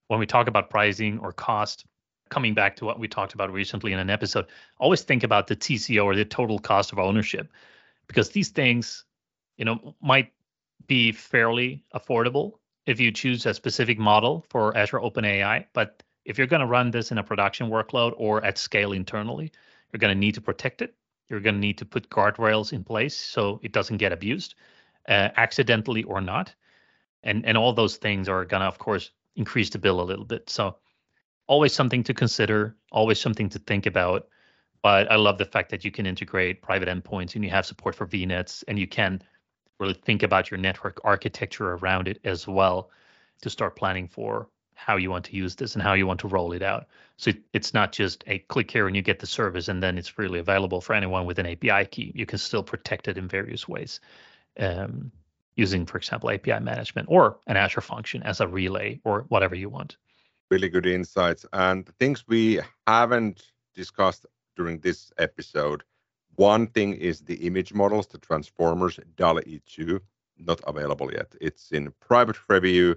when 0.08 0.20
we 0.20 0.26
talk 0.26 0.46
about 0.46 0.68
pricing 0.68 1.18
or 1.20 1.32
cost, 1.32 1.86
coming 2.28 2.52
back 2.52 2.76
to 2.76 2.84
what 2.84 2.98
we 3.00 3.08
talked 3.08 3.32
about 3.32 3.50
recently 3.50 3.94
in 3.94 3.98
an 3.98 4.10
episode, 4.10 4.46
always 4.78 5.00
think 5.00 5.24
about 5.24 5.46
the 5.46 5.56
TCO 5.56 6.04
or 6.04 6.14
the 6.14 6.26
total 6.26 6.58
cost 6.58 6.92
of 6.92 6.98
ownership, 6.98 7.50
because 8.08 8.28
these 8.28 8.50
things, 8.50 9.06
you 9.56 9.64
know, 9.64 9.96
might 10.02 10.32
be 10.86 11.12
fairly 11.12 11.82
affordable 11.94 12.58
if 12.84 13.00
you 13.00 13.10
choose 13.10 13.46
a 13.46 13.54
specific 13.54 13.98
model 13.98 14.44
for 14.50 14.76
Azure 14.76 15.00
OpenAI, 15.00 15.64
but 15.72 16.02
if 16.26 16.36
you're 16.36 16.46
going 16.46 16.60
to 16.60 16.66
run 16.66 16.90
this 16.90 17.10
in 17.10 17.16
a 17.16 17.24
production 17.24 17.70
workload 17.70 18.12
or 18.18 18.44
at 18.44 18.58
scale 18.58 18.92
internally, 18.92 19.50
you're 19.90 19.98
going 19.98 20.14
to 20.14 20.18
need 20.18 20.34
to 20.34 20.42
protect 20.42 20.82
it. 20.82 20.94
You're 21.30 21.40
going 21.40 21.54
to 21.54 21.60
need 21.60 21.78
to 21.78 21.86
put 21.86 22.10
guardrails 22.10 22.74
in 22.74 22.84
place 22.84 23.16
so 23.16 23.60
it 23.62 23.72
doesn't 23.72 23.96
get 23.96 24.12
abused, 24.12 24.56
uh, 25.08 25.30
accidentally 25.38 26.02
or 26.02 26.20
not. 26.20 26.54
And 27.22 27.44
and 27.46 27.56
all 27.56 27.72
those 27.72 27.96
things 27.96 28.28
are 28.28 28.44
to, 28.44 28.56
of 28.56 28.78
course, 28.78 29.10
increase 29.36 29.70
the 29.70 29.78
bill 29.78 30.00
a 30.00 30.02
little 30.02 30.24
bit. 30.24 30.48
So 30.50 30.76
always 31.46 31.72
something 31.72 32.04
to 32.04 32.14
consider, 32.14 32.76
always 32.92 33.20
something 33.20 33.48
to 33.50 33.58
think 33.58 33.86
about. 33.86 34.28
But 34.82 35.10
I 35.10 35.16
love 35.16 35.36
the 35.36 35.44
fact 35.44 35.70
that 35.70 35.84
you 35.84 35.90
can 35.90 36.06
integrate 36.06 36.62
private 36.62 36.88
endpoints 36.88 37.34
and 37.34 37.44
you 37.44 37.50
have 37.50 37.66
support 37.66 37.94
for 37.94 38.06
VNets 38.06 38.64
and 38.66 38.78
you 38.78 38.86
can 38.86 39.20
really 39.78 39.94
think 39.94 40.22
about 40.22 40.50
your 40.50 40.58
network 40.58 41.00
architecture 41.04 41.72
around 41.72 42.08
it 42.08 42.20
as 42.24 42.46
well 42.46 42.90
to 43.42 43.50
start 43.50 43.76
planning 43.76 44.08
for 44.08 44.48
how 44.74 44.96
you 44.96 45.10
want 45.10 45.26
to 45.26 45.36
use 45.36 45.56
this 45.56 45.74
and 45.74 45.82
how 45.82 45.92
you 45.92 46.06
want 46.06 46.20
to 46.20 46.28
roll 46.28 46.52
it 46.52 46.62
out. 46.62 46.86
So 47.18 47.32
it's 47.52 47.74
not 47.74 47.92
just 47.92 48.24
a 48.26 48.38
click 48.38 48.70
here 48.70 48.86
and 48.86 48.96
you 48.96 49.02
get 49.02 49.18
the 49.18 49.26
service 49.26 49.68
and 49.68 49.82
then 49.82 49.98
it's 49.98 50.08
freely 50.08 50.38
available 50.38 50.80
for 50.80 50.94
anyone 50.94 51.26
with 51.26 51.38
an 51.38 51.46
API 51.46 51.84
key. 51.86 52.12
You 52.14 52.24
can 52.24 52.38
still 52.38 52.62
protect 52.62 53.08
it 53.08 53.18
in 53.18 53.28
various 53.28 53.68
ways 53.68 54.00
um, 54.58 55.12
using, 55.60 55.86
for 55.86 55.98
example, 55.98 56.30
API 56.30 56.58
management 56.60 57.06
or 57.10 57.38
an 57.46 57.56
Azure 57.56 57.86
function 57.92 58.22
as 58.22 58.40
a 58.40 58.48
relay 58.48 59.00
or 59.04 59.26
whatever 59.28 59.54
you 59.54 59.68
want. 59.68 59.96
Really 60.50 60.68
good 60.68 60.86
insights. 60.86 61.42
And 61.52 61.86
things 61.98 62.24
we 62.26 62.60
haven't 62.86 63.38
discussed 63.74 64.26
during 64.56 64.80
this 64.80 65.12
episode. 65.18 65.80
One 66.36 66.66
thing 66.66 66.94
is 66.94 67.20
the 67.20 67.38
image 67.48 67.72
models, 67.74 68.06
the 68.06 68.18
transformers 68.18 68.98
DALL-E 69.16 69.60
2, 69.66 70.00
not 70.38 70.60
available 70.66 71.12
yet. 71.12 71.28
It's 71.40 71.70
in 71.70 71.92
private 72.00 72.38
review 72.48 72.96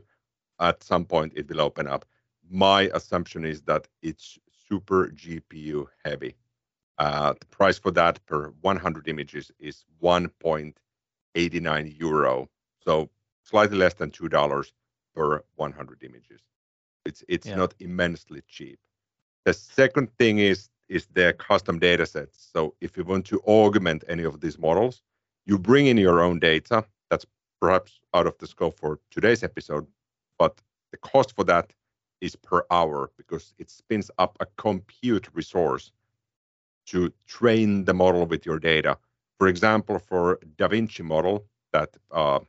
at 0.60 0.84
some 0.84 1.06
point 1.06 1.34
it 1.36 1.50
will 1.50 1.62
open 1.62 1.88
up. 1.88 2.06
My 2.50 2.90
assumption 2.94 3.46
is 3.46 3.62
that 3.64 3.88
it's 4.02 4.38
super 4.68 5.08
GPU 5.10 5.88
heavy. 6.04 6.36
Uh, 6.98 7.34
the 7.40 7.46
price 7.48 7.78
for 7.78 7.92
that 7.92 8.24
per 8.26 8.54
100 8.62 9.08
images 9.08 9.52
is 9.60 9.86
1.89 10.02 12.00
euro, 12.00 12.50
so 12.84 13.10
slightly 13.44 13.78
less 13.78 13.94
than 13.96 14.12
two 14.12 14.30
dollars 14.30 14.74
per 15.16 15.44
100 15.56 16.04
images. 16.04 16.42
It's 17.06 17.24
it's 17.28 17.48
yeah. 17.48 17.56
not 17.56 17.74
immensely 17.80 18.42
cheap. 18.48 18.80
The 19.46 19.54
second 19.54 20.10
thing 20.18 20.40
is 20.40 20.70
is 20.90 21.08
the 21.14 21.34
custom 21.34 21.80
data 21.80 22.06
sets. 22.06 22.50
So 22.54 22.76
if 22.82 22.98
you 22.98 23.04
want 23.04 23.26
to 23.28 23.40
augment 23.42 24.04
any 24.08 24.24
of 24.24 24.42
these 24.42 24.58
models, 24.60 25.02
you 25.46 25.58
bring 25.58 25.88
in 25.88 25.98
your 25.98 26.22
own 26.22 26.40
data. 26.40 26.86
That's 27.10 27.26
perhaps 27.60 28.00
out 28.14 28.28
of 28.28 28.38
the 28.38 28.48
scope 28.48 28.78
for 28.78 29.00
today's 29.12 29.44
episode, 29.44 29.88
but 30.38 30.62
the 30.92 30.98
cost 30.98 31.36
for 31.36 31.44
that 31.46 31.74
is 32.22 32.36
per 32.36 32.64
hour 32.72 33.12
because 33.18 33.54
it 33.58 33.70
spins 33.70 34.10
up 34.18 34.38
a 34.40 34.46
compute 34.58 35.28
resource 35.34 35.92
to 36.86 37.12
train 37.28 37.86
the 37.86 37.94
model 37.94 38.26
with 38.26 38.46
your 38.46 38.60
data. 38.60 38.98
For 39.40 39.48
example, 39.48 40.00
for 40.00 40.40
DaVinci 40.58 41.04
model 41.04 41.46
that 41.72 41.90
uh, 42.12 42.40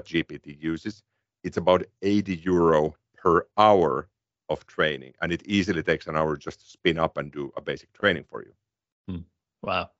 ChatGPT 0.00 0.60
uses, 0.60 1.02
it's 1.42 1.56
about 1.56 1.84
80 2.02 2.36
euro 2.36 2.94
per 3.16 3.46
hour 3.56 4.08
of 4.48 4.66
training, 4.66 5.12
and 5.20 5.32
it 5.32 5.42
easily 5.46 5.82
takes 5.82 6.06
an 6.06 6.16
hour 6.16 6.36
just 6.36 6.60
to 6.60 6.66
spin 6.66 6.98
up 6.98 7.16
and 7.16 7.32
do 7.32 7.52
a 7.56 7.60
basic 7.60 7.92
training 7.92 8.24
for 8.28 8.42
you. 8.42 8.52
Hmm. 9.08 9.22
Wow. 9.62 9.90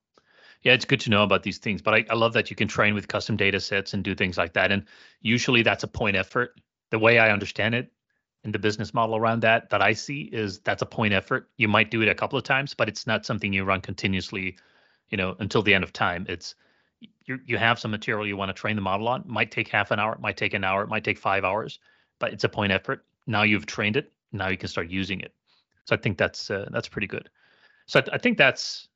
Yeah, 0.63 0.73
it's 0.73 0.85
good 0.85 1.01
to 1.01 1.11
know 1.11 1.23
about 1.23 1.43
these 1.43 1.59
things, 1.59 1.83
but 1.83 1.95
I, 1.95 2.05
I 2.11 2.15
love 2.15 2.33
that 2.33 2.51
you 2.51 2.57
can 2.57 2.69
train 2.69 2.95
with 2.95 3.09
custom 3.09 3.37
data 3.37 3.61
sets 3.61 3.93
and 3.93 4.03
do 4.03 4.15
things 4.15 4.39
like 4.39 4.55
that. 4.55 4.73
And 4.73 4.85
usually 5.21 5.63
that's 5.63 5.85
a 5.85 5.89
point 5.89 6.17
effort 6.17 6.59
the 6.91 6.99
way 6.99 7.19
I 7.19 7.31
understand 7.31 7.75
it 7.75 7.93
in 8.45 8.53
the 8.53 8.59
business 8.59 8.95
model 8.95 9.17
around 9.17 9.41
that 9.41 9.71
that 9.71 9.83
I 9.83 9.93
see 9.95 10.23
is 10.23 10.61
that's 10.61 10.83
a 10.83 10.87
point 10.87 11.13
effort. 11.13 11.51
You 11.57 11.69
might 11.69 11.91
do 11.91 12.03
it 12.03 12.09
a 12.09 12.15
couple 12.15 12.39
of 12.39 12.45
times, 12.45 12.75
but 12.75 12.89
it's 12.89 13.07
not 13.07 13.27
something 13.27 13.53
you 13.53 13.65
run 13.65 13.81
continuously, 13.81 14.57
you 15.09 15.17
know, 15.17 15.35
until 15.39 15.63
the 15.63 15.75
end 15.75 15.85
of 15.85 15.93
time. 15.93 16.27
It's 16.29 16.55
you 17.25 17.41
you 17.47 17.59
have 17.59 17.79
some 17.79 17.91
material 17.91 18.27
you 18.27 18.37
want 18.37 18.49
to 18.49 18.55
train 18.55 18.77
the 18.77 18.83
model 18.83 19.09
on. 19.09 19.21
It 19.21 19.27
might 19.27 19.51
take 19.51 19.69
half 19.69 19.91
an 19.91 19.99
hour, 19.99 20.13
it 20.13 20.21
might 20.21 20.37
take 20.37 20.55
an 20.55 20.65
hour, 20.65 20.83
it 20.83 20.89
might 20.89 21.05
take 21.05 21.19
five 21.19 21.45
hours, 21.45 21.79
but 22.19 22.33
it's 22.33 22.45
a 22.45 22.49
point 22.49 22.73
effort. 22.73 23.05
Now 23.27 23.43
you've 23.43 23.67
trained 23.67 23.97
it. 23.97 24.13
Now 24.33 24.49
you 24.49 24.57
can 24.57 24.69
start 24.69 24.89
using 24.89 25.21
it. 25.21 25.33
So 25.87 25.95
I 25.95 25.99
think 25.99 26.19
that's 26.19 26.51
uh, 26.51 26.69
that's 26.71 26.89
pretty 26.89 27.07
good. 27.07 27.29
So 27.87 28.01
I, 28.01 28.15
I 28.15 28.19
think 28.19 28.39
that's 28.39 28.89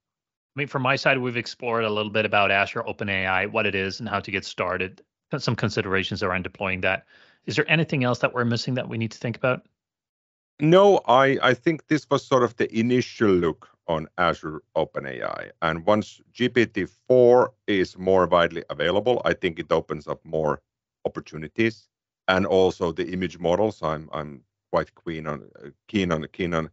I 0.59 0.61
mean, 0.61 0.67
from 0.67 0.83
my 0.83 0.97
side, 0.97 1.19
we've 1.19 1.37
explored 1.37 1.85
a 1.85 1.91
little 1.91 2.11
bit 2.11 2.25
about 2.25 2.51
Azure 2.51 2.83
OpenAI, 2.83 3.49
what 3.53 3.65
it 3.65 3.77
is, 3.77 4.01
and 4.01 4.09
how 4.09 4.19
to 4.19 4.31
get 4.31 4.45
started. 4.45 5.03
Some 5.39 5.55
considerations 5.55 6.23
around 6.23 6.43
deploying 6.43 6.81
that. 6.81 7.05
Is 7.47 7.55
there 7.55 7.71
anything 7.71 8.03
else 8.03 8.19
that 8.19 8.35
we're 8.35 8.45
missing 8.45 8.75
that 8.75 8.89
we 8.89 8.99
need 8.99 9.13
to 9.13 9.19
think 9.19 9.37
about? 9.37 9.67
No, 10.59 11.01
I, 11.07 11.39
I 11.43 11.55
think 11.55 11.87
this 11.87 12.11
was 12.11 12.27
sort 12.27 12.43
of 12.43 12.57
the 12.57 12.77
initial 12.77 13.31
look 13.31 13.69
on 13.89 14.09
Azure 14.19 14.63
OpenAI. 14.77 15.51
And 15.63 15.85
once 15.87 16.21
GPT-4 16.33 17.49
is 17.67 17.99
more 17.99 18.27
widely 18.27 18.65
available, 18.71 19.23
I 19.25 19.33
think 19.35 19.59
it 19.59 19.73
opens 19.73 20.07
up 20.07 20.25
more 20.25 20.61
opportunities. 21.05 21.89
And 22.29 22.47
also 22.47 22.93
the 22.93 23.11
image 23.13 23.39
models, 23.39 23.83
I'm 23.83 24.09
I'm 24.13 24.43
quite 24.71 24.91
keen 25.03 25.27
on 25.27 25.51
keen 25.87 26.13
on 26.13 26.27
keen 26.33 26.55
on 26.55 26.71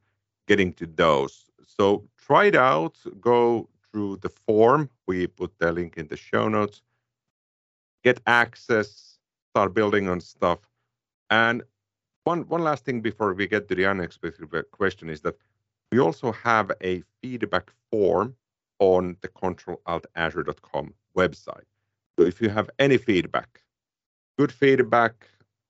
getting 0.47 0.73
to 0.73 0.85
those. 0.85 1.45
So 1.65 2.07
try 2.17 2.45
it 2.45 2.55
out. 2.55 2.97
Go 3.21 3.69
through 3.91 4.17
the 4.17 4.29
form. 4.29 4.89
We 5.07 5.27
put 5.27 5.57
the 5.59 5.71
link 5.71 5.97
in 5.97 6.07
the 6.07 6.17
show 6.17 6.49
notes. 6.49 6.81
Get 8.03 8.19
access 8.27 9.15
start 9.55 9.73
building 9.73 10.09
on 10.09 10.19
stuff. 10.19 10.59
And 11.29 11.63
one 12.25 12.41
one 12.49 12.61
last 12.61 12.83
thing 12.83 12.99
before 12.99 13.33
we 13.33 13.47
get 13.47 13.69
to 13.69 13.75
the 13.75 13.85
unexpected 13.85 14.49
question 14.71 15.09
is 15.09 15.21
that 15.21 15.37
we 15.91 15.99
also 15.99 16.31
have 16.31 16.71
a 16.83 17.03
feedback 17.21 17.71
form 17.91 18.35
on 18.79 19.17
the 19.21 19.27
controlaltazure.com 19.29 20.93
website. 21.17 21.67
So 22.17 22.25
if 22.25 22.41
you 22.41 22.49
have 22.49 22.69
any 22.79 22.97
feedback, 22.97 23.61
good 24.37 24.51
feedback, 24.51 25.27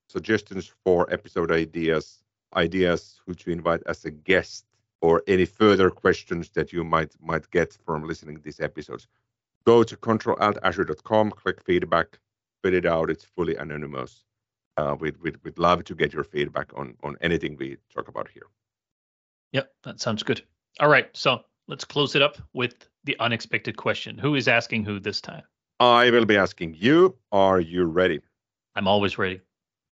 suggestions 0.10 0.72
for 0.84 1.12
episode 1.12 1.52
ideas, 1.52 2.24
ideas 2.56 3.20
who 3.26 3.34
to 3.36 3.52
invite 3.52 3.84
as 3.86 4.06
a 4.06 4.12
guest, 4.12 4.66
or 5.02 5.22
any 5.28 5.46
further 5.46 5.90
questions 5.92 6.50
that 6.52 6.74
you 6.74 6.84
might 6.84 7.14
might 7.22 7.50
get 7.52 7.78
from 7.86 8.08
listening 8.08 8.38
to 8.38 8.42
these 8.42 8.60
episodes, 8.60 9.08
go 9.66 9.84
to 9.84 9.96
controlaltazure.com, 9.98 11.32
click 11.32 11.62
feedback, 11.62 12.20
fill 12.64 12.74
it 12.74 12.86
out. 12.86 13.10
It's 13.10 13.24
fully 13.24 13.56
anonymous. 13.56 14.24
Uh, 14.78 14.96
we'd, 15.00 15.18
we'd, 15.22 15.38
we'd 15.44 15.58
love 15.58 15.84
to 15.86 15.96
get 15.96 16.14
your 16.14 16.24
feedback 16.24 16.72
on, 16.76 16.96
on 17.04 17.18
anything 17.22 17.56
we 17.58 17.78
talk 17.94 18.08
about 18.08 18.28
here. 18.30 18.48
Yep, 19.56 19.72
that 19.84 20.02
sounds 20.02 20.22
good. 20.22 20.42
All 20.82 20.90
right, 20.90 21.08
so 21.16 21.40
let's 21.70 21.86
close 21.86 22.14
it 22.14 22.22
up 22.22 22.38
with 22.52 22.90
the 23.06 23.16
unexpected 23.22 23.78
question. 23.78 24.18
Who 24.18 24.36
is 24.36 24.50
asking 24.50 24.84
who 24.84 25.00
this 25.00 25.22
time? 25.22 25.44
I 25.80 26.12
will 26.12 26.26
be 26.26 26.36
asking 26.36 26.76
you. 26.78 27.16
Are 27.32 27.62
you 27.62 27.86
ready? 27.86 28.20
I'm 28.76 28.86
always 28.86 29.18
ready. 29.18 29.40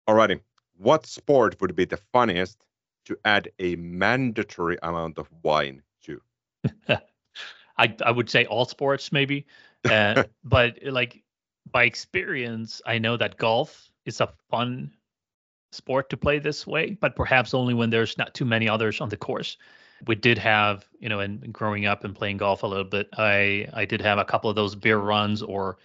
Alrighty. 0.08 0.40
What 0.78 1.06
sport 1.06 1.60
would 1.60 1.76
be 1.76 1.84
the 1.84 2.00
funniest 2.12 2.58
to 3.04 3.16
add 3.24 3.52
a 3.60 3.76
mandatory 3.76 4.78
amount 4.82 5.18
of 5.18 5.28
wine 5.44 5.82
to? 6.06 6.20
I 7.78 7.94
I 8.04 8.10
would 8.10 8.30
say 8.30 8.46
all 8.46 8.64
sports 8.64 9.12
maybe, 9.12 9.46
uh, 9.88 10.24
but 10.42 10.80
like 10.82 11.22
by 11.70 11.84
experience, 11.84 12.82
I 12.84 12.98
know 12.98 13.16
that 13.16 13.36
golf 13.36 13.92
is 14.06 14.20
a 14.20 14.32
fun 14.50 14.90
sport 15.72 16.10
to 16.10 16.16
play 16.16 16.38
this 16.38 16.66
way, 16.66 16.96
but 17.00 17.16
perhaps 17.16 17.54
only 17.54 17.74
when 17.74 17.90
there's 17.90 18.18
not 18.18 18.34
too 18.34 18.44
many 18.44 18.68
others 18.68 19.00
on 19.00 19.08
the 19.08 19.16
course. 19.16 19.56
We 20.06 20.14
did 20.16 20.38
have, 20.38 20.84
you 20.98 21.08
know, 21.08 21.20
and 21.20 21.52
growing 21.52 21.86
up 21.86 22.04
and 22.04 22.14
playing 22.14 22.38
golf 22.38 22.62
a 22.62 22.66
little 22.66 22.84
bit, 22.84 23.08
I 23.16 23.68
I 23.72 23.84
did 23.84 24.00
have 24.00 24.18
a 24.18 24.24
couple 24.24 24.50
of 24.50 24.56
those 24.56 24.74
beer 24.74 24.98
runs, 24.98 25.42
or 25.42 25.78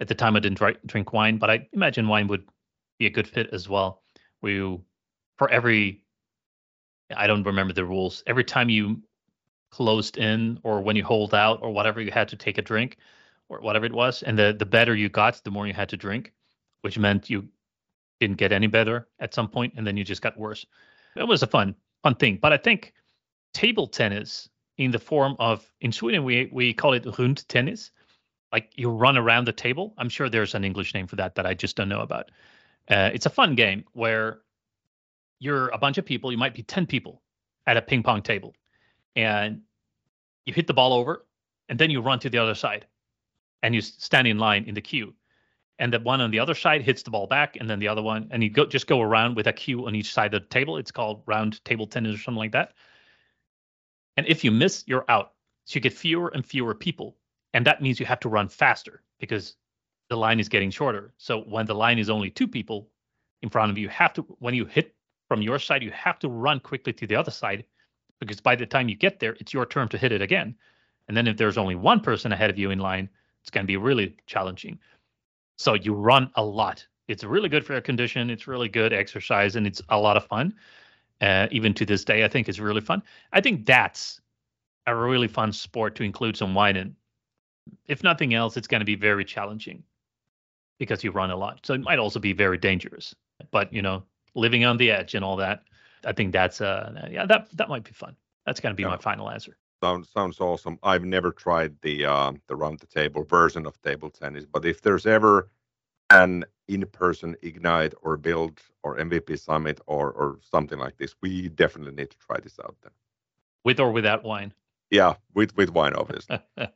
at 0.00 0.08
the 0.08 0.14
time 0.14 0.36
I 0.36 0.40
didn't 0.40 0.58
drink, 0.86 1.12
wine, 1.12 1.38
but 1.38 1.50
I 1.50 1.68
imagine 1.72 2.08
wine 2.08 2.26
would 2.28 2.48
be 2.98 3.06
a 3.06 3.10
good 3.10 3.28
fit 3.28 3.50
as 3.52 3.68
well. 3.68 4.02
We 4.42 4.78
for 5.38 5.48
every, 5.50 6.02
I 7.16 7.26
don't 7.26 7.44
remember 7.44 7.72
the 7.72 7.84
rules. 7.84 8.22
Every 8.26 8.44
time 8.44 8.68
you 8.68 9.02
closed 9.70 10.18
in 10.18 10.58
or 10.64 10.80
when 10.82 10.96
you 10.96 11.04
hold 11.04 11.32
out 11.32 11.60
or 11.62 11.70
whatever, 11.70 12.00
you 12.00 12.10
had 12.10 12.28
to 12.28 12.36
take 12.36 12.58
a 12.58 12.62
drink 12.62 12.98
or 13.48 13.60
whatever 13.60 13.86
it 13.86 13.92
was. 13.92 14.22
And 14.22 14.38
the 14.38 14.54
the 14.58 14.66
better 14.66 14.94
you 14.94 15.08
got, 15.08 15.42
the 15.44 15.50
more 15.50 15.66
you 15.66 15.74
had 15.74 15.88
to 15.90 15.96
drink, 15.96 16.32
which 16.82 16.98
meant 16.98 17.30
you 17.30 17.48
didn't 18.20 18.36
get 18.36 18.52
any 18.52 18.66
better 18.66 19.08
at 19.18 19.34
some 19.34 19.48
point, 19.48 19.74
and 19.76 19.86
then 19.86 19.96
you 19.96 20.04
just 20.04 20.22
got 20.22 20.38
worse. 20.38 20.64
It 21.16 21.26
was 21.26 21.42
a 21.42 21.46
fun 21.46 21.74
fun 22.02 22.14
thing. 22.14 22.38
But 22.40 22.52
I 22.52 22.56
think 22.56 22.92
table 23.52 23.86
tennis 23.86 24.48
in 24.78 24.90
the 24.90 24.98
form 24.98 25.36
of 25.38 25.70
in 25.80 25.90
Sweden 25.90 26.22
we 26.24 26.48
we 26.52 26.72
call 26.72 26.92
it 26.92 27.06
rund 27.18 27.48
tennis. 27.48 27.90
Like 28.52 28.72
you 28.74 28.90
run 28.90 29.16
around 29.16 29.46
the 29.46 29.52
table. 29.52 29.94
I'm 29.98 30.08
sure 30.08 30.28
there's 30.28 30.54
an 30.54 30.64
English 30.64 30.92
name 30.94 31.06
for 31.06 31.16
that 31.16 31.34
that 31.36 31.46
I 31.46 31.54
just 31.54 31.76
don't 31.76 31.88
know 31.88 32.00
about. 32.00 32.30
Uh, 32.88 33.10
it's 33.12 33.26
a 33.26 33.30
fun 33.30 33.54
game 33.54 33.84
where 33.92 34.40
you're 35.38 35.68
a 35.68 35.78
bunch 35.78 35.98
of 35.98 36.04
people. 36.04 36.32
You 36.32 36.38
might 36.38 36.54
be 36.54 36.62
ten 36.62 36.86
people 36.86 37.22
at 37.66 37.76
a 37.76 37.82
ping 37.82 38.02
pong 38.02 38.22
table, 38.22 38.54
and 39.16 39.62
you 40.44 40.52
hit 40.52 40.66
the 40.66 40.74
ball 40.74 40.92
over, 40.92 41.24
and 41.68 41.78
then 41.78 41.90
you 41.90 42.00
run 42.00 42.18
to 42.20 42.30
the 42.30 42.38
other 42.38 42.54
side, 42.54 42.86
and 43.62 43.74
you 43.74 43.80
stand 43.80 44.26
in 44.26 44.38
line 44.38 44.64
in 44.64 44.74
the 44.74 44.80
queue 44.80 45.14
and 45.80 45.92
the 45.92 46.00
one 46.00 46.20
on 46.20 46.30
the 46.30 46.40
other 46.40 46.54
side 46.54 46.82
hits 46.82 47.02
the 47.02 47.10
ball 47.10 47.26
back 47.26 47.56
and 47.56 47.68
then 47.68 47.80
the 47.80 47.88
other 47.88 48.02
one 48.02 48.28
and 48.30 48.44
you 48.44 48.50
go 48.50 48.66
just 48.66 48.86
go 48.86 49.00
around 49.02 49.36
with 49.36 49.48
a 49.48 49.52
cue 49.52 49.86
on 49.86 49.96
each 49.96 50.12
side 50.14 50.34
of 50.34 50.42
the 50.42 50.48
table 50.48 50.78
it's 50.78 50.92
called 50.92 51.24
round 51.26 51.64
table 51.64 51.86
tennis 51.88 52.14
or 52.16 52.18
something 52.18 52.38
like 52.38 52.52
that 52.52 52.74
and 54.16 54.26
if 54.28 54.44
you 54.44 54.52
miss 54.52 54.84
you're 54.86 55.06
out 55.08 55.34
so 55.66 55.76
you 55.76 55.82
get 55.82 55.94
fewer 55.94 56.30
and 56.34 56.46
fewer 56.46 56.74
people 56.74 57.16
And 57.54 57.66
that 57.66 57.82
means 57.82 58.00
you 58.00 58.06
have 58.06 58.20
to 58.20 58.28
run 58.28 58.48
faster 58.48 59.02
because 59.20 59.56
the 60.08 60.16
line 60.16 60.40
is 60.40 60.48
getting 60.48 60.70
shorter. 60.70 61.14
So 61.18 61.42
when 61.42 61.66
the 61.66 61.74
line 61.74 61.98
is 61.98 62.10
only 62.10 62.30
two 62.30 62.48
people 62.48 62.90
in 63.42 63.50
front 63.50 63.70
of 63.72 63.78
you, 63.78 63.84
you 63.84 63.88
have 63.90 64.12
to 64.14 64.22
when 64.40 64.54
you 64.54 64.66
hit 64.66 64.94
from 65.28 65.42
your 65.42 65.58
side, 65.58 65.82
you 65.82 65.92
have 65.92 66.18
to 66.20 66.28
run 66.28 66.60
quickly 66.60 66.92
to 66.94 67.06
the 67.06 67.16
other 67.16 67.32
side 67.32 67.64
because 68.20 68.40
by 68.40 68.56
the 68.56 68.66
time 68.66 68.88
you 68.88 68.96
get 68.96 69.20
there, 69.20 69.36
it's 69.40 69.54
your 69.54 69.66
turn 69.66 69.88
to 69.88 69.98
hit 69.98 70.12
it 70.12 70.22
again. 70.22 70.56
And 71.08 71.16
then 71.16 71.26
if 71.28 71.36
there's 71.36 71.58
only 71.58 71.76
one 71.76 72.00
person 72.00 72.32
ahead 72.32 72.50
of 72.50 72.58
you 72.58 72.70
in 72.70 72.78
line, 72.78 73.08
it's 73.42 73.50
going 73.50 73.64
to 73.64 73.68
be 73.68 73.76
really 73.76 74.16
challenging. 74.26 74.78
So 75.60 75.74
you 75.74 75.92
run 75.92 76.30
a 76.36 76.42
lot. 76.42 76.86
It's 77.06 77.22
really 77.22 77.50
good 77.50 77.66
for 77.66 77.74
your 77.74 77.82
condition. 77.82 78.30
It's 78.30 78.46
really 78.46 78.70
good 78.70 78.94
exercise, 78.94 79.56
and 79.56 79.66
it's 79.66 79.82
a 79.90 79.98
lot 79.98 80.16
of 80.16 80.24
fun. 80.24 80.54
Uh, 81.20 81.48
even 81.50 81.74
to 81.74 81.84
this 81.84 82.02
day, 82.02 82.24
I 82.24 82.28
think 82.28 82.48
it's 82.48 82.58
really 82.58 82.80
fun. 82.80 83.02
I 83.34 83.42
think 83.42 83.66
that's 83.66 84.22
a 84.86 84.96
really 84.96 85.28
fun 85.28 85.52
sport 85.52 85.96
to 85.96 86.02
include 86.02 86.34
some 86.38 86.54
wine 86.54 86.76
in. 86.76 86.96
If 87.88 88.02
nothing 88.02 88.32
else, 88.32 88.56
it's 88.56 88.68
going 88.68 88.80
to 88.80 88.86
be 88.86 88.94
very 88.94 89.22
challenging 89.22 89.82
because 90.78 91.04
you 91.04 91.10
run 91.10 91.30
a 91.30 91.36
lot. 91.36 91.60
So 91.66 91.74
it 91.74 91.82
might 91.82 91.98
also 91.98 92.20
be 92.20 92.32
very 92.32 92.56
dangerous. 92.56 93.14
But 93.50 93.70
you 93.70 93.82
know, 93.82 94.02
living 94.34 94.64
on 94.64 94.78
the 94.78 94.90
edge 94.90 95.14
and 95.14 95.22
all 95.22 95.36
that, 95.36 95.64
I 96.06 96.12
think 96.12 96.32
that's 96.32 96.62
uh 96.62 97.06
yeah 97.10 97.26
that 97.26 97.48
that 97.58 97.68
might 97.68 97.84
be 97.84 97.92
fun. 97.92 98.16
That's 98.46 98.60
going 98.60 98.72
to 98.72 98.76
be 98.76 98.84
yeah. 98.84 98.96
my 98.96 98.96
final 98.96 99.28
answer. 99.28 99.58
Sounds 99.82 100.10
sounds 100.10 100.40
awesome. 100.40 100.78
I've 100.82 101.04
never 101.04 101.32
tried 101.32 101.80
the 101.80 102.04
uh, 102.04 102.32
the 102.48 102.56
round 102.56 102.80
the 102.80 102.86
table 102.86 103.24
version 103.24 103.66
of 103.66 103.80
table 103.80 104.10
tennis, 104.10 104.44
but 104.44 104.64
if 104.64 104.82
there's 104.82 105.06
ever 105.06 105.48
an 106.10 106.44
in-person 106.68 107.36
ignite 107.42 107.94
or 108.02 108.16
build 108.16 108.60
or 108.82 108.98
MVP 108.98 109.38
summit 109.38 109.80
or 109.86 110.12
or 110.12 110.38
something 110.50 110.78
like 110.78 110.98
this, 110.98 111.14
we 111.22 111.48
definitely 111.48 111.94
need 111.94 112.10
to 112.10 112.18
try 112.18 112.38
this 112.40 112.58
out 112.62 112.76
then. 112.82 112.92
With 113.64 113.80
or 113.80 113.90
without 113.90 114.22
wine. 114.22 114.52
Yeah, 114.90 115.14
with 115.34 115.56
with 115.56 115.70
wine, 115.70 115.94
obviously. 115.94 116.38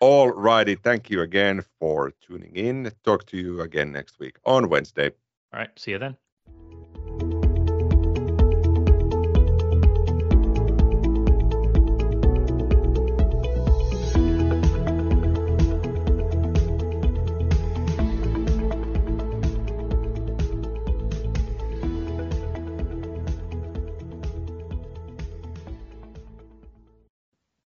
All 0.00 0.30
righty. 0.30 0.74
Thank 0.74 1.10
you 1.10 1.22
again 1.22 1.62
for 1.80 2.12
tuning 2.20 2.54
in. 2.54 2.92
Talk 3.02 3.26
to 3.26 3.36
you 3.36 3.60
again 3.62 3.92
next 3.92 4.18
week 4.18 4.36
on 4.44 4.68
Wednesday. 4.68 5.10
All 5.52 5.60
right. 5.60 5.70
See 5.76 5.92
you 5.92 5.98
then. 5.98 6.16